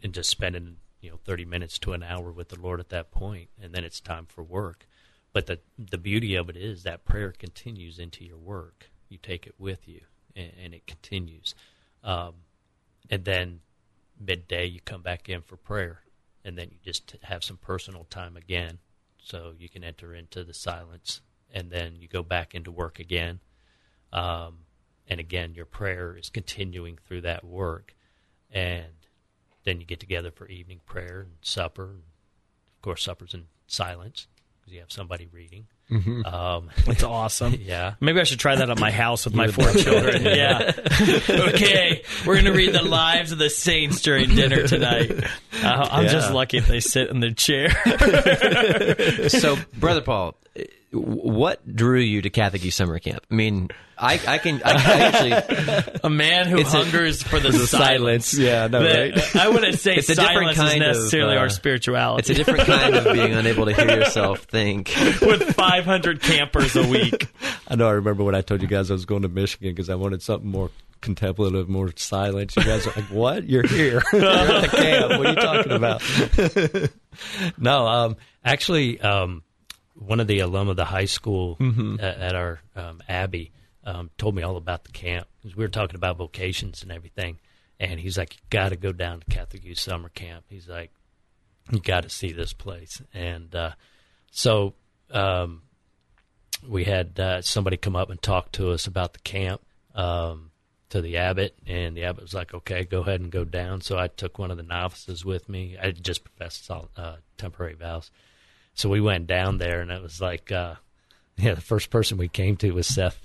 and 0.01 0.13
just 0.13 0.29
spending 0.29 0.77
you 1.01 1.09
know 1.09 1.19
thirty 1.23 1.45
minutes 1.45 1.77
to 1.79 1.93
an 1.93 2.03
hour 2.03 2.31
with 2.31 2.49
the 2.49 2.59
Lord 2.59 2.79
at 2.79 2.89
that 2.89 3.11
point, 3.11 3.49
and 3.61 3.73
then 3.73 3.83
it's 3.83 3.99
time 3.99 4.25
for 4.25 4.43
work. 4.43 4.87
But 5.33 5.47
the 5.47 5.59
the 5.77 5.97
beauty 5.97 6.35
of 6.35 6.49
it 6.49 6.57
is 6.57 6.83
that 6.83 7.05
prayer 7.05 7.31
continues 7.31 7.99
into 7.99 8.23
your 8.23 8.37
work. 8.37 8.89
You 9.09 9.17
take 9.17 9.45
it 9.45 9.55
with 9.57 9.87
you, 9.87 10.01
and, 10.35 10.51
and 10.63 10.73
it 10.73 10.87
continues. 10.87 11.55
Um, 12.03 12.33
and 13.09 13.25
then 13.25 13.59
midday 14.19 14.65
you 14.65 14.79
come 14.79 15.01
back 15.01 15.27
in 15.27 15.41
for 15.41 15.57
prayer 15.57 16.01
and 16.43 16.57
then 16.57 16.69
you 16.71 16.77
just 16.83 17.15
have 17.23 17.43
some 17.43 17.57
personal 17.57 18.05
time 18.09 18.37
again 18.37 18.79
so 19.21 19.53
you 19.57 19.69
can 19.69 19.83
enter 19.83 20.13
into 20.13 20.43
the 20.43 20.53
silence 20.53 21.21
and 21.53 21.69
then 21.69 21.95
you 21.99 22.07
go 22.07 22.23
back 22.23 22.55
into 22.55 22.71
work 22.71 22.99
again 22.99 23.39
um, 24.13 24.59
and 25.07 25.19
again 25.19 25.53
your 25.53 25.65
prayer 25.65 26.15
is 26.15 26.29
continuing 26.29 26.97
through 27.05 27.21
that 27.21 27.43
work 27.43 27.95
and 28.51 28.85
then 29.63 29.79
you 29.79 29.85
get 29.85 29.99
together 29.99 30.31
for 30.31 30.47
evening 30.47 30.79
prayer 30.85 31.21
and 31.21 31.31
supper 31.41 31.83
and 31.85 31.99
of 31.99 32.81
course 32.81 33.03
supper's 33.03 33.33
in 33.33 33.45
silence 33.67 34.27
because 34.59 34.73
you 34.73 34.79
have 34.79 34.91
somebody 34.91 35.27
reading 35.31 35.67
um, 36.25 36.69
It's 36.87 37.03
awesome. 37.03 37.55
yeah 37.59 37.95
Maybe 37.99 38.19
I 38.21 38.23
should 38.23 38.39
try 38.39 38.55
that 38.55 38.69
at 38.69 38.79
my 38.79 38.91
house 38.91 39.25
with 39.25 39.35
my 39.35 39.47
four 39.47 39.69
children. 39.73 40.23
Yeah. 40.31 40.71
okay, 41.29 42.03
we're 42.25 42.35
going 42.35 42.45
to 42.45 42.53
read 42.53 42.73
the 42.73 42.81
lives 42.81 43.31
of 43.33 43.37
the 43.37 43.49
saints 43.49 44.01
during 44.01 44.29
dinner 44.33 44.65
tonight. 44.67 45.11
Uh, 45.61 45.87
I'm 45.91 46.07
just 46.07 46.31
lucky 46.31 46.57
if 46.57 46.67
they 46.67 46.79
sit 46.79 47.09
in 47.09 47.19
their 47.19 47.33
chair. 47.33 47.69
so, 49.29 49.57
brother 49.77 50.01
Paul, 50.01 50.35
what 50.91 51.75
drew 51.75 51.99
you 51.99 52.21
to 52.21 52.29
Catholic 52.29 52.63
Youth 52.63 52.73
Summer 52.73 52.99
Camp? 52.99 53.25
I 53.31 53.33
mean, 53.33 53.69
I, 53.97 54.19
I 54.27 54.37
can 54.39 54.61
I, 54.65 54.71
I 54.71 54.99
actually 55.01 55.99
a 56.03 56.09
man 56.09 56.47
who 56.47 56.57
It's 56.57 56.73
a- 56.73 56.77
hungers 56.83 57.23
for 57.23 57.39
the, 57.39 57.51
silence. 57.67 58.33
Yeah, 58.33 58.67
no, 58.67 58.79
The- 58.83 59.11
right? 59.15 59.35
I 59.35 59.49
wouldn't 59.49 59.79
say 59.79 59.95
It's 59.95 60.09
a 60.09 60.15
different 60.15 60.55
silence 60.55 60.57
is 60.57 60.63
kind 60.63 60.83
of, 60.83 60.87
necessarily 60.97 61.37
uh, 61.37 61.39
our 61.41 61.49
spirituality. 61.49 62.19
it's 62.21 62.29
a 62.29 62.33
different 62.33 62.65
kind 62.67 62.95
of 62.95 63.13
being 63.13 63.33
unable 63.33 63.65
to 63.65 63.73
hear 63.73 63.89
yourself 63.99 64.41
think. 64.41 64.91
with 65.21 65.53
500 65.55 66.21
campers 66.21 66.75
a 66.75 66.87
week. 66.87 67.27
I 67.67 67.75
know. 67.75 67.87
I 67.87 67.91
remember 67.91 68.23
when 68.23 68.35
I 68.35 68.41
told 68.41 68.61
you 68.61 68.67
guys 68.67 68.89
I 68.91 68.93
was 68.93 69.05
going 69.05 69.21
to 69.21 69.29
Michigan 69.29 69.69
because 69.73 69.89
I 69.89 69.95
wanted 69.95 70.21
something 70.21 70.49
more 70.49 70.71
contemplative, 70.99 71.69
more 71.69 71.91
silent. 71.95 72.55
You 72.55 72.63
guys 72.63 72.85
are 72.85 72.93
like, 72.95 73.05
"What? 73.05 73.47
You're 73.49 73.65
here? 73.65 74.03
You're 74.13 74.25
at 74.25 74.61
the 74.61 74.67
camp? 74.67 75.09
What 75.17 75.25
are 75.25 75.29
you 75.29 75.35
talking 75.35 75.71
about?" 75.71 77.51
no, 77.57 77.87
um, 77.87 78.17
actually, 78.43 78.99
um, 79.01 79.41
one 80.05 80.19
of 80.19 80.27
the 80.27 80.39
alum 80.39 80.67
of 80.67 80.75
the 80.75 80.85
high 80.85 81.05
school 81.05 81.57
at, 81.99 82.17
at 82.17 82.35
our 82.35 82.59
um, 82.75 83.01
abbey 83.07 83.51
um, 83.83 84.09
told 84.17 84.35
me 84.35 84.43
all 84.43 84.57
about 84.57 84.83
the 84.83 84.91
camp 84.91 85.27
because 85.37 85.55
we 85.55 85.63
were 85.63 85.69
talking 85.69 85.95
about 85.95 86.17
vocations 86.17 86.81
and 86.81 86.91
everything. 86.91 87.39
And 87.79 87.99
he's 87.99 88.17
like, 88.17 88.35
"You 88.35 88.41
got 88.49 88.69
to 88.69 88.75
go 88.75 88.91
down 88.91 89.21
to 89.21 89.25
Catholic 89.25 89.63
Youth 89.63 89.79
Summer 89.79 90.09
Camp." 90.09 90.45
He's 90.49 90.67
like, 90.67 90.91
"You 91.71 91.79
got 91.79 92.03
to 92.03 92.09
see 92.09 92.31
this 92.31 92.53
place." 92.53 93.01
And 93.13 93.53
uh, 93.55 93.71
so 94.31 94.73
um, 95.09 95.63
we 96.67 96.83
had 96.83 97.19
uh, 97.19 97.41
somebody 97.41 97.77
come 97.77 97.95
up 97.95 98.09
and 98.09 98.21
talk 98.21 98.51
to 98.53 98.71
us 98.71 98.85
about 98.87 99.13
the 99.13 99.19
camp. 99.19 99.61
Um, 99.95 100.51
to 100.91 101.01
the 101.01 101.17
abbot, 101.17 101.55
and 101.65 101.95
the 101.95 102.03
abbot 102.03 102.21
was 102.21 102.33
like, 102.33 102.53
"Okay, 102.53 102.83
go 102.83 102.99
ahead 102.99 103.21
and 103.21 103.31
go 103.31 103.45
down." 103.45 103.81
So 103.81 103.97
I 103.97 104.07
took 104.07 104.37
one 104.37 104.51
of 104.51 104.57
the 104.57 104.63
novices 104.63 105.23
with 105.25 105.47
me. 105.47 105.77
I 105.81 105.91
just 105.91 106.23
professed 106.25 106.69
uh, 106.69 107.15
temporary 107.37 107.75
vows, 107.75 108.11
so 108.81 108.89
we 108.89 109.01
went 109.01 109.27
down 109.27 109.57
there, 109.57 109.81
and 109.81 109.91
it 109.91 110.01
was 110.01 110.19
like, 110.19 110.51
uh, 110.51 110.75
yeah, 111.37 111.53
the 111.53 111.61
first 111.61 111.89
person 111.89 112.17
we 112.17 112.27
came 112.27 112.57
to 112.57 112.71
was 112.71 112.87
Seth 112.87 113.19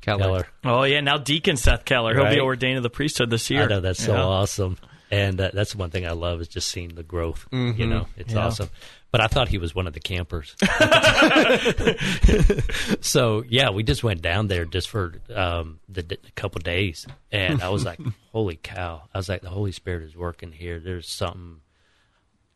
Keller. 0.00 0.46
Oh, 0.64 0.84
yeah. 0.84 1.00
Now 1.00 1.18
Deacon 1.18 1.56
Seth 1.56 1.84
Keller. 1.84 2.14
He'll 2.14 2.30
be 2.34 2.40
ordained 2.40 2.76
to 2.76 2.80
the 2.80 2.90
priesthood 2.90 3.30
this 3.30 3.50
year. 3.50 3.64
I 3.64 3.66
know 3.66 3.80
that's 3.80 4.02
so 4.02 4.14
Yeah. 4.14 4.22
awesome, 4.22 4.78
and 5.10 5.40
uh, 5.40 5.50
that's 5.52 5.74
one 5.74 5.90
thing 5.90 6.06
I 6.06 6.12
love 6.12 6.40
is 6.40 6.48
just 6.48 6.68
seeing 6.68 6.94
the 6.94 7.02
growth. 7.02 7.46
You 7.52 7.86
know, 7.86 8.06
it's 8.16 8.32
Yeah. 8.34 8.46
awesome. 8.46 8.70
But 9.12 9.20
I 9.20 9.26
thought 9.26 9.48
he 9.48 9.58
was 9.58 9.74
one 9.74 9.88
of 9.88 9.92
the 9.92 9.98
campers. 10.00 10.54
so 13.00 13.44
yeah, 13.48 13.70
we 13.70 13.82
just 13.82 14.04
went 14.04 14.22
down 14.22 14.48
there 14.48 14.64
just 14.64 14.88
for 14.88 15.14
um, 15.34 15.80
the 15.88 16.02
d- 16.02 16.18
a 16.26 16.30
couple 16.32 16.60
days, 16.60 17.06
and 17.32 17.62
I 17.62 17.70
was 17.70 17.84
like, 17.84 17.98
"Holy 18.32 18.56
cow!" 18.56 19.02
I 19.12 19.18
was 19.18 19.28
like, 19.28 19.42
"The 19.42 19.50
Holy 19.50 19.72
Spirit 19.72 20.04
is 20.04 20.16
working 20.16 20.52
here. 20.52 20.78
There's 20.80 21.08
something 21.08 21.56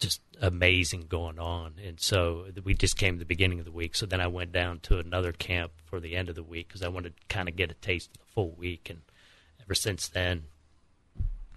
just 0.01 0.21
amazing 0.41 1.07
going 1.09 1.39
on." 1.39 1.75
And 1.85 1.99
so 2.01 2.47
we 2.65 2.75
just 2.75 2.97
came 2.97 3.15
to 3.15 3.19
the 3.19 3.25
beginning 3.25 3.59
of 3.59 3.65
the 3.65 3.73
week. 3.73 3.95
So 3.95 4.07
then 4.07 4.21
I 4.21 4.27
went 4.27 4.53
down 4.53 4.81
to 4.81 4.99
another 4.99 5.33
camp 5.33 5.73
for 5.85 6.01
the 6.01 6.17
end 6.17 6.29
of 6.29 6.35
the 6.35 6.43
week 6.43 6.69
because 6.69 6.83
I 6.83 6.89
wanted 6.89 7.17
to 7.17 7.23
kind 7.29 7.49
of 7.49 7.57
get 7.57 7.71
a 7.71 7.75
taste 7.75 8.11
of 8.11 8.19
the 8.19 8.33
full 8.35 8.51
week. 8.53 8.89
And 8.91 9.01
ever 9.63 9.75
since 9.75 10.09
then, 10.09 10.45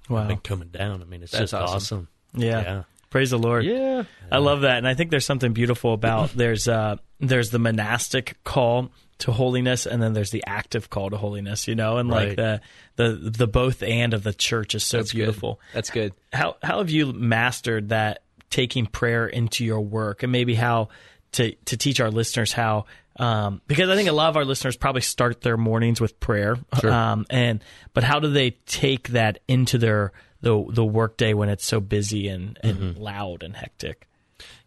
I've 0.05 0.09
Wow. 0.09 0.27
been 0.27 0.37
coming 0.37 0.69
down. 0.69 1.01
I 1.01 1.05
mean, 1.05 1.23
it's 1.23 1.31
That's 1.33 1.51
just 1.51 1.53
awesome. 1.53 1.75
awesome. 1.75 2.07
Yeah. 2.33 2.61
Yeah. 2.61 2.83
Praise 3.09 3.31
the 3.31 3.39
Lord. 3.39 3.65
Yeah. 3.65 4.03
I 4.31 4.37
love 4.37 4.61
that, 4.61 4.77
and 4.77 4.87
I 4.87 4.93
think 4.93 5.11
there's 5.11 5.25
something 5.25 5.53
beautiful 5.53 5.93
about 5.93 6.31
there's 6.35 6.67
uh 6.67 6.97
there's 7.19 7.49
the 7.51 7.59
monastic 7.59 8.35
call 8.43 8.91
to 9.19 9.31
holiness, 9.31 9.85
and 9.87 10.03
then 10.03 10.13
there's 10.13 10.29
the 10.31 10.43
active 10.45 10.89
call 10.89 11.09
to 11.09 11.17
holiness. 11.17 11.67
You 11.69 11.75
know, 11.75 11.97
and 11.97 12.09
like 12.09 12.35
the 12.35 12.61
the 12.97 13.13
the 13.13 13.47
both 13.47 13.81
and 13.81 14.13
of 14.13 14.23
the 14.23 14.33
church 14.33 14.75
is 14.75 14.83
so 14.83 14.97
That's 14.97 15.11
good. 15.13 15.17
beautiful. 15.19 15.59
That's 15.73 15.89
good. 15.89 16.13
How 16.33 16.57
how 16.61 16.79
have 16.79 16.89
you 16.89 17.13
mastered 17.13 17.89
that 17.89 18.23
taking 18.49 18.85
prayer 18.85 19.27
into 19.27 19.65
your 19.65 19.81
work, 19.81 20.23
and 20.23 20.31
maybe 20.31 20.55
how 20.55 20.89
to 21.33 21.53
to 21.65 21.77
teach 21.77 21.99
our 21.99 22.11
listeners 22.11 22.53
how. 22.53 22.85
Um, 23.19 23.61
because 23.65 23.89
I 23.89 23.95
think 23.95 24.07
a 24.09 24.13
lot 24.13 24.29
of 24.29 24.37
our 24.37 24.45
listeners 24.45 24.77
probably 24.77 25.01
start 25.01 25.41
their 25.41 25.57
mornings 25.57 25.99
with 25.99 26.19
prayer, 26.19 26.57
um, 26.83 27.25
and 27.31 27.63
but 27.93 28.03
how 28.03 28.19
do 28.19 28.29
they 28.29 28.51
take 28.67 29.09
that 29.09 29.39
into 29.47 29.79
their 29.79 30.11
the 30.41 30.63
the 30.69 30.85
workday 30.85 31.33
when 31.33 31.49
it's 31.49 31.65
so 31.65 31.79
busy 31.79 32.27
and, 32.27 32.59
and 32.61 32.97
loud 32.97 33.41
and 33.41 33.55
hectic? 33.55 34.07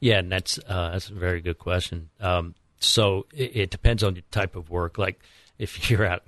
Yeah, 0.00 0.18
and 0.18 0.32
that's 0.32 0.58
uh, 0.58 0.90
that's 0.92 1.08
a 1.10 1.14
very 1.14 1.40
good 1.40 1.58
question. 1.58 2.10
Um, 2.20 2.54
so 2.80 3.26
it, 3.32 3.56
it 3.56 3.70
depends 3.70 4.02
on 4.02 4.16
your 4.16 4.24
type 4.30 4.56
of 4.56 4.70
work. 4.70 4.98
Like 4.98 5.20
if 5.58 5.90
you're 5.90 6.04
out, 6.04 6.24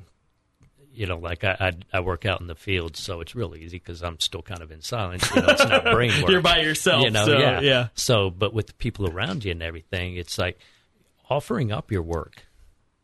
you 0.95 1.07
know, 1.07 1.19
like 1.19 1.45
I 1.45 1.57
I, 1.93 1.99
I 1.99 2.01
work 2.01 2.27
out 2.27 2.41
in 2.41 2.47
the 2.47 2.55
field, 2.55 2.97
so 2.97 3.21
it's 3.21 3.35
real 3.35 3.55
easy 3.55 3.79
because 3.79 4.03
I'm 4.03 4.21
still 4.21 4.43
kind 4.43 4.63
of 4.63 4.71
in 4.71 4.83
silence. 4.83 5.29
You 5.35 5.43
know, 5.43 5.49
it's 5.49 5.65
not 5.65 5.85
brain 5.93 6.23
work. 6.23 6.31
You're 6.31 6.41
by 6.43 6.61
yourself, 6.61 7.05
You 7.05 7.11
know, 7.11 7.25
so, 7.25 7.39
yeah, 7.39 7.61
yeah. 7.61 7.89
So, 7.95 8.31
but 8.31 8.53
with 8.53 8.67
the 8.69 8.75
people 8.75 9.09
around 9.09 9.45
you 9.45 9.53
and 9.53 9.63
everything, 9.63 10.17
it's 10.17 10.39
like 10.39 10.59
offering 11.29 11.73
up 11.73 11.91
your 11.91 12.03
work. 12.03 12.47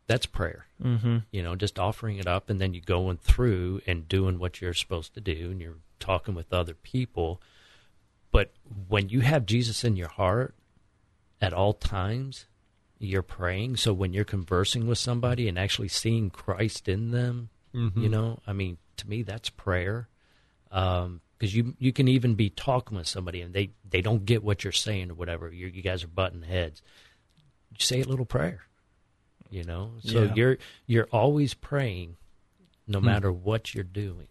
That's 0.07 0.25
prayer. 0.25 0.65
Mm-hmm. 0.83 1.17
You 1.31 1.43
know, 1.43 1.55
just 1.55 1.77
offering 1.77 2.17
it 2.17 2.27
up, 2.27 2.49
and 2.49 2.59
then 2.59 2.73
you're 2.73 2.83
going 2.85 3.17
through 3.17 3.81
and 3.85 4.07
doing 4.07 4.39
what 4.39 4.61
you're 4.61 4.73
supposed 4.73 5.13
to 5.15 5.21
do, 5.21 5.51
and 5.51 5.61
you're 5.61 5.77
talking 5.99 6.35
with 6.35 6.53
other 6.53 6.73
people. 6.73 7.41
But 8.31 8.51
when 8.87 9.09
you 9.09 9.21
have 9.21 9.45
Jesus 9.45 9.83
in 9.83 9.95
your 9.95 10.07
heart 10.07 10.55
at 11.41 11.53
all 11.53 11.73
times, 11.73 12.45
you're 12.99 13.23
praying. 13.23 13.77
So 13.77 13.93
when 13.93 14.13
you're 14.13 14.25
conversing 14.25 14.87
with 14.87 14.97
somebody 14.97 15.47
and 15.47 15.57
actually 15.57 15.87
seeing 15.87 16.29
Christ 16.29 16.87
in 16.87 17.11
them, 17.11 17.49
You 17.73 18.09
know, 18.09 18.39
I 18.47 18.53
mean, 18.53 18.77
to 18.97 19.07
me, 19.09 19.21
that's 19.23 19.49
prayer. 19.49 20.07
Because 20.69 21.55
you 21.55 21.75
you 21.79 21.91
can 21.93 22.07
even 22.07 22.35
be 22.35 22.49
talking 22.49 22.97
with 22.97 23.07
somebody 23.07 23.41
and 23.41 23.53
they 23.53 23.71
they 23.89 24.01
don't 24.01 24.25
get 24.25 24.43
what 24.43 24.63
you're 24.63 24.73
saying 24.73 25.11
or 25.11 25.13
whatever. 25.15 25.51
you 25.51 25.67
you 25.67 25.81
guys 25.81 26.03
are 26.03 26.07
butting 26.07 26.43
heads. 26.43 26.81
You 27.71 27.77
say 27.79 28.01
a 28.01 28.05
little 28.05 28.25
prayer. 28.25 28.61
You 29.49 29.63
know, 29.63 29.93
so 30.03 30.23
Yeah. 30.23 30.33
you're 30.35 30.57
you're 30.85 31.07
always 31.11 31.53
praying, 31.55 32.17
no 32.87 32.99
matter 33.01 33.31
what 33.31 33.73
you're 33.73 33.83
doing. 33.83 34.27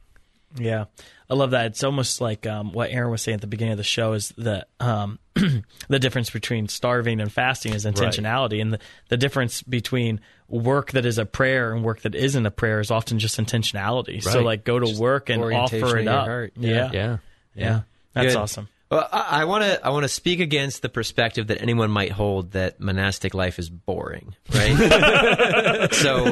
Yeah, 0.57 0.84
I 1.28 1.34
love 1.34 1.51
that. 1.51 1.66
It's 1.66 1.84
almost 1.84 2.20
like 2.22 2.47
um, 2.47 2.72
what 2.72 2.91
Aaron 2.91 3.11
was 3.11 3.20
saying 3.20 3.34
at 3.34 3.41
the 3.43 3.47
beginning 3.47 3.72
of 3.72 3.78
the 3.78 3.84
show 3.84 4.14
is 4.14 4.32
that 4.39 4.68
um, 4.80 5.18
the 5.34 5.99
difference 5.99 6.30
between 6.30 6.68
starving 6.68 7.20
and 7.20 7.30
fasting 7.30 7.74
is 7.74 7.84
intentionality, 7.84 8.62
and 8.62 8.72
the, 8.72 8.78
the 9.09 9.16
difference 9.18 9.62
between 9.62 10.20
work 10.49 10.92
that 10.92 11.05
is 11.05 11.18
a 11.18 11.26
prayer 11.26 11.72
and 11.72 11.84
work 11.84 12.01
that 12.03 12.14
isn't 12.14 12.46
a 12.46 12.51
prayer 12.51 12.80
is 12.80 12.90
often 12.90 13.18
just 13.18 13.38
intentionality. 13.38 14.22
So, 14.22 14.40
like, 14.40 14.64
go 14.64 14.78
to 14.78 14.99
work 15.01 15.28
and 15.28 15.42
offer 15.42 15.99
it 15.99 16.09
up. 16.09 16.26
heart. 16.26 16.53
Yeah. 16.57 16.70
Yeah, 16.70 16.90
yeah, 16.92 17.16
Yeah. 17.55 17.80
That's 18.14 18.34
Good. 18.34 18.36
awesome. 18.36 18.68
Well, 18.90 19.07
I 19.12 19.44
want 19.44 19.64
to 19.64 19.84
I 19.86 19.90
want 19.90 20.05
to 20.05 20.09
speak 20.09 20.40
against 20.40 20.80
the 20.80 20.88
perspective 20.88 21.49
that 21.49 21.61
anyone 21.61 21.90
might 21.90 22.11
hold 22.11 22.53
that 22.53 22.80
monastic 22.80 23.34
life 23.34 23.59
is 23.59 23.68
boring, 23.68 24.34
right? 24.55 25.92
so, 25.92 26.24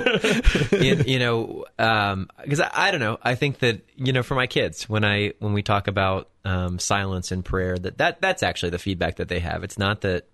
you, 0.75 0.95
you 1.07 1.19
know, 1.19 1.67
because 1.77 2.61
I, 2.61 2.71
I 2.73 2.91
don't 2.93 3.01
know, 3.01 3.19
I 3.23 3.35
think 3.35 3.59
that 3.59 3.83
you 3.97 4.15
know, 4.15 4.23
for 4.23 4.37
my 4.37 4.47
kids, 4.47 4.89
when 4.89 5.05
I 5.05 5.35
when 5.39 5.53
we 5.53 5.63
talk 5.63 5.87
about 5.87 6.31
um, 6.47 6.79
silence 6.79 7.31
and 7.31 7.45
prayer, 7.45 7.77
that, 7.77 7.99
that 7.99 8.23
that's 8.23 8.43
actually 8.43 8.71
the 8.71 8.79
feedback 8.79 9.17
that 9.17 9.29
they 9.29 9.41
have. 9.41 9.63
It's 9.63 9.77
not 9.77 10.01
that 10.01 10.25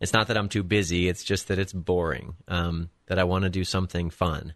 it's 0.00 0.12
not 0.12 0.28
that 0.28 0.36
I'm 0.36 0.48
too 0.48 0.62
busy. 0.62 1.08
It's 1.08 1.22
just 1.22 1.48
that 1.48 1.58
it's 1.58 1.72
boring. 1.72 2.34
Um, 2.48 2.90
that 3.06 3.18
I 3.18 3.24
want 3.24 3.44
to 3.44 3.50
do 3.50 3.64
something 3.64 4.10
fun. 4.10 4.54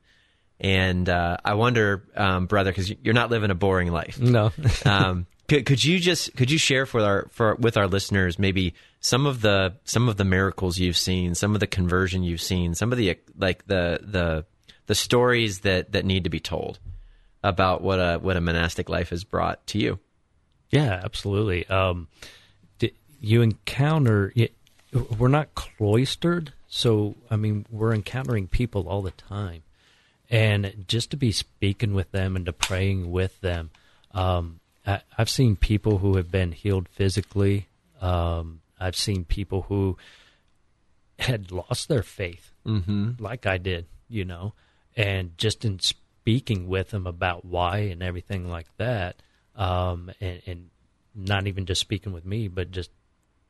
And 0.60 1.08
uh, 1.08 1.36
I 1.44 1.54
wonder, 1.54 2.04
um, 2.16 2.46
brother, 2.46 2.70
because 2.70 2.88
you're 3.02 3.14
not 3.14 3.30
living 3.30 3.50
a 3.50 3.54
boring 3.54 3.90
life 3.90 4.20
No. 4.20 4.52
um, 4.84 5.26
could, 5.48 5.66
could 5.66 5.84
you 5.84 5.98
just 5.98 6.34
could 6.36 6.50
you 6.50 6.58
share 6.58 6.86
for 6.86 7.00
our 7.00 7.28
for 7.30 7.56
with 7.56 7.76
our 7.76 7.86
listeners 7.86 8.38
maybe 8.38 8.74
some 9.00 9.26
of 9.26 9.42
the 9.42 9.74
some 9.84 10.08
of 10.08 10.16
the 10.16 10.24
miracles 10.24 10.78
you've 10.78 10.96
seen, 10.96 11.34
some 11.34 11.54
of 11.54 11.60
the 11.60 11.66
conversion 11.66 12.22
you've 12.22 12.40
seen, 12.40 12.74
some 12.74 12.92
of 12.92 12.98
the 12.98 13.18
like 13.36 13.66
the 13.66 14.00
the 14.02 14.46
the 14.86 14.94
stories 14.94 15.60
that 15.60 15.92
that 15.92 16.04
need 16.04 16.24
to 16.24 16.30
be 16.30 16.40
told 16.40 16.78
about 17.42 17.82
what 17.82 17.98
a 17.98 18.18
what 18.18 18.36
a 18.36 18.40
monastic 18.40 18.88
life 18.88 19.10
has 19.10 19.24
brought 19.24 19.66
to 19.66 19.78
you. 19.78 19.98
Yeah, 20.70 21.00
absolutely. 21.04 21.66
Um, 21.68 22.08
you 23.20 23.42
encounter 23.42 24.32
we're 25.18 25.28
not 25.28 25.54
cloistered, 25.54 26.52
so 26.68 27.16
I 27.30 27.36
mean 27.36 27.66
we're 27.70 27.94
encountering 27.94 28.46
people 28.46 28.88
all 28.88 29.02
the 29.02 29.10
time, 29.10 29.62
and 30.30 30.84
just 30.86 31.10
to 31.10 31.16
be 31.16 31.32
speaking 31.32 31.94
with 31.94 32.10
them 32.12 32.36
and 32.36 32.46
to 32.46 32.52
praying 32.52 33.10
with 33.10 33.40
them. 33.40 33.70
Um, 34.12 34.60
I, 34.86 35.02
I've 35.18 35.30
seen 35.30 35.56
people 35.56 35.98
who 35.98 36.16
have 36.16 36.30
been 36.30 36.52
healed 36.52 36.88
physically. 36.88 37.66
Um, 38.00 38.60
I've 38.78 38.96
seen 38.96 39.24
people 39.24 39.62
who 39.62 39.96
had 41.18 41.50
lost 41.50 41.88
their 41.88 42.02
faith, 42.02 42.52
mm-hmm. 42.66 43.12
like 43.18 43.46
I 43.46 43.58
did, 43.58 43.86
you 44.08 44.24
know, 44.24 44.52
and 44.96 45.36
just 45.38 45.64
in 45.64 45.80
speaking 45.80 46.68
with 46.68 46.90
them 46.90 47.06
about 47.06 47.44
why 47.44 47.78
and 47.78 48.02
everything 48.02 48.48
like 48.48 48.66
that, 48.76 49.16
um, 49.56 50.10
and, 50.20 50.42
and 50.46 50.70
not 51.14 51.46
even 51.46 51.66
just 51.66 51.80
speaking 51.80 52.12
with 52.12 52.24
me, 52.24 52.48
but 52.48 52.70
just 52.70 52.90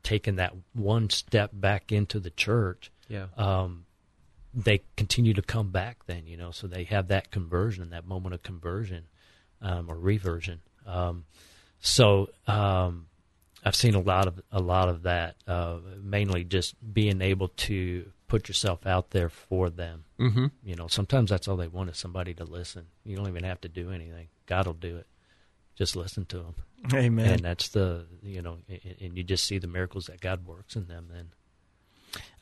taking 0.05 0.37
that 0.37 0.53
one 0.73 1.09
step 1.09 1.49
back 1.53 1.91
into 1.91 2.19
the 2.21 2.29
church, 2.29 2.91
Yeah. 3.09 3.25
um, 3.37 3.85
they 4.53 4.83
continue 4.95 5.33
to 5.33 5.41
come 5.41 5.71
back 5.71 6.05
then, 6.05 6.27
you 6.27 6.37
know, 6.37 6.51
so 6.51 6.67
they 6.67 6.85
have 6.85 7.09
that 7.09 7.29
conversion, 7.31 7.89
that 7.89 8.07
moment 8.07 8.33
of 8.33 8.41
conversion 8.43 9.07
um, 9.61 9.89
or 9.89 9.97
reversion. 9.99 10.61
Um, 10.85 11.25
so 11.79 12.29
um, 12.47 13.07
I've 13.65 13.75
seen 13.75 13.95
a 13.95 13.99
lot 13.99 14.27
of 14.27 14.41
a 14.51 14.61
lot 14.61 14.87
of 14.87 15.03
that, 15.03 15.35
uh, 15.47 15.79
mainly 16.01 16.43
just 16.45 16.75
being 16.93 17.21
able 17.21 17.49
to 17.49 18.11
put 18.27 18.47
yourself 18.47 18.85
out 18.87 19.09
there 19.09 19.29
for 19.29 19.69
them. 19.69 20.05
Mm-hmm. 20.19 20.45
You 20.63 20.75
know, 20.75 20.87
sometimes 20.87 21.29
that's 21.31 21.47
all 21.47 21.57
they 21.57 21.67
want 21.67 21.89
is 21.89 21.97
somebody 21.97 22.33
to 22.35 22.43
listen. 22.45 22.85
You 23.03 23.15
don't 23.17 23.27
even 23.27 23.43
have 23.43 23.59
to 23.61 23.67
do 23.67 23.91
anything; 23.91 24.27
God 24.45 24.67
will 24.67 24.73
do 24.73 24.97
it. 24.97 25.07
Just 25.77 25.95
listen 25.95 26.25
to 26.25 26.37
them, 26.37 26.55
Amen. 26.93 27.31
and 27.31 27.41
that's 27.41 27.69
the 27.69 28.05
you 28.23 28.41
know, 28.41 28.57
and, 28.69 28.95
and 29.01 29.17
you 29.17 29.23
just 29.23 29.45
see 29.45 29.57
the 29.57 29.67
miracles 29.67 30.05
that 30.07 30.21
God 30.21 30.45
works 30.45 30.75
in 30.75 30.87
them. 30.87 31.07
Then. 31.11 31.29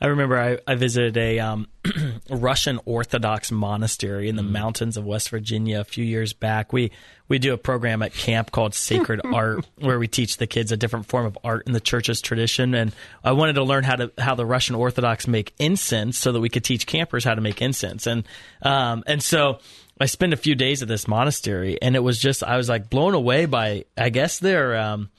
I 0.01 0.07
remember 0.07 0.37
I, 0.37 0.57
I 0.67 0.75
visited 0.75 1.15
a 1.17 1.39
um, 1.39 1.67
Russian 2.29 2.79
Orthodox 2.85 3.51
monastery 3.51 4.27
in 4.27 4.35
the 4.35 4.43
mountains 4.43 4.97
of 4.97 5.05
West 5.05 5.29
Virginia 5.29 5.79
a 5.79 5.83
few 5.83 6.03
years 6.03 6.33
back. 6.33 6.73
We 6.73 6.91
we 7.29 7.39
do 7.39 7.53
a 7.53 7.57
program 7.57 8.01
at 8.01 8.13
camp 8.13 8.51
called 8.51 8.75
Sacred 8.75 9.21
Art, 9.33 9.65
where 9.79 9.97
we 9.97 10.07
teach 10.07 10.37
the 10.37 10.47
kids 10.47 10.71
a 10.71 10.77
different 10.77 11.05
form 11.05 11.25
of 11.25 11.37
art 11.43 11.67
in 11.67 11.73
the 11.73 11.79
church's 11.79 12.21
tradition. 12.21 12.75
And 12.75 12.93
I 13.23 13.31
wanted 13.31 13.53
to 13.53 13.63
learn 13.63 13.83
how 13.83 13.95
to 13.95 14.11
how 14.17 14.35
the 14.35 14.45
Russian 14.45 14.75
Orthodox 14.75 15.27
make 15.27 15.53
incense, 15.57 16.17
so 16.17 16.31
that 16.33 16.41
we 16.41 16.49
could 16.49 16.63
teach 16.65 16.85
campers 16.85 17.23
how 17.23 17.35
to 17.35 17.41
make 17.41 17.61
incense. 17.61 18.07
And 18.07 18.27
um, 18.61 19.03
and 19.07 19.23
so. 19.23 19.59
I 20.03 20.05
spent 20.05 20.33
a 20.33 20.37
few 20.37 20.53
days 20.53 20.81
at 20.81 20.89
this 20.89 21.07
monastery, 21.07 21.81
and 21.81 21.95
it 21.95 22.01
was 22.01 22.19
just 22.19 22.43
I 22.43 22.57
was 22.57 22.67
like 22.67 22.89
blown 22.89 23.13
away 23.13 23.45
by 23.45 23.85
I 23.97 24.09
guess 24.09 24.37
their 24.37 24.77
um, 24.77 25.09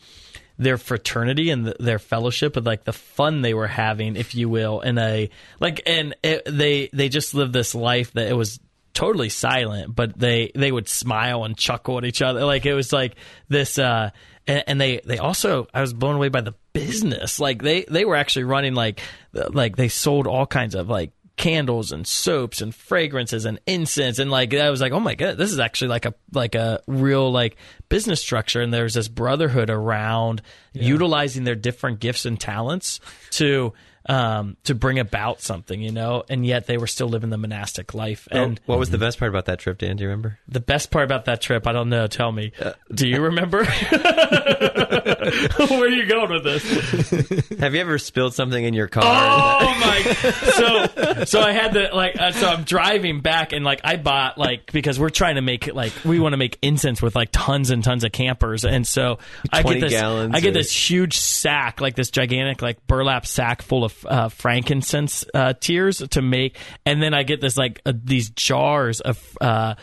their 0.58 0.76
fraternity 0.76 1.48
and 1.48 1.64
th 1.64 1.76
their 1.80 1.98
fellowship 1.98 2.58
and 2.58 2.66
like 2.66 2.84
the 2.84 2.92
fun 2.92 3.40
they 3.40 3.54
were 3.54 3.66
having, 3.66 4.14
if 4.14 4.34
you 4.34 4.50
will, 4.50 4.82
in 4.82 4.98
a 4.98 5.30
like 5.58 5.80
and 5.86 6.14
it, 6.22 6.42
they 6.44 6.90
they 6.92 7.08
just 7.08 7.32
lived 7.32 7.54
this 7.54 7.74
life 7.74 8.12
that 8.12 8.28
it 8.28 8.34
was 8.34 8.60
totally 8.92 9.30
silent, 9.30 9.96
but 9.96 10.18
they 10.18 10.52
they 10.54 10.70
would 10.70 10.86
smile 10.86 11.44
and 11.44 11.56
chuckle 11.56 11.96
at 11.96 12.04
each 12.04 12.20
other, 12.20 12.44
like 12.44 12.66
it 12.66 12.74
was 12.74 12.92
like 12.92 13.16
this. 13.48 13.78
uh 13.78 14.10
and, 14.46 14.64
and 14.66 14.78
they 14.78 15.00
they 15.02 15.16
also 15.16 15.66
I 15.72 15.80
was 15.80 15.94
blown 15.94 16.16
away 16.16 16.28
by 16.28 16.42
the 16.42 16.52
business, 16.74 17.40
like 17.40 17.62
they 17.62 17.86
they 17.88 18.04
were 18.04 18.16
actually 18.16 18.44
running 18.44 18.74
like 18.74 19.00
like 19.32 19.76
they 19.76 19.88
sold 19.88 20.26
all 20.26 20.44
kinds 20.44 20.74
of 20.74 20.90
like 20.90 21.12
candles 21.36 21.90
and 21.90 22.06
soaps 22.06 22.60
and 22.60 22.74
fragrances 22.74 23.44
and 23.44 23.60
incense 23.66 24.20
and 24.20 24.30
like 24.30 24.54
I 24.54 24.70
was 24.70 24.80
like, 24.80 24.92
oh 24.92 25.00
my 25.00 25.14
god, 25.14 25.36
this 25.36 25.50
is 25.50 25.58
actually 25.58 25.88
like 25.88 26.04
a 26.04 26.14
like 26.32 26.54
a 26.54 26.80
real 26.86 27.30
like 27.32 27.56
business 27.88 28.20
structure. 28.20 28.60
And 28.60 28.72
there's 28.72 28.94
this 28.94 29.08
brotherhood 29.08 29.68
around 29.68 30.42
utilizing 30.72 31.44
their 31.44 31.56
different 31.56 31.98
gifts 32.00 32.24
and 32.24 32.38
talents 32.38 33.00
to 33.32 33.72
um 34.06 34.56
to 34.64 34.74
bring 34.74 34.98
about 34.98 35.40
something, 35.40 35.80
you 35.80 35.92
know. 35.92 36.24
And 36.28 36.44
yet 36.44 36.66
they 36.66 36.76
were 36.76 36.86
still 36.86 37.08
living 37.08 37.30
the 37.30 37.38
monastic 37.38 37.94
life. 37.94 38.28
And 38.30 38.60
what 38.66 38.78
was 38.78 38.90
the 38.90 38.98
best 38.98 39.18
part 39.18 39.28
about 39.30 39.46
that 39.46 39.58
trip, 39.58 39.78
Dan? 39.78 39.96
Do 39.96 40.04
you 40.04 40.10
remember? 40.10 40.38
the 40.48 40.60
best 40.60 40.90
part 40.90 41.04
about 41.04 41.24
that 41.26 41.40
trip, 41.40 41.66
I 41.66 41.72
don't 41.72 41.88
know. 41.88 42.06
Tell 42.06 42.30
me, 42.30 42.52
do 42.92 43.08
you 43.08 43.20
remember? 43.22 43.64
Where 44.74 45.84
are 45.84 45.88
you 45.88 46.06
going 46.06 46.30
with 46.30 46.44
this? 46.44 47.58
Have 47.58 47.74
you 47.74 47.80
ever 47.80 47.98
spilled 47.98 48.34
something 48.34 48.62
in 48.62 48.74
your 48.74 48.88
car? 48.88 49.02
Oh 49.04 49.78
my! 49.80 50.02
So 50.32 51.24
so 51.24 51.40
I 51.40 51.52
had 51.52 51.72
to 51.74 51.94
like 51.94 52.20
uh, 52.20 52.32
so 52.32 52.46
I'm 52.48 52.64
driving 52.64 53.20
back 53.20 53.52
and 53.52 53.64
like 53.64 53.80
I 53.84 53.96
bought 53.96 54.38
like 54.38 54.70
because 54.72 54.98
we're 54.98 55.10
trying 55.10 55.36
to 55.36 55.42
make 55.42 55.72
like 55.72 55.92
we 56.04 56.20
want 56.20 56.32
to 56.32 56.36
make 56.36 56.58
incense 56.62 57.00
with 57.02 57.14
like 57.14 57.30
tons 57.32 57.70
and 57.70 57.82
tons 57.82 58.04
of 58.04 58.12
campers 58.12 58.64
and 58.64 58.86
so 58.86 59.18
I 59.50 59.62
get 59.62 59.80
this 59.80 59.94
I 59.94 60.40
get 60.40 60.48
or- 60.48 60.52
this 60.52 60.90
huge 60.90 61.16
sack 61.18 61.80
like 61.80 61.94
this 61.96 62.10
gigantic 62.10 62.62
like 62.62 62.86
burlap 62.86 63.26
sack 63.26 63.62
full 63.62 63.84
of 63.84 63.92
uh, 64.06 64.28
frankincense 64.28 65.24
uh, 65.34 65.52
tears 65.54 65.98
to 66.10 66.22
make 66.22 66.58
and 66.86 67.02
then 67.02 67.14
I 67.14 67.22
get 67.22 67.40
this 67.40 67.56
like 67.56 67.80
uh, 67.86 67.92
these 67.94 68.30
jars 68.30 69.00
of. 69.00 69.38
Uh, 69.40 69.74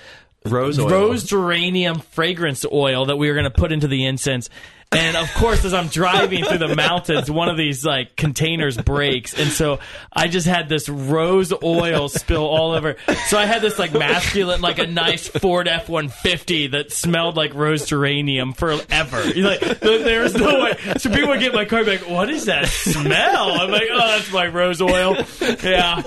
Rose 0.43 0.79
oil. 0.79 0.89
rose 0.89 1.23
geranium 1.23 1.99
fragrance 1.99 2.65
oil 2.71 3.05
that 3.05 3.17
we 3.17 3.27
were 3.27 3.35
going 3.35 3.43
to 3.43 3.51
put 3.51 3.71
into 3.71 3.87
the 3.87 4.07
incense. 4.07 4.49
And 4.93 5.15
of 5.15 5.33
course, 5.35 5.63
as 5.63 5.73
I'm 5.73 5.87
driving 5.87 6.43
through 6.43 6.57
the 6.57 6.75
mountains, 6.75 7.31
one 7.31 7.47
of 7.47 7.55
these 7.55 7.85
like 7.85 8.17
containers 8.17 8.75
breaks, 8.77 9.33
and 9.33 9.49
so 9.49 9.79
I 10.11 10.27
just 10.27 10.45
had 10.45 10.67
this 10.67 10.89
rose 10.89 11.53
oil 11.63 12.09
spill 12.09 12.45
all 12.45 12.71
over. 12.73 12.97
So 13.27 13.37
I 13.37 13.45
had 13.45 13.61
this 13.61 13.79
like 13.79 13.93
masculine, 13.93 14.59
like 14.59 14.79
a 14.79 14.87
nice 14.87 15.29
Ford 15.29 15.69
F 15.69 15.87
one 15.87 16.09
fifty 16.09 16.67
that 16.67 16.91
smelled 16.91 17.37
like 17.37 17.53
rose 17.53 17.85
geranium 17.85 18.51
forever. 18.51 19.29
You're 19.29 19.47
like 19.47 19.79
there's 19.79 20.35
no 20.35 20.61
way. 20.61 20.77
So 20.97 21.09
people 21.09 21.29
would 21.29 21.39
get 21.39 21.51
in 21.51 21.55
my 21.55 21.63
car, 21.63 21.79
and 21.79 21.85
be 21.85 21.97
like, 21.97 22.09
"What 22.09 22.29
is 22.29 22.45
that 22.45 22.67
smell?" 22.67 23.61
I'm 23.61 23.71
like, 23.71 23.87
"Oh, 23.89 23.97
that's 23.97 24.31
my 24.33 24.47
rose 24.47 24.81
oil." 24.81 25.15
Yeah, 25.63 26.01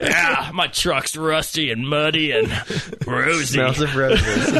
yeah. 0.00 0.50
My 0.52 0.66
truck's 0.66 1.16
rusty 1.16 1.70
and 1.70 1.88
muddy 1.88 2.32
and 2.32 2.48
rosy 3.06 3.54
Smells 3.54 3.80
of 3.80 3.94
roses. 3.94 4.48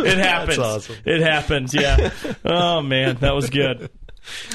it 0.00 0.18
happens. 0.18 0.58
awesome. 0.58 0.96
It 1.04 1.20
happens. 1.20 1.67
Yeah. 1.74 2.10
Oh 2.44 2.80
man, 2.80 3.16
that 3.16 3.34
was 3.34 3.50
good. 3.50 3.90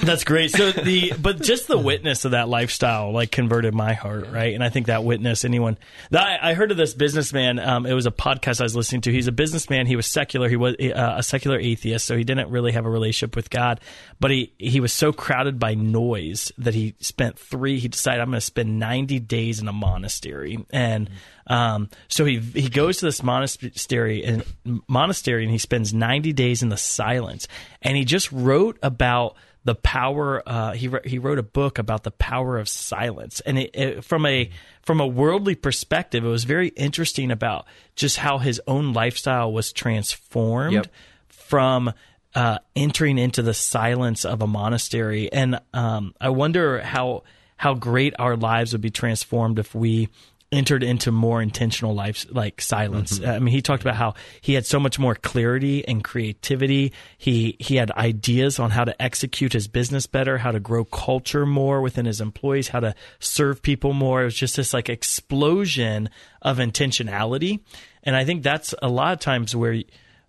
That's 0.04 0.24
great. 0.24 0.52
So 0.52 0.72
the 0.72 1.14
but 1.20 1.42
just 1.42 1.68
the 1.68 1.78
witness 1.80 2.26
of 2.26 2.32
that 2.32 2.50
lifestyle 2.50 3.12
like 3.12 3.32
converted 3.32 3.74
my 3.74 3.94
heart, 3.94 4.30
right? 4.30 4.54
And 4.54 4.64
I 4.64 4.70
think 4.70 4.88
that 4.88 5.04
witness, 5.04 5.46
anyone 5.46 5.78
that 6.12 6.24
I, 6.44 6.52
I 6.52 6.54
heard 6.54 6.72
of 6.72 6.78
this 6.78 6.94
businessman. 6.94 7.60
Um, 7.60 7.86
it 7.86 7.94
was 7.94 8.06
a 8.06 8.12
podcast 8.12 8.62
I 8.62 8.64
was 8.64 8.76
listening 8.76 9.02
to. 9.02 9.12
He's 9.12 9.28
a 9.28 9.32
businessman. 9.32 9.88
He 9.88 9.96
was 9.96 10.06
secular. 10.06 10.50
He 10.50 10.56
was 10.56 10.76
uh, 10.80 11.16
a 11.18 11.24
secular 11.24 11.58
atheist, 11.60 12.06
so 12.06 12.18
he 12.18 12.24
didn't 12.24 12.50
really 12.50 12.72
have 12.72 12.86
a 12.86 12.90
relationship 12.90 13.36
with 13.36 13.50
God. 13.50 13.80
But 14.20 14.32
he 14.32 14.54
he 14.58 14.80
was 14.80 14.94
so 14.94 15.12
crowded 15.12 15.60
by 15.60 15.76
noise 15.76 16.52
that 16.58 16.74
he 16.74 16.96
spent 17.00 17.38
three. 17.40 17.80
He 17.80 17.88
decided 17.88 18.22
I'm 18.22 18.30
going 18.30 18.38
to 18.38 18.42
spend 18.42 18.80
90 18.80 19.20
days 19.20 19.60
in 19.60 19.68
a 19.68 19.74
monastery 19.74 20.66
and 20.72 21.10
Um, 21.48 21.90
so 22.08 22.26
he 22.26 22.40
he 22.40 22.70
goes 22.70 22.98
to 22.98 23.06
this 23.06 23.22
monastery 23.22 24.24
and 24.24 24.44
monastery 24.88 25.44
and 25.44 25.52
he 25.52 25.58
spends 25.58 25.94
90 25.94 26.34
days 26.34 26.64
in 26.64 26.70
the 26.70 26.78
silence. 26.78 27.48
And 27.82 27.98
he 27.98 28.06
just 28.06 28.32
wrote 28.32 28.78
about 28.82 29.36
the 29.66 29.76
power. 29.76 30.44
Uh, 30.46 30.72
he 30.74 30.90
he 31.06 31.20
wrote 31.20 31.40
a 31.40 31.44
book 31.44 31.80
about 31.80 32.04
the 32.04 32.12
power 32.12 32.58
of 32.58 32.68
silence, 32.68 33.40
and 33.42 33.58
it, 33.58 33.72
it, 33.74 34.04
from 34.04 34.26
a 34.26 34.50
from 34.82 35.00
a 35.00 35.08
worldly 35.08 35.56
perspective, 35.56 36.26
it 36.26 36.28
was 36.28 36.44
very 36.44 36.68
interesting 36.70 37.32
about 37.32 37.66
just 37.96 38.18
how 38.18 38.40
his 38.40 38.60
own 38.68 38.92
lifestyle 38.92 39.54
was 39.54 39.72
transformed 39.72 40.74
Yep. 40.74 40.88
from 41.30 41.94
uh, 42.36 42.58
entering 42.76 43.18
into 43.18 43.42
the 43.42 43.54
silence 43.54 44.26
of 44.26 44.42
a 44.42 44.48
monastery. 44.48 45.32
And 45.32 45.60
um, 45.74 46.14
I 46.20 46.30
wonder 46.30 46.82
how 46.82 47.24
how 47.56 47.74
great 47.74 48.14
our 48.20 48.36
lives 48.36 48.74
would 48.74 48.82
be 48.82 48.90
transformed 48.90 49.60
if 49.60 49.74
we 49.74 50.10
entered 50.54 50.84
into 50.84 51.12
more 51.12 51.42
intentional 51.42 51.94
life 51.94 52.26
like 52.30 52.62
silence. 52.62 53.20
Mm-hmm. 53.20 53.30
I 53.30 53.40
mean, 53.40 53.54
he 53.54 53.62
talked 53.62 53.82
about 53.82 53.96
how 53.96 54.14
he 54.42 54.54
had 54.54 54.66
so 54.66 54.80
much 54.80 55.00
more 55.00 55.16
clarity 55.16 55.86
and 55.88 56.04
creativity. 56.04 56.94
He 57.18 57.58
he 57.60 57.76
had 57.76 57.92
ideas 57.92 58.60
on 58.60 58.72
how 58.72 58.86
to 58.86 59.02
execute 59.02 59.54
his 59.54 59.68
business 59.68 60.08
better, 60.08 60.38
how 60.38 60.52
to 60.52 60.60
grow 60.60 60.86
culture 60.86 61.46
more 61.46 61.82
within 61.82 62.06
his 62.06 62.22
employees, 62.22 62.70
how 62.70 62.80
to 62.80 62.96
serve 63.20 63.62
people 63.62 63.94
more. 63.94 64.22
It 64.22 64.26
was 64.26 64.36
just 64.36 64.56
this 64.56 64.74
like 64.74 64.90
explosion 64.90 66.10
of 66.42 66.58
intentionality. 66.60 67.60
And 68.04 68.16
I 68.16 68.26
think 68.26 68.44
that's 68.44 68.76
a 68.82 68.90
lot 68.90 69.14
of 69.14 69.20
times 69.20 69.56
where 69.56 69.82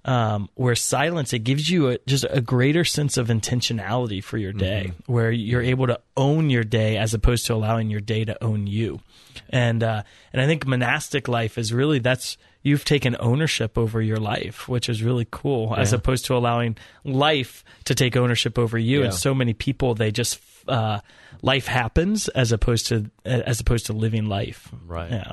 um, 0.05 0.50
where 0.55 0.74
silence 0.74 1.32
it 1.32 1.40
gives 1.40 1.68
you 1.68 1.90
a, 1.90 1.98
just 2.07 2.26
a 2.28 2.40
greater 2.40 2.84
sense 2.84 3.16
of 3.16 3.28
intentionality 3.28 4.22
for 4.22 4.36
your 4.36 4.52
day, 4.52 4.92
where 5.07 5.30
you're 5.30 5.62
able 5.62 5.86
to 5.86 6.00
own 6.16 6.50
your 6.50 6.64
day 6.64 6.98
as 6.98 7.14
opposed 7.14 7.46
to 7.46 7.55
allowing 7.55 7.90
your 7.90 8.00
day 8.00 8.24
to 8.24 8.42
own 8.44 8.66
you. 8.66 9.00
And 9.48 9.82
uh, 9.82 10.02
and 10.32 10.42
I 10.42 10.46
think 10.46 10.66
monastic 10.66 11.26
life 11.26 11.57
is 11.59 11.72
really 11.72 11.98
that's 11.98 12.36
you've 12.62 12.84
taken 12.84 13.16
ownership 13.18 13.78
over 13.78 14.00
your 14.00 14.18
life, 14.18 14.68
which 14.68 14.88
is 14.88 15.02
really 15.02 15.26
cool, 15.30 15.74
as 15.74 15.92
opposed 15.92 16.26
to 16.26 16.34
allowing 16.34 16.76
life 17.05 17.64
to 17.84 17.94
take 17.94 18.16
ownership 18.16 18.59
over 18.59 18.78
you. 18.78 19.00
Yeah. 19.00 19.07
And 19.07 19.14
so 19.14 19.34
many 19.34 19.55
people 19.55 19.94
they 19.94 20.11
just 20.11 20.40
uh, 20.68 21.00
life 21.42 21.66
happens 21.66 22.28
as 22.28 22.52
opposed 22.52 22.88
to 22.88 23.11
as 23.24 23.61
opposed 23.61 23.86
to 23.86 23.92
living 23.92 24.26
life. 24.26 24.70
Right. 24.86 25.11
Yeah. 25.11 25.32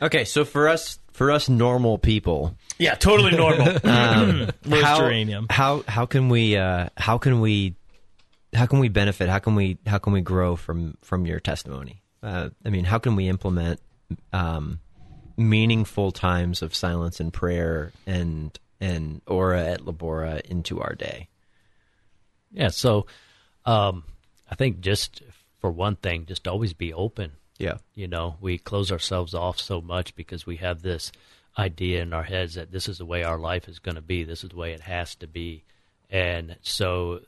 Okay, 0.00 0.24
so 0.24 0.44
for 0.44 0.68
us 0.68 0.98
for 1.12 1.32
us 1.32 1.48
normal 1.48 1.98
people, 1.98 2.56
Yeah, 2.78 2.94
totally 2.94 3.32
normal. 3.36 3.68
um, 3.84 4.50
how, 4.70 4.98
geranium. 4.98 5.46
how 5.50 5.84
how 5.88 6.06
can 6.06 6.28
we 6.28 6.56
uh, 6.56 6.88
how 6.96 7.18
can 7.18 7.40
we 7.40 7.74
how 8.54 8.66
can 8.66 8.78
we 8.78 8.88
benefit? 8.88 9.28
How 9.28 9.38
can 9.38 9.54
we 9.54 9.78
how 9.86 9.98
can 9.98 10.12
we 10.12 10.20
grow 10.20 10.56
from 10.56 10.96
from 11.02 11.26
your 11.26 11.40
testimony? 11.40 12.02
Uh, 12.22 12.50
I 12.64 12.70
mean, 12.70 12.84
how 12.84 12.98
can 12.98 13.16
we 13.16 13.28
implement 13.28 13.80
um, 14.32 14.80
meaningful 15.36 16.12
times 16.12 16.62
of 16.62 16.74
silence 16.74 17.20
and 17.20 17.32
prayer 17.32 17.92
and 18.06 18.56
and 18.80 19.22
ora 19.26 19.64
et 19.64 19.80
labora 19.80 20.40
into 20.42 20.80
our 20.80 20.94
day? 20.94 21.28
Yeah. 22.50 22.68
So, 22.68 23.06
um, 23.66 24.04
I 24.50 24.54
think 24.54 24.80
just 24.80 25.22
for 25.60 25.70
one 25.70 25.96
thing, 25.96 26.26
just 26.26 26.48
always 26.48 26.72
be 26.72 26.92
open. 26.92 27.32
Yeah, 27.58 27.78
You 27.94 28.06
know, 28.06 28.36
we 28.40 28.56
close 28.56 28.92
ourselves 28.92 29.34
off 29.34 29.58
so 29.58 29.80
much 29.80 30.14
because 30.14 30.46
we 30.46 30.58
have 30.58 30.82
this 30.82 31.10
idea 31.58 32.02
in 32.02 32.12
our 32.12 32.22
heads 32.22 32.54
that 32.54 32.70
this 32.70 32.88
is 32.88 32.98
the 32.98 33.04
way 33.04 33.24
our 33.24 33.38
life 33.38 33.68
is 33.68 33.80
going 33.80 33.96
to 33.96 34.00
be. 34.00 34.24
This 34.24 34.44
is 34.44 34.50
the 34.50 34.56
way 34.56 34.72
it 34.72 34.80
has 34.80 35.16
to 35.16 35.26
be. 35.26 35.64
And 36.08 36.56
so 36.62 37.20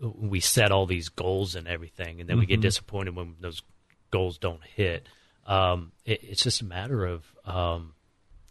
we 0.00 0.40
set 0.40 0.70
all 0.70 0.86
these 0.86 1.08
goals 1.08 1.54
and 1.54 1.66
everything, 1.66 2.20
and 2.20 2.28
then 2.28 2.38
we 2.38 2.46
get 2.46 2.60
disappointed 2.60 3.16
when 3.16 3.34
those 3.40 3.62
goals 4.10 4.38
don't 4.38 4.62
hit. 4.62 5.08
Um, 5.46 5.92
it, 6.04 6.22
it's 6.22 6.44
just 6.44 6.60
a 6.60 6.66
matter 6.66 7.04
of 7.04 7.24
um, 7.44 7.94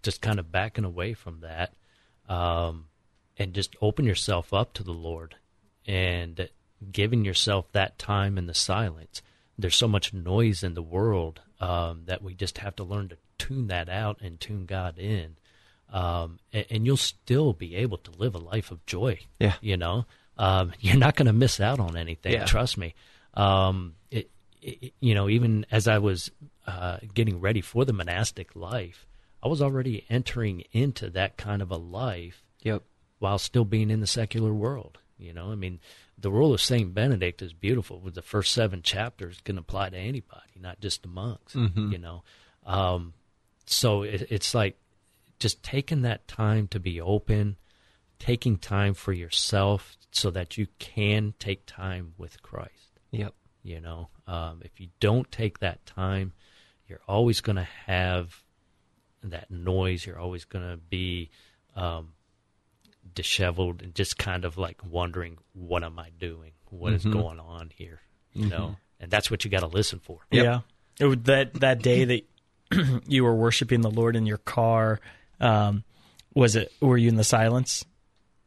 just 0.04 0.22
kind 0.22 0.40
of 0.40 0.52
backing 0.52 0.84
away 0.84 1.14
from 1.14 1.42
that 1.42 1.74
um, 2.28 2.86
and 3.38 3.54
just 3.54 3.76
open 3.82 4.06
yourself 4.06 4.54
up 4.54 4.74
to 4.74 4.84
the 4.84 4.94
Lord 4.94 5.36
and 5.86 6.50
giving 6.92 7.24
yourself 7.24 7.72
that 7.72 7.98
time 7.98 8.38
in 8.38 8.48
the 8.48 8.54
silence. 8.54 9.22
There's 9.58 9.76
so 9.76 9.88
much 9.88 10.14
noise 10.14 10.64
in 10.64 10.74
the 10.74 10.82
world 10.82 11.42
um, 11.60 12.04
that 12.06 12.22
we 12.22 12.34
just 12.34 12.58
have 12.60 12.76
to 12.78 12.84
learn 12.84 13.10
to 13.10 13.18
tune 13.38 13.68
that 13.68 13.90
out 13.90 14.22
and 14.22 14.40
tune 14.40 14.66
God 14.66 14.98
in. 14.98 15.38
Um, 15.92 16.40
and, 16.52 16.66
and 16.70 16.86
you'll 16.86 16.98
still 16.98 17.54
be 17.54 17.76
able 17.76 17.98
to 18.00 18.12
live 18.12 18.36
a 18.36 18.40
life 18.40 18.72
of 18.72 18.86
joy. 18.86 19.20
Yeah. 19.40 19.54
You 19.62 19.78
know, 19.78 20.06
um, 20.38 20.74
you're 20.80 20.98
not 20.98 21.16
going 21.16 21.28
to 21.28 21.34
miss 21.34 21.60
out 21.60 21.80
on 21.80 21.98
anything. 21.98 22.34
Yeah. 22.34 22.46
Trust 22.46 22.78
me. 22.78 22.94
Um, 23.34 23.96
it, 24.12 24.30
it, 24.62 24.94
you 25.00 25.16
know, 25.16 25.30
even 25.30 25.66
as 25.72 25.88
I 25.88 26.00
was 26.00 26.32
uh, 26.66 26.98
getting 27.14 27.40
ready 27.40 27.62
for 27.62 27.86
the 27.86 27.94
monastic 27.94 28.56
life, 28.56 29.06
I 29.42 29.48
was 29.48 29.62
already 29.62 30.06
entering 30.10 30.64
into 30.72 31.10
that 31.12 31.38
kind 31.38 31.62
of 31.62 31.72
a 31.72 31.78
life 31.78 32.44
yep, 32.62 32.84
while 33.20 33.38
still 33.38 33.66
being 33.66 33.90
in 33.90 34.02
the 34.02 34.08
secular 34.08 34.54
world. 34.54 34.98
You 35.20 35.34
know, 35.34 35.52
I 35.52 35.56
mean, 35.56 35.80
the 36.18 36.32
rule 36.32 36.54
of 36.54 36.62
Saint 36.62 36.94
Benedict 36.94 37.42
is 37.42 37.54
beautiful. 37.54 38.00
With 38.00 38.16
the 38.16 38.22
first 38.22 38.54
seven 38.54 38.82
chapters, 38.82 39.40
can 39.44 39.58
apply 39.58 39.90
to 39.90 39.98
anybody, 39.98 40.60
not 40.60 40.80
just 40.80 41.02
the 41.02 41.08
monks. 41.08 41.56
You 41.92 41.98
know, 41.98 42.24
um, 42.66 43.14
so 43.70 44.04
it, 44.04 44.28
it's 44.30 44.54
like 44.54 44.78
just 45.40 45.62
taking 45.64 46.02
that 46.02 46.28
time 46.28 46.68
to 46.70 46.80
be 46.80 47.00
open, 47.00 47.58
taking 48.20 48.58
time 48.58 48.94
for 48.94 49.14
yourself, 49.14 49.96
so 50.12 50.32
that 50.32 50.58
you 50.58 50.68
can 50.80 51.34
take 51.38 51.66
time 51.66 52.14
with 52.18 52.42
Christ. 52.42 53.00
yep, 53.12 53.34
You 53.62 53.80
know, 53.80 54.10
um, 54.26 54.62
if 54.64 54.80
you 54.80 54.88
don't 55.00 55.32
take 55.32 55.60
that 55.60 55.86
time, 55.86 56.34
you're 56.88 57.02
always 57.08 57.42
going 57.42 57.58
to 57.58 57.68
have 57.86 58.44
that 59.24 59.52
noise. 59.52 60.06
You're 60.06 60.20
always 60.20 60.46
going 60.46 60.68
to 60.68 60.78
be 60.78 61.30
um, 61.76 62.14
disheveled 63.14 63.82
and 63.82 63.94
just 63.94 64.18
kind 64.18 64.46
of 64.46 64.58
like 64.58 64.80
wondering, 64.90 65.38
what 65.54 65.84
am 65.84 66.00
I 66.00 66.10
doing? 66.18 66.52
What 66.70 66.94
is 66.94 67.06
going 67.06 67.40
on 67.40 67.72
here? 67.76 68.02
You 68.34 68.48
know, 68.48 68.76
and 69.00 69.10
that's 69.10 69.32
what 69.32 69.44
you 69.46 69.52
got 69.52 69.62
to 69.62 69.68
listen 69.68 70.00
for. 70.00 70.20
Yeah. 70.32 70.62
It 71.00 71.06
was 71.06 71.18
that 71.24 71.54
that 71.56 71.82
day 71.82 72.06
that 72.06 72.28
you 73.08 73.24
were 73.24 73.36
worshiping 73.36 73.82
the 73.82 73.92
Lord 73.92 74.16
in 74.16 74.26
your 74.26 74.38
car, 74.40 75.00
um, 75.40 75.84
was 76.34 76.56
it 76.56 76.72
were 76.82 76.98
you 76.98 77.10
in 77.10 77.16
the 77.16 77.24
silence? 77.24 77.86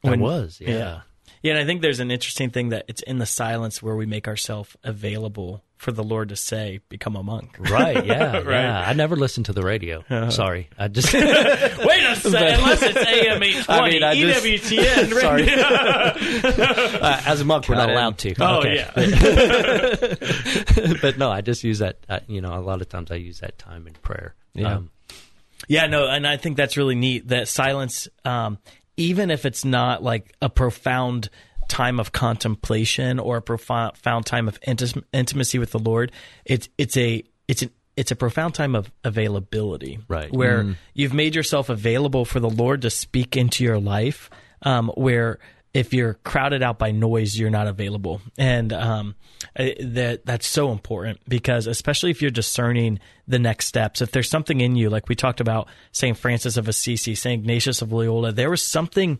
I 0.04 0.16
was, 0.16 0.60
yeah. 0.60 0.70
yeah. 0.70 1.00
Yeah, 1.42 1.52
and 1.52 1.60
I 1.60 1.64
think 1.64 1.80
there's 1.80 2.00
an 2.00 2.10
interesting 2.10 2.50
thing 2.50 2.68
that 2.70 2.84
it's 2.88 3.02
in 3.02 3.18
the 3.18 3.24
silence 3.26 3.82
where 3.82 3.96
we 3.96 4.04
make 4.06 4.28
ourselves 4.28 4.76
available 4.84 5.64
for 5.78 5.90
the 5.92 6.04
Lord 6.04 6.28
to 6.28 6.36
say, 6.36 6.80
become 6.90 7.16
a 7.16 7.22
monk. 7.22 7.56
Right, 7.70 8.04
yeah, 8.04 8.42
yeah. 8.46 8.84
I 8.86 8.92
never 8.92 9.16
listened 9.16 9.46
to 9.46 9.54
the 9.54 9.62
radio. 9.62 10.04
Sorry, 10.28 10.68
I 10.78 10.88
just 10.96 11.12
Wait 11.14 11.22
a 11.24 12.16
second, 12.16 12.60
unless 12.60 12.82
it's 12.82 12.96
AM 12.98 13.42
820, 13.42 13.70
I 13.70 13.90
mean, 13.90 14.02
I 14.02 14.14
just- 14.14 14.44
EWTN. 14.44 15.20
Sorry. 15.20 17.00
uh, 17.00 17.22
as 17.24 17.40
a 17.40 17.44
monk, 17.46 17.66
we're 17.68 17.76
not 17.76 17.88
in. 17.88 17.94
allowed 17.96 18.18
to. 18.18 18.34
Oh, 18.38 18.58
Okay. 18.58 18.74
yeah. 18.76 18.90
but 21.00 21.16
no, 21.18 21.30
I 21.30 21.40
just 21.40 21.64
use 21.64 21.78
that. 21.78 21.98
Uh, 22.08 22.20
you 22.26 22.40
know, 22.42 22.54
a 22.54 22.60
lot 22.60 22.80
of 22.82 22.88
times 22.88 23.10
I 23.10 23.16
use 23.16 23.40
that 23.40 23.58
time 23.58 23.86
in 23.86 23.94
prayer. 23.94 24.34
Yeah. 24.54 24.76
Um, 24.76 24.90
Yeah, 25.68 25.86
no, 25.86 26.06
and 26.08 26.26
I 26.26 26.36
think 26.36 26.56
that's 26.56 26.76
really 26.76 26.94
neat. 26.94 27.28
That 27.28 27.48
silence, 27.48 28.08
um, 28.24 28.58
even 29.00 29.30
if 29.30 29.46
it's 29.46 29.64
not 29.64 30.02
like 30.02 30.36
a 30.42 30.50
profound 30.50 31.30
time 31.68 31.98
of 31.98 32.12
contemplation 32.12 33.18
or 33.18 33.38
a 33.38 33.42
profound 33.42 34.26
time 34.26 34.46
of 34.46 34.60
inti- 34.60 35.02
intimacy 35.12 35.58
with 35.58 35.70
the 35.70 35.78
Lord, 35.78 36.12
it's 36.44 36.68
it's 36.76 36.96
a 36.98 37.24
it's 37.48 37.62
an 37.62 37.70
it's 37.96 38.10
a 38.10 38.16
profound 38.16 38.54
time 38.54 38.74
of 38.74 38.90
availability, 39.02 39.98
Right. 40.06 40.32
Where 40.32 40.76
you've 40.94 41.12
made 41.14 41.34
yourself 41.34 41.68
available 41.68 42.24
for 42.24 42.40
the 42.40 42.48
Lord 42.48 42.82
to 42.82 42.90
speak 42.90 43.36
into 43.36 43.64
your 43.64 43.78
life. 43.78 44.30
Um, 44.62 44.88
where 44.94 45.38
if 45.72 45.94
you're 45.94 46.14
crowded 46.14 46.62
out 46.62 46.78
by 46.78 46.90
noise, 46.90 47.38
you're 47.38 47.50
not 47.50 47.66
available, 47.68 48.20
and 48.36 48.72
um, 48.72 49.14
that 49.54 50.22
that's 50.24 50.46
so 50.46 50.72
important 50.72 51.20
because 51.28 51.66
especially 51.66 52.10
if 52.10 52.20
you're 52.20 52.30
discerning 52.30 52.98
the 53.28 53.38
next 53.38 53.66
steps, 53.66 54.02
if 54.02 54.10
there's 54.10 54.28
something 54.28 54.60
in 54.60 54.74
you, 54.74 54.90
like 54.90 55.08
we 55.08 55.14
talked 55.14 55.40
about 55.40 55.68
Saint 55.92 56.16
Francis 56.16 56.56
of 56.56 56.68
Assisi, 56.68 57.14
Saint 57.14 57.42
Ignatius 57.42 57.82
of 57.82 57.92
Loyola, 57.92 58.32
there 58.32 58.50
was 58.50 58.62
something 58.62 59.18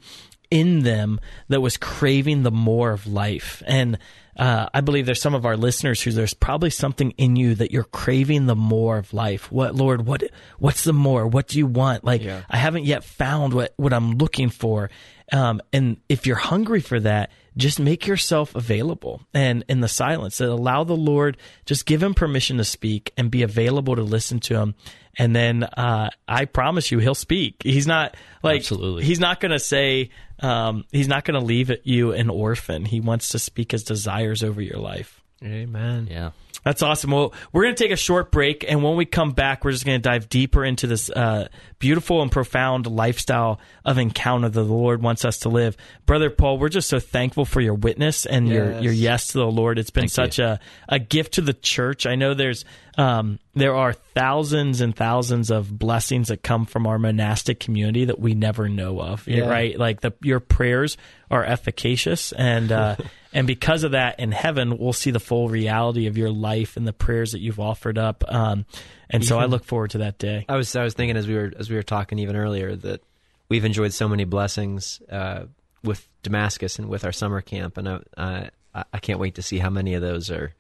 in 0.51 0.81
them 0.81 1.21
that 1.49 1.61
was 1.61 1.77
craving 1.77 2.43
the 2.43 2.51
more 2.51 2.91
of 2.91 3.07
life, 3.07 3.63
and 3.67 3.99
uh, 4.41 4.69
I 4.73 4.81
believe 4.81 5.05
there's 5.05 5.21
some 5.21 5.35
of 5.35 5.45
our 5.45 5.57
listeners 5.57 6.01
who 6.01 6.13
there's 6.13 6.33
probably 6.33 6.71
something 6.71 7.11
in 7.13 7.37
you 7.37 7.55
that 7.57 7.73
you're 7.73 7.85
craving 7.85 8.47
the 8.47 8.57
more 8.57 8.97
of 8.97 9.13
life. 9.13 9.53
What 9.53 9.75
Lord? 9.75 10.07
What 10.07 10.23
what's 10.59 10.83
the 10.83 10.95
more? 10.95 11.27
What 11.27 11.47
do 11.49 11.59
you 11.59 11.67
want? 11.67 12.05
Like 12.05 12.23
I 12.49 12.57
haven't 12.57 12.85
yet 12.85 13.05
found 13.05 13.53
what 13.53 13.75
what 13.77 13.93
I'm 13.93 14.13
looking 14.13 14.49
for. 14.49 14.91
Um, 15.33 15.61
and 15.73 15.99
if 16.09 16.27
you're 16.27 16.37
hungry 16.37 16.81
for 16.81 16.99
that, 17.01 17.31
just 17.57 17.79
make 17.81 18.07
yourself 18.07 18.55
available 18.55 19.23
and 19.35 19.65
in 19.69 19.81
the 19.81 19.89
silence 19.89 20.41
and 20.41 20.51
allow 20.51 20.85
the 20.85 20.97
Lord, 20.97 21.37
just 21.67 21.87
give 21.87 22.03
him 22.03 22.15
permission 22.15 22.59
to 22.59 22.65
speak 22.65 23.13
and 23.17 23.31
be 23.31 23.43
available 23.43 23.97
to 23.97 24.03
listen 24.03 24.41
to 24.41 24.57
him. 24.57 24.75
And 25.19 25.35
then, 25.35 25.65
uh, 25.65 26.11
I 26.29 26.45
promise 26.45 26.91
you, 26.91 26.99
he'll 26.99 27.15
speak. 27.15 27.63
He's 27.63 27.87
not 27.87 28.17
like, 28.43 28.61
Absolutely. 28.61 29.05
he's 29.05 29.21
not 29.21 29.41
going 29.41 29.51
to 29.51 29.59
say, 29.59 30.11
um, 30.39 30.85
he's 30.93 31.09
not 31.09 31.25
going 31.25 31.39
to 31.39 31.45
leave 31.45 31.73
you 31.85 32.13
an 32.13 32.31
orphan. 32.31 32.85
He 32.85 33.01
wants 33.01 33.31
to 33.31 33.39
speak 33.39 33.73
his 33.73 33.83
desires 33.83 34.43
over 34.43 34.63
your 34.63 34.79
life. 34.79 35.21
Amen. 35.45 36.07
Yeah. 36.11 36.31
That's 36.65 36.83
awesome. 36.83 37.11
Well, 37.11 37.33
we're 37.53 37.63
going 37.63 37.75
to 37.75 37.83
take 37.83 37.93
a 37.93 37.97
short 37.97 38.31
break, 38.31 38.65
and 38.69 38.83
when 38.83 38.97
we 38.97 39.07
come 39.07 39.33
back, 39.33 39.65
we're 39.65 39.73
just 39.73 39.87
going 39.87 40.01
to 40.01 40.09
dive 40.09 40.29
deeper 40.29 40.65
into 40.65 40.87
this 40.87 41.09
uh, 41.09 41.49
beautiful 41.81 42.23
and 42.23 42.31
profound 42.31 42.87
lifestyle 42.87 43.59
of 43.85 43.99
encounter 43.99 44.49
that 44.49 44.61
the 44.61 44.73
Lord 44.73 45.03
wants 45.03 45.25
us 45.25 45.39
to 45.39 45.49
live. 45.49 45.77
Brother 46.07 46.31
Paul, 46.31 46.59
we're 46.59 46.69
just 46.69 46.89
so 46.89 47.01
thankful 47.01 47.45
for 47.45 47.61
your 47.61 47.75
witness 47.75 48.27
and 48.27 48.49
your 48.49 48.71
Yes. 48.71 48.83
your 48.85 48.93
yes 48.93 49.27
to 49.29 49.39
the 49.39 49.47
Lord. 49.47 49.79
It's 49.79 49.91
been 49.91 50.09
such 50.09 50.39
a, 50.39 50.61
a 50.89 51.01
gift 51.01 51.35
to 51.35 51.41
the 51.41 51.55
church. 51.55 52.07
I 52.07 52.15
know 52.15 52.35
there's 52.35 52.65
um, 52.97 53.39
there 53.55 53.75
are 53.75 53.95
thousands 53.95 54.81
and 54.81 54.95
thousands 54.95 55.51
of 55.51 55.77
blessings 55.77 56.29
that 56.29 56.43
come 56.43 56.67
from 56.67 56.87
our 56.87 56.99
monastic 56.99 57.59
community 57.59 58.05
that 58.05 58.21
we 58.21 58.35
never 58.35 58.69
know 58.69 59.01
of. 59.01 59.27
Yeah. 59.27 59.49
Right? 59.49 59.77
Like 59.77 60.03
the 60.03 60.13
your 60.23 60.39
prayers 60.39 60.97
are 61.31 61.45
efficacious 61.45 62.31
and. 62.33 62.71
Uh, 62.71 62.97
And 63.33 63.47
because 63.47 63.85
of 63.85 63.93
that, 63.93 64.19
in 64.19 64.33
heaven, 64.33 64.77
we'll 64.77 64.93
see 64.93 65.13
the 65.13 65.21
full 65.21 65.49
reality 65.49 66.09
of 66.09 66.19
your 66.19 66.33
life 66.33 66.77
and 66.77 66.85
the 66.85 66.93
prayers 66.93 67.31
that 67.31 67.39
you've 67.39 67.61
offered 67.61 67.97
up. 67.97 68.25
Um, 68.27 68.67
and 69.11 69.25
so 69.25 69.39
I 69.39 69.47
look 69.47 69.65
forward 69.65 69.91
to 69.93 69.99
that 69.99 70.19
day. 70.19 70.45
I 70.49 70.57
was 70.57 70.75
I 70.75 70.83
was 70.83 70.95
thinking 70.95 71.17
as 71.17 71.27
we 71.27 71.35
were 71.35 71.53
as 71.57 71.69
we 71.69 71.77
were 71.77 71.83
talking 71.83 72.19
even 72.19 72.37
earlier 72.37 72.77
that 72.77 73.03
we've 73.49 73.65
enjoyed 73.65 73.93
so 73.93 74.09
many 74.09 74.25
blessings 74.25 75.03
uh, 75.11 75.45
with 75.83 76.07
Damascus 76.23 76.79
and 76.79 76.89
with 76.89 77.05
our 77.05 77.13
summer 77.13 77.41
camp, 77.41 77.77
and 77.77 77.89
I, 77.89 78.01
I 78.17 78.85
I 78.93 78.99
can't 78.99 79.19
wait 79.19 79.35
to 79.37 79.43
see 79.43 79.59
how 79.59 79.71
many 79.71 79.95
of 79.95 80.03
those 80.03 80.31
are 80.31 80.55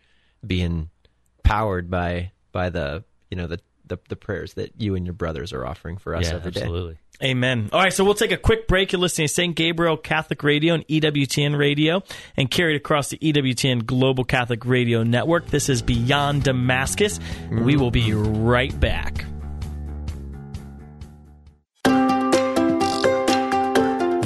being 0.47 0.91
powered 1.43 1.91
by 1.91 2.33
by 2.53 2.71
the 2.71 3.05
you 3.31 3.37
know 3.37 3.47
the 3.47 3.61
the, 3.91 3.99
the 4.09 4.17
prayers 4.17 4.55
that 4.55 4.81
you 4.81 4.95
and 4.95 5.05
your 5.05 5.13
brothers 5.13 5.53
are 5.53 5.67
offering 5.67 5.99
for 5.99 6.17
us 6.17 6.29
Yeah, 6.31 6.37
every 6.37 6.51
day. 6.53 6.63
absolutely. 6.63 6.97
Amen. 7.23 7.69
All 7.71 7.81
right, 7.83 7.93
so 7.93 8.03
we'll 8.03 8.15
take 8.15 8.33
a 8.33 8.39
quick 8.39 8.67
break. 8.67 8.93
You're 8.93 9.01
listening 9.01 9.29
to 9.29 9.35
St. 9.35 9.55
Gabriel 9.55 9.99
Catholic 9.99 10.43
Radio 10.43 10.73
and 10.73 10.89
EWTN 10.89 11.59
Radio 11.59 12.03
and 12.35 12.51
carried 12.51 12.77
across 12.77 13.11
the 13.11 13.19
EWTN 13.19 13.85
Global 13.85 14.25
Catholic 14.25 14.65
Radio 14.65 15.03
Network. 15.03 15.47
This 15.49 15.69
is 15.69 15.83
Beyond 15.83 16.45
Damascus. 16.45 17.21
We 17.51 17.77
will 17.77 17.91
be 17.91 18.15
right 18.15 18.79
back. 18.81 19.27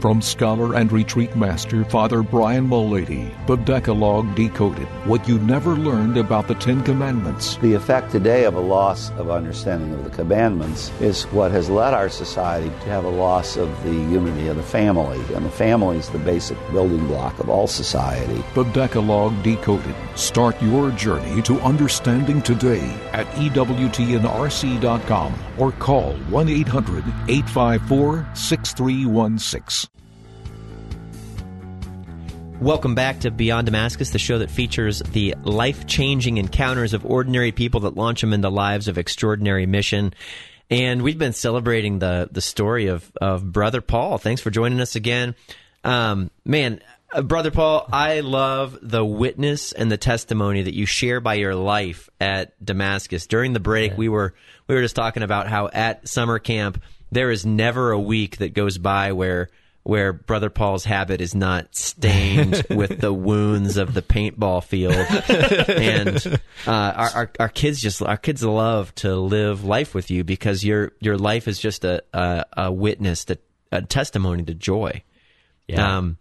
From 0.00 0.22
scholar 0.22 0.76
and 0.76 0.90
retreat 0.90 1.36
master 1.36 1.84
Father 1.84 2.22
Brian 2.22 2.66
Mullady, 2.66 3.34
the 3.46 3.56
Decalogue 3.56 4.34
Decoded. 4.34 4.86
What 5.04 5.28
you 5.28 5.38
never 5.40 5.76
learned 5.76 6.16
about 6.16 6.48
the 6.48 6.54
Ten 6.54 6.82
Commandments. 6.82 7.56
The 7.56 7.74
effect 7.74 8.10
today 8.10 8.44
of 8.44 8.54
a 8.54 8.60
loss 8.60 9.10
of 9.18 9.30
understanding 9.30 9.92
of 9.92 10.04
the 10.04 10.08
commandments 10.08 10.90
is 11.02 11.24
what 11.24 11.50
has 11.50 11.68
led 11.68 11.92
our 11.92 12.08
society 12.08 12.70
to 12.70 12.88
have 12.88 13.04
a 13.04 13.10
loss 13.10 13.58
of 13.58 13.68
the 13.84 13.92
unity 13.92 14.46
of 14.46 14.56
the 14.56 14.62
family. 14.62 15.20
And 15.34 15.44
the 15.44 15.50
family 15.50 15.98
is 15.98 16.08
the 16.08 16.18
basic 16.18 16.56
building 16.72 17.06
block 17.06 17.38
of 17.38 17.50
all 17.50 17.66
society. 17.66 18.42
The 18.54 18.64
Decalogue 18.72 19.42
Decoded. 19.42 19.94
Start 20.14 20.56
your 20.62 20.92
journey 20.92 21.42
to 21.42 21.60
understanding 21.60 22.40
today 22.40 22.98
at 23.12 23.26
EWTNRC.com 23.34 25.34
or 25.58 25.72
call 25.72 26.14
1 26.14 26.48
800 26.48 27.04
854 27.28 28.26
6316. 28.32 29.89
Welcome 32.60 32.94
back 32.94 33.20
to 33.20 33.30
Beyond 33.30 33.64
Damascus, 33.64 34.10
the 34.10 34.18
show 34.18 34.40
that 34.40 34.50
features 34.50 35.00
the 35.00 35.34
life 35.44 35.86
changing 35.86 36.36
encounters 36.36 36.92
of 36.92 37.06
ordinary 37.06 37.52
people 37.52 37.80
that 37.80 37.96
launch 37.96 38.20
them 38.20 38.34
into 38.34 38.50
lives 38.50 38.86
of 38.86 38.98
extraordinary 38.98 39.64
mission. 39.64 40.12
And 40.68 41.00
we've 41.00 41.16
been 41.16 41.32
celebrating 41.32 42.00
the 42.00 42.28
the 42.30 42.42
story 42.42 42.88
of, 42.88 43.10
of 43.18 43.50
Brother 43.50 43.80
Paul. 43.80 44.18
Thanks 44.18 44.42
for 44.42 44.50
joining 44.50 44.78
us 44.82 44.94
again. 44.94 45.34
Um, 45.84 46.30
man, 46.44 46.82
uh, 47.14 47.22
Brother 47.22 47.50
Paul, 47.50 47.88
I 47.90 48.20
love 48.20 48.78
the 48.82 49.06
witness 49.06 49.72
and 49.72 49.90
the 49.90 49.96
testimony 49.96 50.60
that 50.60 50.74
you 50.74 50.84
share 50.84 51.20
by 51.20 51.34
your 51.34 51.54
life 51.54 52.10
at 52.20 52.62
Damascus. 52.62 53.26
During 53.26 53.54
the 53.54 53.60
break, 53.60 53.96
we 53.96 54.10
were 54.10 54.34
we 54.68 54.74
were 54.74 54.82
just 54.82 54.96
talking 54.96 55.22
about 55.22 55.48
how 55.48 55.70
at 55.72 56.06
summer 56.06 56.38
camp 56.38 56.82
there 57.10 57.30
is 57.30 57.46
never 57.46 57.90
a 57.90 57.98
week 57.98 58.36
that 58.36 58.52
goes 58.52 58.76
by 58.76 59.12
where 59.12 59.48
where 59.82 60.12
Brother 60.12 60.50
Paul's 60.50 60.84
habit 60.84 61.20
is 61.20 61.34
not 61.34 61.74
stained 61.74 62.66
with 62.70 63.00
the 63.00 63.12
wounds 63.12 63.76
of 63.76 63.94
the 63.94 64.02
paintball 64.02 64.62
field, 64.62 64.94
and 65.68 66.40
uh, 66.66 66.70
our, 66.70 67.10
our 67.10 67.30
our 67.40 67.48
kids 67.48 67.80
just 67.80 68.02
our 68.02 68.16
kids 68.16 68.42
love 68.42 68.94
to 68.96 69.16
live 69.16 69.64
life 69.64 69.94
with 69.94 70.10
you 70.10 70.24
because 70.24 70.64
your 70.64 70.92
your 71.00 71.16
life 71.16 71.48
is 71.48 71.58
just 71.58 71.84
a 71.84 72.02
a, 72.12 72.44
a 72.56 72.72
witness 72.72 73.24
to 73.26 73.38
a 73.72 73.82
testimony 73.82 74.44
to 74.44 74.54
joy. 74.54 75.02
Yeah. 75.66 75.98
Um, 75.98 76.18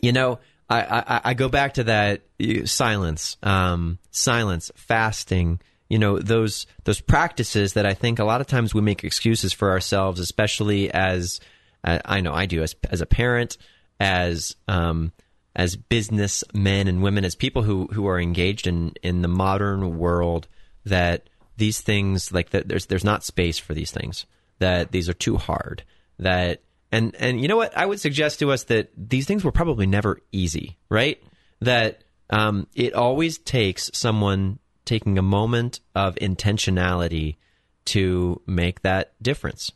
you 0.00 0.12
know, 0.12 0.38
I, 0.70 0.80
I, 0.80 1.20
I 1.24 1.34
go 1.34 1.48
back 1.48 1.74
to 1.74 1.84
that 1.84 2.22
uh, 2.40 2.64
silence, 2.64 3.36
um, 3.42 3.98
silence, 4.10 4.70
fasting. 4.74 5.60
You 5.88 5.98
know 5.98 6.18
those 6.18 6.66
those 6.84 7.02
practices 7.02 7.74
that 7.74 7.84
I 7.84 7.92
think 7.92 8.18
a 8.18 8.24
lot 8.24 8.40
of 8.40 8.46
times 8.46 8.72
we 8.72 8.80
make 8.80 9.04
excuses 9.04 9.52
for 9.52 9.70
ourselves, 9.70 10.20
especially 10.20 10.90
as 10.90 11.40
I 11.84 12.20
know 12.20 12.32
I 12.32 12.46
do 12.46 12.62
as 12.62 12.74
as 12.90 13.00
a 13.00 13.06
parent, 13.06 13.58
as 13.98 14.56
um, 14.68 15.12
as 15.54 15.76
businessmen 15.76 16.88
and 16.88 17.02
women, 17.02 17.24
as 17.24 17.34
people 17.34 17.62
who 17.62 17.88
who 17.92 18.06
are 18.06 18.20
engaged 18.20 18.66
in 18.66 18.92
in 19.02 19.22
the 19.22 19.28
modern 19.28 19.98
world. 19.98 20.48
That 20.84 21.28
these 21.56 21.80
things 21.80 22.32
like 22.32 22.50
that 22.50 22.68
there's 22.68 22.86
there's 22.86 23.04
not 23.04 23.24
space 23.24 23.58
for 23.58 23.74
these 23.74 23.90
things. 23.90 24.26
That 24.58 24.92
these 24.92 25.08
are 25.08 25.14
too 25.14 25.36
hard. 25.36 25.82
That 26.18 26.62
and 26.90 27.14
and 27.18 27.40
you 27.40 27.48
know 27.48 27.56
what 27.56 27.76
I 27.76 27.86
would 27.86 28.00
suggest 28.00 28.38
to 28.40 28.52
us 28.52 28.64
that 28.64 28.90
these 28.96 29.26
things 29.26 29.44
were 29.44 29.52
probably 29.52 29.86
never 29.86 30.20
easy, 30.30 30.78
right? 30.88 31.22
That 31.60 32.04
um, 32.30 32.66
it 32.74 32.94
always 32.94 33.38
takes 33.38 33.90
someone 33.92 34.58
taking 34.84 35.18
a 35.18 35.22
moment 35.22 35.80
of 35.94 36.14
intentionality 36.16 37.36
to 37.84 38.40
make 38.46 38.82
that 38.82 39.14
difference. 39.22 39.72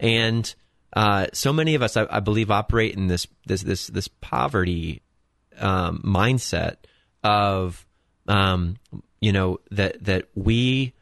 And 0.00 0.52
uh, 0.92 1.26
so 1.32 1.52
many 1.52 1.74
of 1.74 1.82
us, 1.82 1.96
I, 1.96 2.06
I 2.10 2.20
believe, 2.20 2.50
operate 2.50 2.94
in 2.94 3.06
this 3.06 3.26
this 3.46 3.62
this 3.62 3.86
this 3.86 4.08
poverty 4.08 5.02
um, 5.58 6.02
mindset 6.04 6.76
of 7.24 7.86
um, 8.28 8.76
you 9.20 9.32
know 9.32 9.60
that 9.70 10.04
that 10.04 10.28
we 10.34 10.92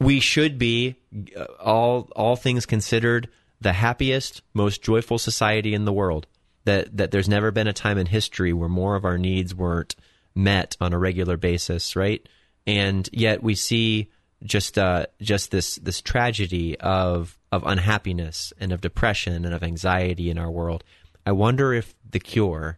we 0.00 0.20
should 0.20 0.58
be 0.58 0.96
uh, 1.36 1.44
all 1.60 2.08
all 2.14 2.36
things 2.36 2.66
considered 2.66 3.28
the 3.60 3.72
happiest, 3.72 4.42
most 4.52 4.82
joyful 4.82 5.18
society 5.18 5.74
in 5.74 5.84
the 5.84 5.92
world. 5.92 6.26
That 6.64 6.96
that 6.96 7.10
there's 7.10 7.28
never 7.28 7.50
been 7.50 7.66
a 7.66 7.72
time 7.72 7.98
in 7.98 8.06
history 8.06 8.52
where 8.52 8.68
more 8.68 8.94
of 8.94 9.04
our 9.04 9.18
needs 9.18 9.54
weren't 9.54 9.96
met 10.34 10.76
on 10.80 10.92
a 10.92 10.98
regular 10.98 11.36
basis, 11.36 11.96
right? 11.96 12.26
And 12.66 13.08
yet 13.12 13.42
we 13.42 13.54
see 13.54 14.10
just 14.44 14.78
uh, 14.78 15.06
just 15.20 15.50
this 15.50 15.76
this 15.76 16.00
tragedy 16.00 16.78
of 16.78 17.36
of 17.54 17.62
unhappiness 17.64 18.52
and 18.58 18.72
of 18.72 18.80
depression 18.80 19.44
and 19.44 19.54
of 19.54 19.62
anxiety 19.62 20.28
in 20.28 20.38
our 20.38 20.50
world. 20.50 20.82
I 21.24 21.30
wonder 21.30 21.72
if 21.72 21.94
the 22.10 22.18
cure 22.18 22.76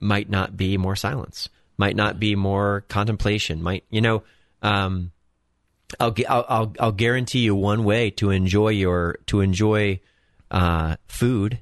might 0.00 0.30
not 0.30 0.56
be 0.56 0.78
more 0.78 0.96
silence, 0.96 1.50
might 1.76 1.96
not 1.96 2.18
be 2.18 2.34
more 2.34 2.84
contemplation, 2.88 3.62
might 3.62 3.84
you 3.90 4.00
know. 4.00 4.22
Um, 4.62 5.12
I'll, 6.00 6.14
I'll 6.28 6.74
I'll 6.80 6.92
guarantee 6.92 7.40
you 7.40 7.54
one 7.54 7.84
way 7.84 8.10
to 8.12 8.30
enjoy 8.30 8.70
your 8.70 9.18
to 9.26 9.40
enjoy 9.40 10.00
uh, 10.50 10.96
food, 11.08 11.58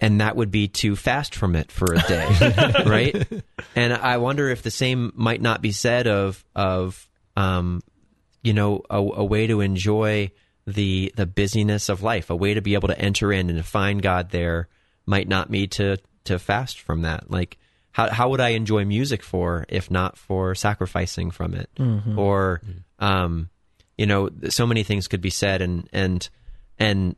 and 0.00 0.20
that 0.20 0.36
would 0.36 0.52
be 0.52 0.68
to 0.68 0.94
fast 0.94 1.34
from 1.34 1.56
it 1.56 1.72
for 1.72 1.92
a 1.92 1.98
day, 2.02 2.72
right? 2.86 3.42
And 3.74 3.92
I 3.92 4.18
wonder 4.18 4.48
if 4.48 4.62
the 4.62 4.70
same 4.70 5.12
might 5.16 5.42
not 5.42 5.60
be 5.60 5.72
said 5.72 6.06
of 6.06 6.44
of 6.54 7.06
um, 7.36 7.82
you 8.44 8.54
know 8.54 8.82
a, 8.88 8.98
a 8.98 9.24
way 9.24 9.48
to 9.48 9.60
enjoy 9.60 10.30
the 10.66 11.12
the 11.16 11.26
busyness 11.26 11.88
of 11.88 12.02
life, 12.02 12.30
a 12.30 12.36
way 12.36 12.54
to 12.54 12.60
be 12.60 12.74
able 12.74 12.88
to 12.88 12.98
enter 12.98 13.32
in 13.32 13.48
and 13.48 13.58
to 13.58 13.64
find 13.64 14.02
God 14.02 14.30
there 14.30 14.68
might 15.06 15.28
not 15.28 15.50
be 15.50 15.66
to 15.68 15.98
to 16.24 16.38
fast 16.38 16.80
from 16.80 17.02
that. 17.02 17.30
Like 17.30 17.58
how 17.92 18.10
how 18.10 18.28
would 18.30 18.40
I 18.40 18.50
enjoy 18.50 18.84
music 18.84 19.22
for 19.22 19.64
if 19.68 19.90
not 19.90 20.18
for 20.18 20.54
sacrificing 20.54 21.30
from 21.30 21.54
it, 21.54 21.70
or 22.18 22.60
um, 22.98 23.48
you 23.96 24.06
know, 24.06 24.28
so 24.48 24.66
many 24.66 24.82
things 24.82 25.08
could 25.08 25.20
be 25.20 25.30
said, 25.30 25.62
and 25.62 25.88
and 25.92 26.28
and 26.78 27.16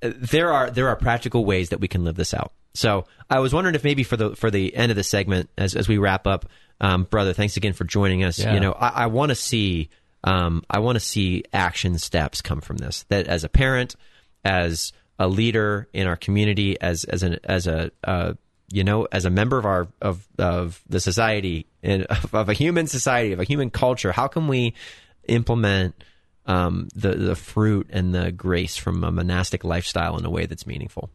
there 0.00 0.52
are 0.52 0.70
there 0.70 0.88
are 0.88 0.96
practical 0.96 1.44
ways 1.44 1.70
that 1.70 1.80
we 1.80 1.88
can 1.88 2.04
live 2.04 2.16
this 2.16 2.34
out. 2.34 2.52
So 2.74 3.06
I 3.30 3.38
was 3.38 3.54
wondering 3.54 3.74
if 3.74 3.84
maybe 3.84 4.02
for 4.02 4.16
the 4.16 4.34
for 4.36 4.50
the 4.50 4.74
end 4.74 4.90
of 4.90 4.96
the 4.96 5.04
segment, 5.04 5.50
as 5.56 5.74
as 5.76 5.88
we 5.88 5.98
wrap 5.98 6.26
up, 6.26 6.46
um, 6.80 7.04
brother, 7.04 7.32
thanks 7.32 7.56
again 7.56 7.72
for 7.72 7.84
joining 7.84 8.24
us. 8.24 8.38
Yeah. 8.38 8.54
You 8.54 8.60
know, 8.60 8.72
I, 8.72 8.88
I 8.88 9.06
want 9.06 9.30
to 9.30 9.34
see 9.34 9.88
um, 10.24 10.62
I 10.68 10.80
want 10.80 10.96
to 10.96 11.00
see 11.00 11.44
action 11.52 11.98
steps 11.98 12.42
come 12.42 12.60
from 12.60 12.78
this. 12.78 13.04
That 13.08 13.26
as 13.26 13.44
a 13.44 13.48
parent, 13.48 13.96
as 14.44 14.92
a 15.18 15.28
leader 15.28 15.88
in 15.92 16.06
our 16.06 16.16
community, 16.16 16.80
as 16.80 17.04
as 17.04 17.22
an 17.22 17.38
as 17.44 17.66
a 17.66 17.90
uh, 18.04 18.34
you 18.68 18.84
know 18.84 19.06
as 19.12 19.24
a 19.24 19.30
member 19.30 19.58
of 19.58 19.64
our 19.64 19.88
of 20.00 20.26
of 20.38 20.82
the 20.88 21.00
society 21.00 21.66
and 21.82 22.02
of, 22.06 22.34
of 22.34 22.48
a 22.48 22.54
human 22.54 22.86
society 22.86 23.32
of 23.32 23.40
a 23.40 23.44
human 23.44 23.70
culture, 23.70 24.12
how 24.12 24.26
can 24.26 24.48
we 24.48 24.74
implement 25.28 25.94
um, 26.46 26.88
the 26.94 27.14
the 27.14 27.36
fruit 27.36 27.88
and 27.90 28.14
the 28.14 28.32
grace 28.32 28.76
from 28.76 29.04
a 29.04 29.10
monastic 29.10 29.64
lifestyle 29.64 30.16
in 30.18 30.24
a 30.24 30.30
way 30.30 30.46
that's 30.46 30.66
meaningful? 30.66 31.10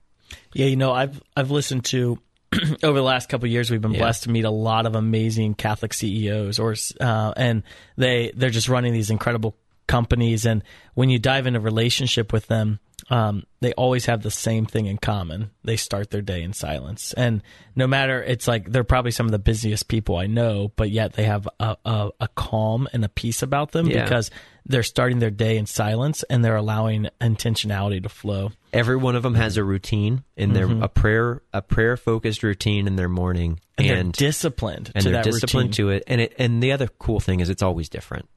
Yeah, 0.54 0.68
you 0.68 0.76
know, 0.76 0.92
I've 0.92 1.22
I've 1.36 1.52
listened 1.52 1.86
to 1.86 2.20
over 2.84 2.98
the 2.98 3.04
last 3.04 3.30
couple 3.30 3.46
of 3.46 3.52
years, 3.52 3.72
we've 3.72 3.82
been 3.82 3.94
Yeah. 3.94 4.00
blessed 4.00 4.24
to 4.24 4.30
meet 4.30 4.46
a 4.46 4.50
lot 4.52 4.86
of 4.86 4.96
amazing 4.96 5.54
Catholic 5.54 5.94
CEOs, 5.94 6.60
or 6.60 6.76
uh, 7.00 7.34
and 7.38 7.64
they 7.98 8.32
they're 8.36 8.50
just 8.50 8.70
running 8.70 8.94
these 8.94 9.10
incredible 9.10 9.56
companies. 9.92 10.46
And 10.46 10.64
when 10.94 11.10
you 11.10 11.20
dive 11.20 11.48
into 11.48 11.60
relationship 11.60 12.32
with 12.34 12.48
them, 12.48 12.80
um, 13.10 13.44
they 13.62 13.74
always 13.74 14.06
have 14.06 14.22
the 14.22 14.32
same 14.32 14.66
thing 14.66 14.86
in 14.86 14.98
common. 14.98 15.50
They 15.64 15.76
start 15.76 16.12
their 16.12 16.22
day 16.22 16.44
in 16.44 16.54
silence, 16.54 17.14
and 17.14 17.42
no 17.76 17.88
matter 17.88 18.22
it's 18.24 18.48
like 18.48 18.72
they're 18.72 18.84
probably 18.86 19.12
some 19.12 19.26
of 19.26 19.32
the 19.32 19.40
busiest 19.40 19.88
people 19.88 20.16
I 20.18 20.28
know, 20.28 20.72
but 20.76 20.92
yet 20.92 21.14
they 21.14 21.24
have 21.26 21.48
a 21.60 21.76
a, 21.84 22.10
a 22.22 22.28
calm 22.36 22.88
and 22.94 23.04
a 23.04 23.10
peace 23.10 23.42
about 23.42 23.72
them 23.72 23.88
Yeah. 23.88 24.04
because 24.04 24.30
they're 24.68 24.84
starting 24.84 25.18
their 25.20 25.32
day 25.32 25.58
in 25.58 25.66
silence 25.66 26.24
and 26.30 26.46
they're 26.46 26.56
allowing 26.56 27.10
intentionality 27.20 28.02
to 28.04 28.10
flow. 28.10 28.52
Every 28.72 28.96
one 28.96 29.16
of 29.16 29.24
them 29.24 29.34
has 29.36 29.58
a 29.58 29.64
routine 29.64 30.24
in 30.38 30.54
their 30.54 30.70
a 30.72 30.88
prayer 30.88 31.42
a 31.52 31.62
prayer 31.64 31.98
focused 31.98 32.44
routine 32.44 32.86
in 32.88 32.96
their 32.96 33.10
morning, 33.10 33.60
And, 33.80 33.88
and 33.90 34.14
they're 34.14 34.28
disciplined 34.30 34.92
and 34.94 35.04
to 35.04 35.10
they're 35.10 35.24
that 35.24 35.30
disciplined 35.32 35.70
routine. 35.78 35.88
to 35.88 35.90
it. 35.98 36.04
And 36.08 36.22
it 36.22 36.34
and 36.38 36.62
the 36.62 36.72
other 36.72 36.88
cool 37.00 37.20
thing 37.20 37.40
is 37.40 37.50
it's 37.50 37.64
always 37.64 37.90
different. 37.90 38.30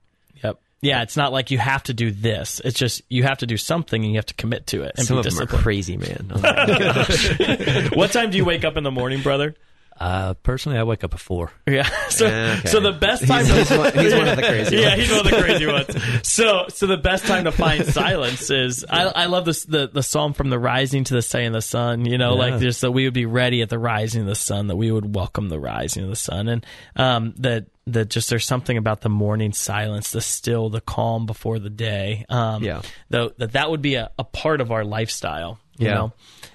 Yeah, 0.80 1.02
it's 1.02 1.16
not 1.16 1.32
like 1.32 1.50
you 1.50 1.58
have 1.58 1.82
to 1.84 1.94
do 1.94 2.10
this. 2.10 2.60
It's 2.64 2.78
just 2.78 3.02
you 3.08 3.22
have 3.22 3.38
to 3.38 3.46
do 3.46 3.56
something 3.56 4.02
and 4.04 4.12
you 4.12 4.18
have 4.18 4.26
to 4.26 4.34
commit 4.34 4.66
to 4.68 4.82
it 4.82 4.92
and 4.98 5.06
Some 5.06 5.16
be 5.22 5.26
of 5.28 5.34
them 5.34 5.42
are 5.42 5.46
crazy, 5.46 5.96
man. 5.96 6.30
Oh 6.34 6.40
what 7.94 8.12
time 8.12 8.30
do 8.30 8.36
you 8.36 8.44
wake 8.44 8.64
up 8.64 8.76
in 8.76 8.84
the 8.84 8.90
morning, 8.90 9.22
brother? 9.22 9.54
Uh, 9.98 10.34
personally, 10.34 10.76
I 10.76 10.82
wake 10.82 11.04
up 11.04 11.14
at 11.14 11.20
four. 11.20 11.52
Yeah. 11.68 11.88
So, 12.10 12.26
okay. 12.26 12.60
so 12.68 12.80
the 12.80 12.92
best 12.92 13.26
time. 13.26 13.44
He's- 13.44 13.68
to, 13.68 13.90
he's 14.00 14.12
one- 14.14 14.28
of 14.28 14.36
the 14.36 14.42
crazy 14.42 14.76
Yeah, 14.80 14.88
ones. 14.90 15.00
he's 15.02 15.10
one 15.10 15.20
of 15.20 15.30
the 15.32 15.40
crazy 15.40 15.66
ones. 15.66 16.28
So, 16.28 16.66
so 16.68 16.86
the 16.86 16.96
best 16.96 17.24
time 17.26 17.44
to 17.44 17.52
find 17.52 17.84
silence 17.86 18.50
is. 18.50 18.84
I, 18.88 19.02
I 19.04 19.26
love 19.26 19.44
this 19.44 19.64
the 19.64 19.88
the 19.88 20.02
psalm 20.02 20.32
from 20.32 20.50
the 20.50 20.58
rising 20.58 21.04
to 21.04 21.14
the 21.14 21.22
setting 21.22 21.48
of 21.48 21.52
the 21.54 21.62
sun. 21.62 22.04
You 22.06 22.18
know, 22.18 22.34
like 22.34 22.60
just 22.60 22.82
that 22.82 22.92
we 22.92 23.04
would 23.04 23.14
be 23.14 23.26
ready 23.26 23.62
at 23.62 23.68
the 23.68 23.78
rising 23.78 24.20
of 24.22 24.26
the 24.28 24.34
sun. 24.36 24.66
That 24.68 24.76
we 24.76 24.90
would 24.92 25.14
welcome 25.14 25.48
the 25.48 25.58
rising 25.58 26.04
of 26.04 26.10
the 26.10 26.16
sun, 26.16 26.48
and 26.48 26.66
um, 26.94 27.34
that 27.38 27.66
that 27.86 28.08
just 28.10 28.30
there's 28.30 28.46
something 28.46 28.76
about 28.76 29.02
the 29.02 29.08
morning 29.10 29.52
silence, 29.52 30.10
the 30.12 30.20
still, 30.20 30.70
the 30.70 30.80
calm 30.80 31.26
before 31.26 31.58
the 31.58 31.70
day. 31.70 32.24
Um, 32.28 32.62
Yeah. 32.62 32.82
Though 33.10 33.32
that 33.38 33.52
that 33.52 33.70
would 33.70 33.82
be 33.82 33.96
a, 33.96 34.10
a 34.18 34.24
part 34.24 34.60
of 34.60 34.70
our 34.72 34.84
lifestyle. 34.84 35.58
You 35.76 35.88
Yeah. 35.88 35.94
know 35.94 36.12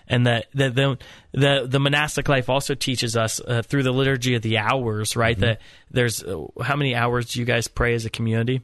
and 0.08 0.26
that 0.26 0.48
that 0.56 0.74
the, 0.76 0.98
the 1.34 1.68
the 1.70 1.80
monastic 1.80 2.28
life 2.30 2.50
also 2.50 2.74
teaches 2.74 3.16
us 3.16 3.40
uh, 3.40 3.62
through 3.62 3.84
the 3.84 3.92
liturgy 3.92 4.34
of 4.36 4.42
the 4.42 4.58
hours, 4.58 5.16
right? 5.16 5.36
Mm-hmm. 5.36 5.42
That 5.46 5.62
there's 5.92 6.24
uh, 6.24 6.46
how 6.62 6.76
many 6.76 6.96
hours 6.96 7.32
do 7.34 7.40
you 7.40 7.46
guys 7.46 7.68
pray 7.68 7.94
as 7.94 8.06
a 8.06 8.10
community? 8.10 8.62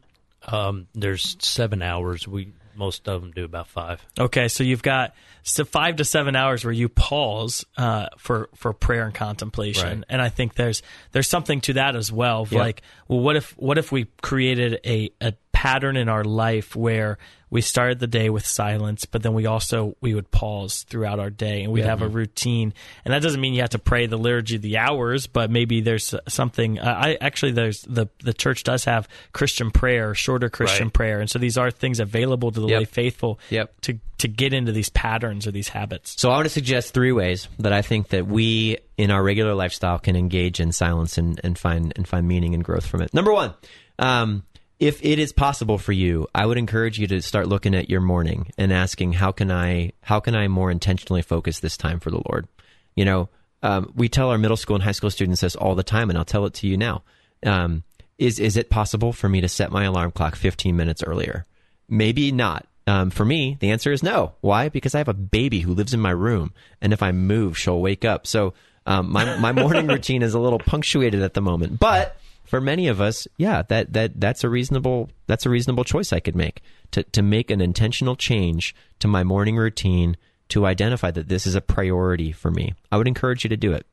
Um, 0.47 0.87
there's 0.95 1.35
seven 1.39 1.81
hours. 1.81 2.27
We 2.27 2.53
most 2.75 3.07
of 3.07 3.21
them 3.21 3.31
do 3.31 3.43
about 3.45 3.67
five. 3.67 4.05
Okay, 4.19 4.47
so 4.47 4.63
you've 4.63 4.83
got 4.83 5.13
so 5.43 5.63
five 5.65 5.97
to 5.97 6.05
seven 6.05 6.35
hours 6.35 6.63
where 6.65 6.73
you 6.73 6.89
pause 6.89 7.65
uh, 7.77 8.07
for 8.17 8.49
for 8.55 8.73
prayer 8.73 9.05
and 9.05 9.13
contemplation, 9.13 9.99
Right. 9.99 10.05
and 10.09 10.21
I 10.21 10.29
think 10.29 10.55
there's 10.55 10.81
there's 11.11 11.27
something 11.27 11.61
to 11.61 11.73
that 11.73 11.95
as 11.95 12.11
well. 12.11 12.47
Like, 12.51 12.81
well, 13.07 13.19
what 13.19 13.35
if 13.35 13.51
what 13.57 13.77
if 13.77 13.91
we 13.91 14.05
created 14.21 14.79
a 14.85 15.11
a 15.21 15.33
pattern 15.55 15.95
in 15.95 16.09
our 16.09 16.25
life 16.25 16.75
where 16.75 17.17
we 17.49 17.61
started 17.61 17.99
the 17.99 18.07
day 18.07 18.29
with 18.29 18.45
silence, 18.45 19.05
but 19.05 19.23
then 19.23 19.33
we 19.33 19.45
also 19.45 19.95
we 20.01 20.13
would 20.13 20.29
pause 20.29 20.83
throughout 20.83 21.19
our 21.19 21.29
day, 21.29 21.63
and 21.63 21.71
we'd 21.71 21.85
have 21.85 22.01
a 22.01 22.07
routine. 22.09 22.73
And 23.05 23.13
that 23.13 23.21
doesn't 23.21 23.39
mean 23.39 23.53
you 23.53 23.61
have 23.61 23.69
to 23.69 23.79
pray 23.79 24.07
the 24.07 24.17
liturgy 24.17 24.57
of 24.57 24.61
the 24.61 24.77
hours, 24.77 25.27
but 25.27 25.49
maybe 25.49 25.79
there's 25.79 26.13
something. 26.27 26.79
I 26.79 27.11
I 27.11 27.17
actually 27.21 27.53
there's 27.53 27.81
the 27.83 28.07
the 28.21 28.33
church 28.33 28.63
does 28.63 28.83
have 28.85 29.07
Christian 29.31 29.71
prayer, 29.71 30.13
shorter 30.13 30.49
Christian 30.49 30.87
Right. 30.87 30.93
prayer, 30.93 31.21
and 31.21 31.29
so 31.29 31.39
these 31.39 31.57
are 31.57 31.71
things 31.71 32.01
available 32.01 32.51
to 32.51 32.59
the 32.59 32.67
Yep. 32.67 32.79
lay 32.79 32.85
faithful 32.85 33.39
Yep. 33.49 33.81
to 33.81 33.99
to 34.17 34.27
get 34.27 34.51
into 34.53 34.73
these 34.73 34.89
patterns 34.89 35.47
or 35.47 35.51
these 35.51 35.69
habits. 35.69 36.15
So 36.17 36.31
I 36.31 36.35
want 36.35 36.47
to 36.47 36.49
suggest 36.49 36.93
three 36.93 37.13
ways 37.13 37.47
that 37.59 37.71
I 37.71 37.81
think 37.81 38.09
that 38.09 38.27
we 38.27 38.79
in 38.97 39.11
our 39.11 39.23
regular 39.23 39.53
lifestyle 39.53 39.99
can 39.99 40.15
engage 40.17 40.59
in 40.59 40.73
silence 40.73 41.17
and, 41.17 41.39
and 41.43 41.57
find 41.57 41.93
and 41.95 42.05
find 42.05 42.27
meaning 42.27 42.53
and 42.53 42.63
growth 42.65 42.85
from 42.85 43.01
it. 43.01 43.13
Number 43.13 43.31
one, 43.31 43.53
um, 43.99 44.43
if 44.79 45.03
it 45.03 45.19
is 45.19 45.31
possible 45.31 45.77
for 45.77 45.93
you, 45.93 46.27
I 46.35 46.45
would 46.45 46.57
encourage 46.57 46.99
you 46.99 47.07
to 47.07 47.21
start 47.21 47.47
looking 47.47 47.75
at 47.75 47.89
your 47.89 48.01
morning 48.01 48.51
and 48.57 48.73
asking 48.73 49.13
how 49.13 49.31
can 49.31 49.51
I 49.51 49.93
how 50.01 50.19
can 50.19 50.35
I 50.35 50.47
more 50.47 50.69
intentionally 50.69 51.21
focus 51.21 51.59
this 51.59 51.77
time 51.77 51.99
for 51.99 52.11
the 52.11 52.21
Lord. 52.29 52.47
You 52.95 53.05
know, 53.05 53.29
um, 53.63 53.91
we 53.95 54.09
tell 54.09 54.29
our 54.29 54.37
middle 54.37 54.57
school 54.57 54.75
and 54.75 54.83
high 54.83 54.91
school 54.91 55.09
students 55.09 55.41
this 55.41 55.55
all 55.55 55.75
the 55.75 55.83
time, 55.83 56.09
and 56.09 56.17
I'll 56.17 56.25
tell 56.25 56.45
it 56.45 56.53
to 56.55 56.67
you 56.67 56.77
now. 56.77 57.03
Um, 57.45 57.83
is 58.17 58.39
is 58.39 58.57
it 58.57 58.69
possible 58.69 59.13
for 59.13 59.29
me 59.29 59.41
to 59.41 59.49
set 59.49 59.71
my 59.71 59.85
alarm 59.85 60.11
clock 60.11 60.35
15 60.35 60.75
minutes 60.75 61.03
earlier? 61.03 61.45
Maybe 61.87 62.31
not. 62.31 62.67
Um, 62.87 63.09
for 63.09 63.25
me, 63.25 63.57
the 63.59 63.71
answer 63.71 63.91
is 63.91 64.03
no. 64.03 64.33
Why? 64.41 64.69
Because 64.69 64.93
I 64.93 64.99
have 64.99 65.07
a 65.07 65.13
baby 65.13 65.61
who 65.61 65.73
lives 65.73 65.93
in 65.93 65.99
my 65.99 66.11
room, 66.11 66.53
and 66.81 66.93
if 66.93 67.01
I 67.01 67.11
move, 67.11 67.57
she'll 67.57 67.81
wake 67.81 68.05
up. 68.05 68.27
So 68.27 68.53
um, 68.85 69.11
my 69.11 69.37
my 69.37 69.51
morning 69.53 69.87
routine 69.95 70.21
is 70.21 70.33
a 70.33 70.39
little 70.39 70.59
punctuated 70.59 71.21
at 71.21 71.33
the 71.33 71.41
moment. 71.41 71.79
But 71.79 72.17
for 72.45 72.61
many 72.61 72.87
of 72.87 73.01
us, 73.01 73.27
yeah, 73.37 73.63
that 73.63 73.93
that 73.93 74.19
that's 74.19 74.43
a 74.43 74.49
reasonable 74.49 75.09
that's 75.27 75.45
a 75.45 75.49
reasonable 75.49 75.83
choice 75.83 76.13
I 76.13 76.19
could 76.19 76.35
make 76.35 76.61
to 76.91 77.03
to 77.03 77.21
make 77.21 77.51
an 77.51 77.61
intentional 77.61 78.15
change 78.15 78.75
to 78.99 79.07
my 79.07 79.23
morning 79.23 79.57
routine 79.57 80.17
to 80.49 80.65
identify 80.65 81.11
that 81.11 81.27
this 81.27 81.47
is 81.47 81.55
a 81.55 81.61
priority 81.61 82.31
for 82.31 82.51
me. 82.51 82.75
I 82.91 82.97
would 82.97 83.07
encourage 83.07 83.43
you 83.43 83.49
to 83.49 83.57
do 83.57 83.73
it. 83.73 83.85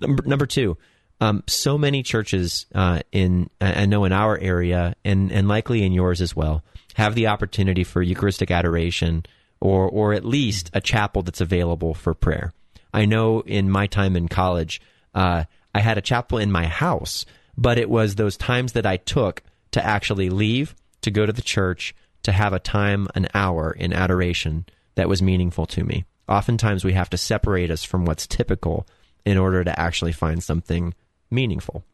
Number 0.00 0.22
number 0.26 0.46
two, 0.46 0.76
um, 1.20 1.42
so 1.46 1.76
many 1.76 2.02
churches 2.02 2.66
uh, 2.74 3.00
in 3.12 3.50
I 3.60 3.86
know 3.86 4.04
in 4.04 4.12
our 4.12 4.38
area 4.38 4.94
and 5.04 5.32
and 5.32 5.48
likely 5.48 5.82
in 5.82 5.92
yours 5.92 6.20
as 6.20 6.36
well 6.36 6.62
have 6.94 7.14
the 7.14 7.26
opportunity 7.26 7.84
for 7.84 8.02
Eucharistic 8.02 8.50
adoration 8.50 9.24
or 9.60 9.88
or 9.88 10.12
at 10.12 10.24
least 10.24 10.70
a 10.72 10.80
chapel 10.80 11.22
that's 11.22 11.40
available 11.40 11.94
for 11.94 12.14
prayer. 12.14 12.52
I 12.92 13.04
know 13.04 13.40
in 13.40 13.70
my 13.70 13.86
time 13.86 14.16
in 14.16 14.28
college, 14.28 14.80
uh, 15.14 15.44
I 15.74 15.80
had 15.80 15.98
a 15.98 16.02
chapel 16.02 16.38
in 16.38 16.50
my 16.50 16.66
house, 16.66 17.26
but 17.56 17.78
it 17.78 17.90
was 17.90 18.14
those 18.14 18.36
times 18.36 18.72
that 18.72 18.86
I 18.86 18.96
took 18.96 19.42
to 19.72 19.84
actually 19.84 20.30
leave 20.30 20.74
to 21.02 21.10
go 21.10 21.26
to 21.26 21.32
the 21.32 21.42
church 21.42 21.94
to 22.22 22.32
have 22.32 22.52
a 22.52 22.58
time, 22.58 23.08
an 23.14 23.28
hour 23.34 23.70
in 23.70 23.92
adoration 23.92 24.66
that 24.96 25.08
was 25.08 25.22
meaningful 25.22 25.66
to 25.66 25.84
me. 25.84 26.04
Oftentimes, 26.28 26.84
we 26.84 26.92
have 26.94 27.10
to 27.10 27.16
separate 27.16 27.70
us 27.70 27.84
from 27.84 28.04
what's 28.04 28.26
typical 28.26 28.86
in 29.24 29.38
order 29.38 29.62
to 29.62 29.78
actually 29.78 30.12
find 30.12 30.42
something 30.42 30.92
meaningful. 31.30 31.84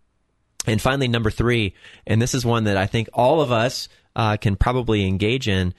And 0.67 0.81
finally, 0.81 1.09
number 1.09 1.31
three, 1.31 1.75
and 2.07 2.23
this 2.23 2.35
is 2.35 2.47
one 2.47 2.65
that 2.65 2.77
I 2.77 2.87
think 2.87 3.09
all 3.13 3.41
of 3.41 3.53
us 3.53 3.89
uh, 4.15 4.37
can 4.37 4.57
probably 4.57 5.07
engage 5.07 5.49
in. 5.49 5.75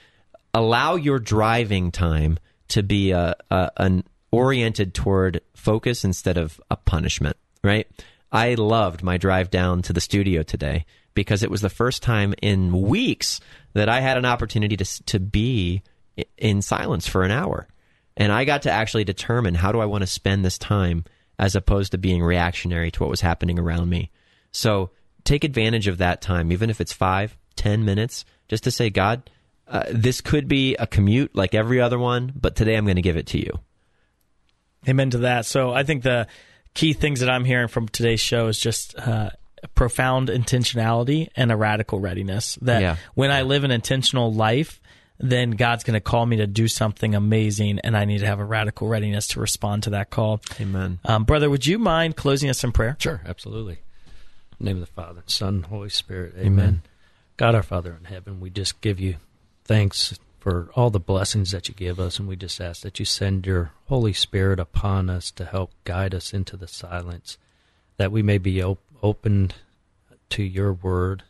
Allow 0.53 0.95
your 0.95 1.19
driving 1.19 1.91
time 1.91 2.37
to 2.69 2.83
be 2.83 3.11
a, 3.11 3.35
a 3.49 3.71
an 3.77 4.03
oriented 4.31 4.93
toward 4.93 5.41
focus 5.55 6.03
instead 6.03 6.37
of 6.37 6.59
a 6.69 6.75
punishment. 6.75 7.37
Right? 7.63 7.87
I 8.33 8.55
loved 8.55 9.03
my 9.03 9.17
drive 9.17 9.51
down 9.51 9.83
to 9.83 9.93
the 9.93 10.01
studio 10.01 10.41
today 10.41 10.85
because 11.13 11.43
it 11.43 11.51
was 11.51 11.61
the 11.61 11.69
first 11.69 12.01
time 12.01 12.33
in 12.41 12.81
weeks 12.81 13.39
that 13.73 13.87
I 13.87 14.01
had 14.01 14.17
an 14.17 14.25
opportunity 14.25 14.75
to 14.75 15.03
to 15.03 15.19
be 15.19 15.83
in 16.37 16.61
silence 16.63 17.07
for 17.07 17.23
an 17.23 17.31
hour, 17.31 17.67
and 18.17 18.31
I 18.31 18.43
got 18.45 18.63
to 18.63 18.71
actually 18.71 19.03
determine 19.03 19.53
how 19.53 19.71
do 19.71 19.79
I 19.79 19.85
want 19.85 20.01
to 20.01 20.07
spend 20.07 20.43
this 20.43 20.57
time 20.57 21.05
as 21.39 21.55
opposed 21.55 21.91
to 21.91 21.97
being 21.97 22.23
reactionary 22.23 22.91
to 22.91 22.99
what 22.99 23.09
was 23.09 23.21
happening 23.21 23.59
around 23.59 23.89
me. 23.89 24.11
So 24.51 24.91
take 25.23 25.43
advantage 25.43 25.87
of 25.87 25.99
that 25.99 26.21
time, 26.21 26.51
even 26.51 26.69
if 26.69 26.81
it's 26.81 26.93
five, 26.93 27.37
ten 27.55 27.85
minutes, 27.85 28.25
just 28.47 28.63
to 28.65 28.71
say, 28.71 28.89
God, 28.89 29.29
uh, 29.67 29.83
this 29.91 30.21
could 30.21 30.47
be 30.47 30.75
a 30.75 30.85
commute 30.85 31.35
like 31.35 31.55
every 31.55 31.81
other 31.81 31.97
one, 31.97 32.31
but 32.35 32.55
today 32.55 32.75
I'm 32.75 32.85
going 32.85 32.97
to 32.97 33.01
give 33.01 33.17
it 33.17 33.27
to 33.27 33.39
you. 33.39 33.59
Amen 34.87 35.09
to 35.11 35.19
that. 35.19 35.45
So 35.45 35.71
I 35.71 35.83
think 35.83 36.03
the 36.03 36.27
key 36.73 36.93
things 36.93 37.19
that 37.19 37.29
I'm 37.29 37.45
hearing 37.45 37.67
from 37.67 37.87
today's 37.87 38.19
show 38.19 38.47
is 38.47 38.59
just 38.59 38.97
uh, 38.97 39.29
profound 39.75 40.29
intentionality 40.29 41.29
and 41.35 41.51
a 41.51 41.55
radical 41.55 41.99
readiness. 41.99 42.55
That 42.61 42.81
Yeah. 42.81 42.95
when 43.13 43.31
I 43.31 43.43
live 43.43 43.63
an 43.63 43.71
intentional 43.71 44.33
life, 44.33 44.79
then 45.19 45.51
God's 45.51 45.83
going 45.83 45.93
to 45.93 46.01
call 46.01 46.25
me 46.25 46.37
to 46.37 46.47
do 46.47 46.67
something 46.67 47.15
amazing, 47.15 47.79
and 47.79 47.95
I 47.95 48.05
need 48.05 48.19
to 48.19 48.25
have 48.25 48.39
a 48.39 48.45
radical 48.45 48.87
readiness 48.87 49.27
to 49.29 49.39
respond 49.39 49.83
to 49.83 49.91
that 49.91 50.09
call. 50.09 50.41
Amen. 50.59 50.99
Um, 51.05 51.23
brother, 51.23 51.49
would 51.49 51.65
you 51.65 51.77
mind 51.79 52.15
closing 52.17 52.49
us 52.49 52.63
in 52.63 52.71
prayer? 52.71 52.97
Sure, 52.99 53.21
absolutely. 53.25 53.79
In 54.59 54.65
the 54.65 54.65
name 54.65 54.75
of 54.77 54.81
the 54.87 54.93
Father, 54.93 55.23
Son, 55.27 55.63
Holy 55.63 55.89
Spirit. 55.89 56.33
Amen. 56.37 56.81
God 57.37 57.55
our 57.55 57.63
Father 57.63 57.95
in 57.97 58.05
heaven, 58.05 58.39
we 58.39 58.49
just 58.49 58.81
give 58.81 58.99
you 58.99 59.15
thanks 59.65 60.19
for 60.43 60.69
all 60.75 60.89
the 60.89 60.99
blessings 60.99 61.51
that 61.51 61.69
you 61.69 61.73
give 61.73 62.01
us, 62.01 62.19
and 62.19 62.27
we 62.27 62.35
just 62.35 62.59
ask 62.59 62.81
that 62.81 62.99
you 62.99 63.05
send 63.05 63.47
your 63.47 63.71
Holy 63.85 64.11
Spirit 64.11 64.59
upon 64.59 65.09
us 65.09 65.31
to 65.31 65.45
help 65.45 65.71
guide 65.85 66.13
us 66.13 66.33
into 66.33 66.57
the 66.57 66.67
silence, 66.67 67.37
that 67.95 68.11
we 68.11 68.21
may 68.21 68.37
be 68.37 68.61
op- 68.61 68.83
opened 69.01 69.55
to 70.31 70.43
your 70.43 70.73
word 70.73 71.23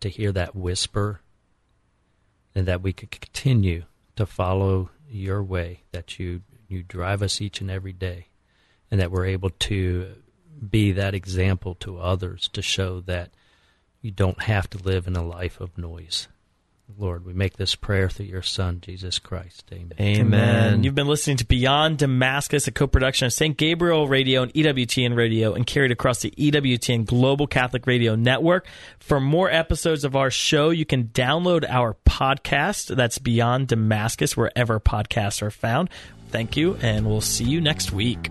to 0.00 0.08
hear 0.08 0.32
that 0.32 0.56
whisper 0.56 1.20
and 2.52 2.66
that 2.66 2.82
we 2.82 2.92
could 2.92 3.12
continue 3.12 3.84
to 4.16 4.26
follow 4.26 4.90
your 5.08 5.40
way, 5.40 5.82
that 5.92 6.18
you, 6.18 6.42
you 6.66 6.82
drive 6.82 7.22
us 7.22 7.40
each 7.40 7.60
and 7.60 7.70
every 7.70 7.92
day, 7.92 8.26
and 8.90 9.00
that 9.00 9.12
we're 9.12 9.26
able 9.26 9.50
to 9.50 10.16
be 10.68 10.90
that 10.90 11.14
example 11.14 11.76
to 11.76 11.98
others 11.98 12.48
to 12.48 12.60
show 12.60 12.98
that 13.02 13.30
you 14.02 14.10
don't 14.10 14.42
have 14.42 14.68
to 14.68 14.82
live 14.82 15.06
in 15.06 15.14
a 15.14 15.24
life 15.24 15.60
of 15.60 15.78
noise. 15.78 16.26
Lord, 16.98 17.24
we 17.24 17.32
make 17.32 17.56
this 17.56 17.74
prayer 17.74 18.08
through 18.08 18.26
your 18.26 18.42
Son, 18.42 18.80
Jesus 18.80 19.18
Christ. 19.18 19.68
Amen. 19.72 19.92
Amen. 19.98 20.84
You've 20.84 20.94
been 20.94 21.08
listening 21.08 21.36
to 21.38 21.44
Beyond 21.44 21.98
Damascus, 21.98 22.68
a 22.68 22.70
co 22.70 22.86
production 22.86 23.26
of 23.26 23.32
St. 23.32 23.56
Gabriel 23.56 24.06
Radio 24.06 24.42
and 24.42 24.54
EWTN 24.54 25.16
Radio, 25.16 25.52
and 25.52 25.66
carried 25.66 25.90
across 25.90 26.20
the 26.20 26.30
EWTN 26.30 27.04
Global 27.04 27.46
Catholic 27.46 27.86
Radio 27.86 28.14
Network. 28.14 28.66
For 29.00 29.20
more 29.20 29.50
episodes 29.50 30.04
of 30.04 30.14
our 30.14 30.30
show, 30.30 30.70
you 30.70 30.86
can 30.86 31.08
download 31.08 31.68
our 31.68 31.96
podcast. 32.06 32.94
That's 32.94 33.18
Beyond 33.18 33.68
Damascus, 33.68 34.36
wherever 34.36 34.78
podcasts 34.78 35.42
are 35.42 35.50
found. 35.50 35.90
Thank 36.28 36.56
you, 36.56 36.76
and 36.76 37.06
we'll 37.06 37.20
see 37.20 37.44
you 37.44 37.60
next 37.60 37.92
week. 37.92 38.30